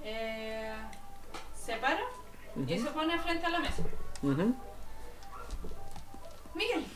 [0.02, 0.74] Eh,
[1.54, 2.00] se para
[2.66, 3.82] y se pone frente a la mesa.
[4.22, 4.54] Ujú.
[6.54, 6.86] Miguel,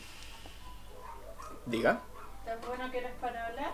[1.65, 2.01] Diga.
[2.43, 3.71] ¿tan bueno que eres para hablar?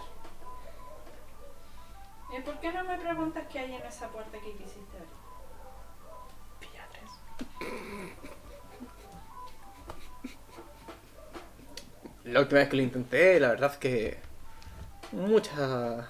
[2.38, 5.20] ¿Y por qué no me preguntas qué hay en esa puerta que quisiste abrir?
[12.32, 14.20] La última vez que lo intenté, la verdad es que.
[15.12, 16.08] Mucha.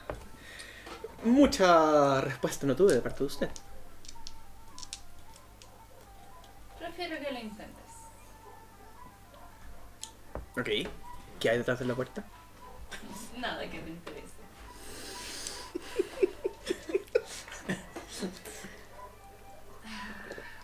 [1.24, 3.50] Mucha respuesta no tuve de parte de usted.
[6.78, 7.94] Prefiero que lo intentes.
[10.58, 10.70] Ok.
[11.40, 12.26] ¿Qué hay detrás de la puerta?
[13.38, 14.34] Nada que te interese.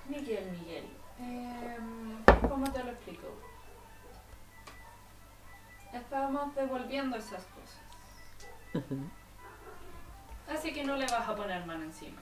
[0.09, 0.54] Miguel,
[6.15, 7.81] Estábamos devolviendo esas cosas.
[10.49, 12.21] Así que no le vas a poner mano encima.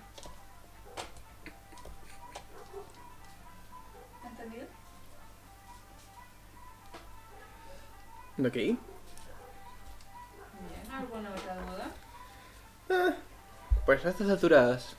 [4.25, 4.65] ¿Entendido?
[8.39, 8.55] Ok.
[8.55, 8.79] Bien,
[10.91, 11.91] ¿alguna otra duda?
[12.89, 13.15] Ah,
[13.85, 14.95] pues a estas alturas.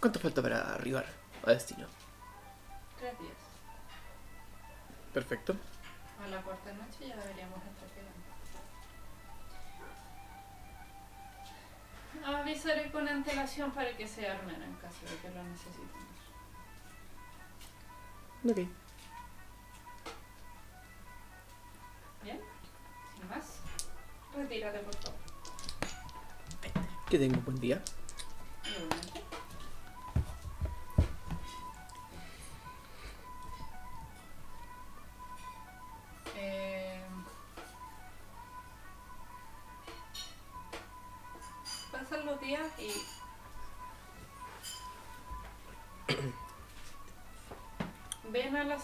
[0.00, 1.06] ¿Cuánto falta para arribar
[1.46, 1.86] a destino?
[2.98, 3.36] Tres días.
[5.12, 5.54] Perfecto.
[6.20, 7.83] A la cuarta noche ya deberíamos estar
[12.24, 16.04] Avisaré con antelación para que se armen en caso de que lo necesiten.
[18.50, 18.56] Ok.
[22.22, 22.40] ¿Bien?
[23.14, 23.58] Sin más,
[24.34, 25.18] retírate por favor.
[27.10, 27.82] Que tenga un buen día.
[28.64, 29.13] Eh,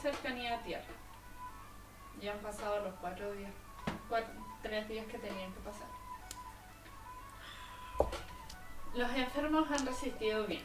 [0.00, 0.84] cercanía a tierra.
[2.20, 3.52] Ya han pasado los cuatro días,
[4.62, 5.88] tres días que tenían que pasar.
[8.94, 10.62] Los enfermos han resistido bien.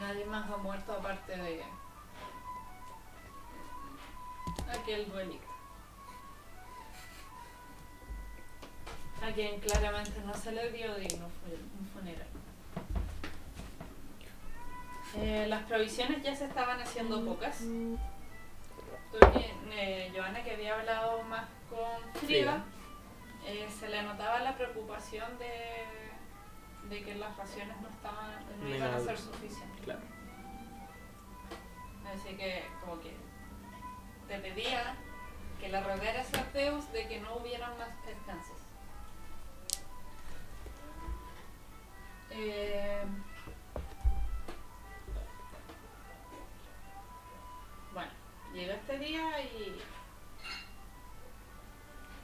[0.00, 1.64] Nadie más ha muerto aparte de
[4.70, 5.46] aquel duelito.
[9.22, 12.35] A quien claramente no se le dio digno un funeral.
[15.14, 17.62] Eh, las provisiones ya se estaban haciendo pocas.
[19.32, 22.64] Que, eh, Joana, que había hablado más con Frida,
[23.46, 25.84] eh, se le notaba la preocupación de,
[26.88, 29.84] de que las raciones no estaban no iban a ser suficientes.
[29.84, 30.00] Claro.
[32.12, 33.14] Así que como que
[34.28, 34.96] te pedía
[35.60, 38.58] que le rogaras a Zeus de que no hubieran más descansos.
[42.30, 43.02] Eh,
[48.96, 49.78] este día y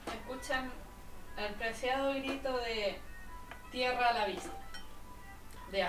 [0.07, 0.71] escuchan
[1.37, 2.99] el preciado grito de
[3.71, 4.51] tierra a la vista.
[5.71, 5.87] De.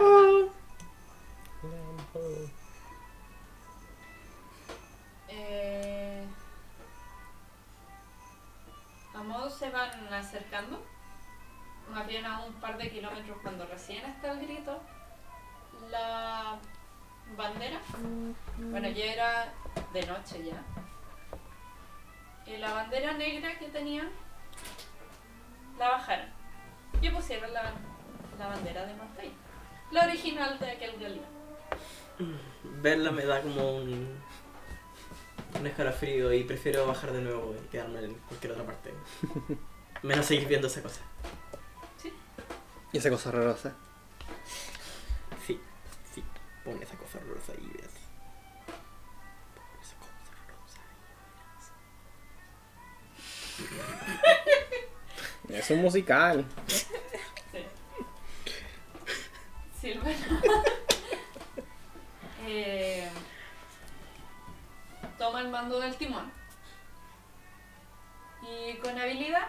[5.29, 6.25] Eh,
[9.15, 10.83] a modo se van acercando,
[11.91, 14.81] más bien a un par de kilómetros cuando recién está el grito,
[15.91, 16.59] la
[17.37, 17.81] bandera,
[18.71, 19.53] bueno ya era
[19.93, 20.63] de noche ya,
[22.47, 24.11] y la bandera negra que tenían
[25.79, 26.29] la bajaron
[27.01, 27.73] y pusieron la,
[28.39, 29.33] la bandera de Montaña,
[29.91, 31.23] la original de aquel galio.
[32.81, 34.19] Verla me da como un,
[35.59, 38.93] un escalofrío y prefiero bajar de nuevo y quedarme en cualquier otra parte.
[40.03, 41.01] Menos seguir viendo esa cosa.
[42.93, 43.75] Y esa cosa horrorosa.
[45.45, 45.61] Sí,
[46.15, 46.23] sí.
[46.65, 47.73] Pon esa cosa horrorosa ahí,
[55.65, 56.45] Es un musical.
[59.81, 60.15] Silvana.
[62.47, 63.09] Eh,
[65.17, 66.31] toma el mando del timón.
[68.43, 69.49] Y con habilidad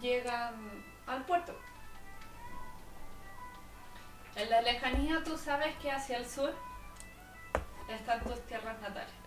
[0.00, 1.54] llegan al puerto.
[4.34, 6.54] En la lejanía tú sabes que hacia el sur
[7.90, 9.23] están tus tierras natales.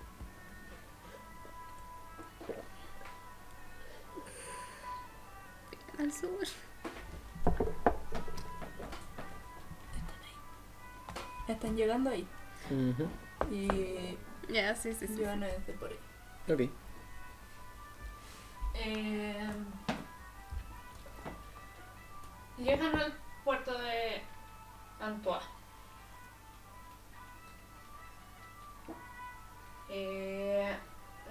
[6.00, 6.46] Al sur.
[11.48, 12.28] Están llegando ahí.
[12.70, 13.08] Ujú.
[13.54, 14.18] Y
[14.50, 15.18] Ya, sí, sí, sí.
[15.22, 16.00] yo no desde por ahí.
[16.54, 16.72] Ok.
[18.76, 19.50] Eh,
[22.58, 23.14] llegan al
[23.44, 24.22] puerto de
[25.00, 25.46] Antoine.
[29.90, 30.76] Eh,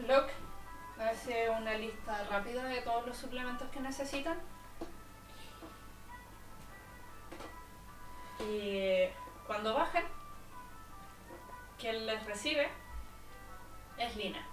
[0.09, 0.33] Locke
[0.99, 4.39] hace una lista rápida de todos los suplementos que necesitan.
[8.41, 9.09] Y
[9.47, 10.05] cuando bajen,
[11.79, 12.69] quien les recibe
[13.99, 14.47] es Lina.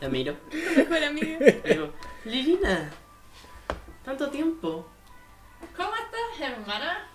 [0.00, 0.34] La miro.
[0.50, 1.38] Tu mejor amiga.
[1.64, 1.92] Digo,
[2.24, 2.90] Lilina,
[4.04, 4.86] tanto tiempo.
[5.76, 7.08] ¿Cómo estás, hermana?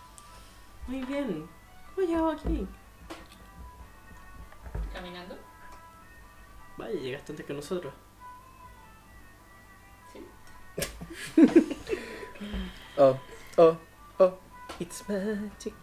[0.87, 1.49] Muy bien.
[1.93, 2.67] ¿Cómo llegado aquí?
[4.93, 5.37] Caminando.
[6.77, 7.93] Vaya, llegaste antes que nosotros.
[12.99, 13.15] Oh,
[13.57, 13.77] oh,
[14.19, 14.33] oh.
[14.79, 15.73] It's magic.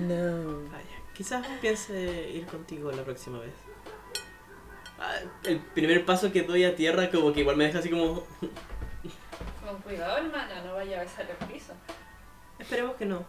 [0.00, 0.68] No.
[0.70, 3.54] Vaya, quizás piense ir contigo la próxima vez.
[4.98, 8.24] Ah, el primer paso que doy a tierra como que igual me deja así como...
[9.64, 11.72] Con cuidado, hermana, no vaya a besar el piso.
[12.58, 13.24] Esperemos que no.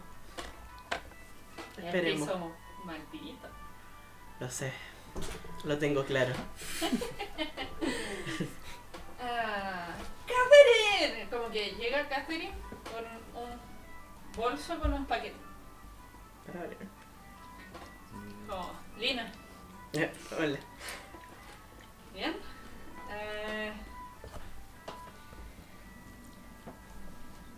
[1.78, 2.28] El Esperemos.
[2.28, 2.52] piso
[2.84, 3.48] maldito.
[4.40, 4.74] Lo sé.
[5.64, 6.34] Lo tengo claro.
[9.26, 9.93] Ah.
[11.34, 12.54] Como que llega Catherine
[12.84, 13.50] con un
[14.38, 15.36] bolso con un paquete.
[16.54, 16.78] Vale.
[18.48, 19.32] Como, Lina,
[19.94, 20.60] Eh, Hola.
[22.14, 22.36] ¿bien?
[23.12, 23.74] Eh,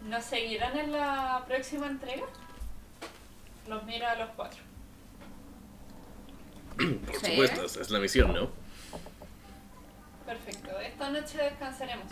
[0.03, 2.27] ¿Nos seguirán en la próxima entrega?
[3.67, 4.63] Los mira a los cuatro.
[6.77, 7.25] Por Sí.
[7.31, 8.49] supuesto, esa es la misión, ¿no?
[10.25, 12.05] Perfecto, esta noche descansaremos.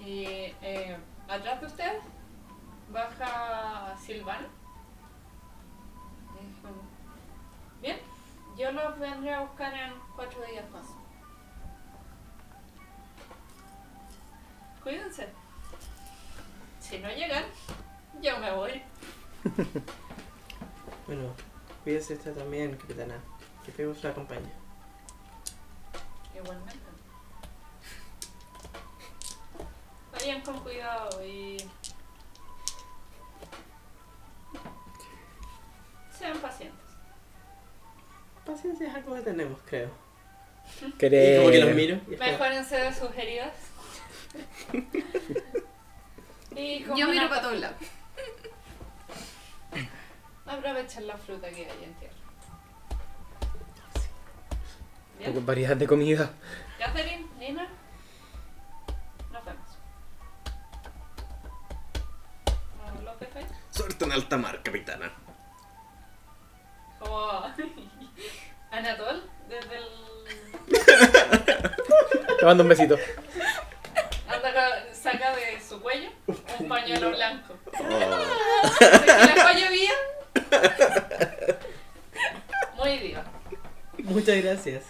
[0.00, 0.24] Y
[0.62, 0.96] eh,
[1.28, 2.02] atrás de ustedes
[2.92, 4.48] baja Silvana.
[7.80, 7.98] Bien,
[8.56, 10.86] yo los vendré a buscar en cuatro días más.
[14.82, 15.28] Cuídense.
[16.80, 17.44] Si no llegan,
[18.20, 18.82] yo me voy.
[21.06, 21.32] Bueno,
[21.84, 23.14] cuídese usted también, capitana.
[23.64, 24.50] Que Dios la acompañe.
[26.36, 26.87] Igualmente.
[30.18, 31.56] Vayan con cuidado y.
[36.18, 36.78] Sean pacientes.
[38.44, 39.90] Paciencia es algo que tenemos, creo.
[40.98, 41.40] Creo.
[41.42, 42.00] como que los miro.
[42.08, 43.52] y es como- Mejórense de sus heridas.
[46.56, 47.76] y Yo miro para todos lados.
[50.46, 52.14] Aprovechen la fruta que hay en tierra.
[55.18, 55.46] Poco Bien.
[55.46, 56.30] variedad de comida.
[56.78, 57.68] Catherine, Nina,
[63.78, 65.12] Suerte en alta mar, capitana.
[66.98, 67.30] Como
[68.72, 69.86] Anatol, desde el.
[72.40, 72.98] Te mando un besito.
[74.26, 76.10] Anda, saca de su cuello
[76.58, 77.56] un pañuelo blanco.
[77.78, 77.84] Oh.
[78.80, 79.94] Que la bien.
[82.74, 83.24] Muy diva.
[83.98, 84.82] Muchas gracias.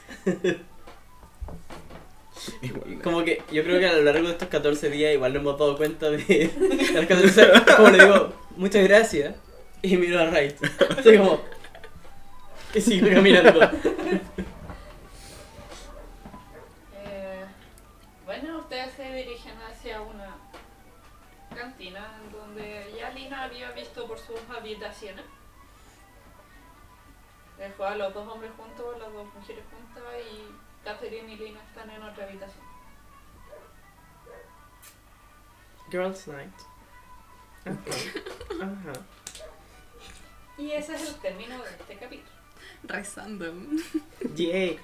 [2.62, 3.02] Igual.
[3.02, 5.58] Como que yo creo que a lo largo de estos 14 días igual nos hemos
[5.58, 9.34] dado cuenta de, de las 14 Como le digo, muchas gracias.
[9.82, 10.56] Y miro a Wright.
[10.98, 11.40] Así como...
[12.74, 13.60] Y sigo caminando.
[16.94, 17.44] Eh,
[18.24, 20.36] bueno, ustedes se dirigen hacia una
[21.54, 25.24] cantina en donde ya Lina había visto por sus habitaciones.
[27.56, 31.90] Dejó a los dos hombres juntos, las dos mujeres juntas y Catherine y Lina están
[31.90, 32.64] en otra habitación.
[35.90, 36.54] Girls Night.
[37.66, 37.76] Ajá.
[38.62, 38.92] Ajá.
[40.56, 42.32] Y ese es el término de este capítulo.
[42.84, 43.52] Rezando.
[44.34, 44.80] Yay.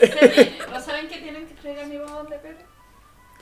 [0.00, 0.58] Se viene.
[0.70, 2.64] ¿No saben que tienen que traer a mi bodón de perro?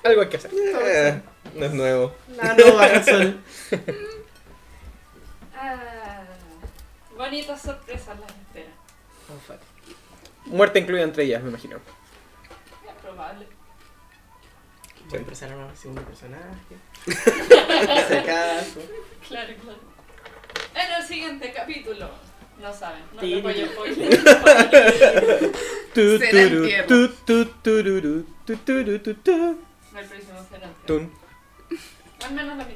[0.02, 0.50] Algo hay que hacer.
[0.52, 1.22] Eh,
[1.54, 2.14] no es nuevo.
[2.28, 3.40] No, no baja el sol.
[5.58, 6.22] Ah,
[7.16, 8.74] bonitas sorpresas las esperan.
[9.30, 9.75] Oh, fuck.
[10.46, 11.76] Muerte incluida entre ellas, me imagino.
[11.76, 11.82] Es
[13.02, 13.46] probable.
[15.08, 16.76] Voy a empezar a un segundo personaje.
[18.18, 18.80] Acaso.
[19.28, 19.78] Claro, claro.
[20.74, 22.10] En el siguiente capítulo.
[22.60, 23.56] No saben, no te voy a
[25.94, 26.48] Será
[29.14, 29.44] tu.
[29.96, 31.12] El próximo será el Tun.
[32.24, 32.72] Al menos la mitad.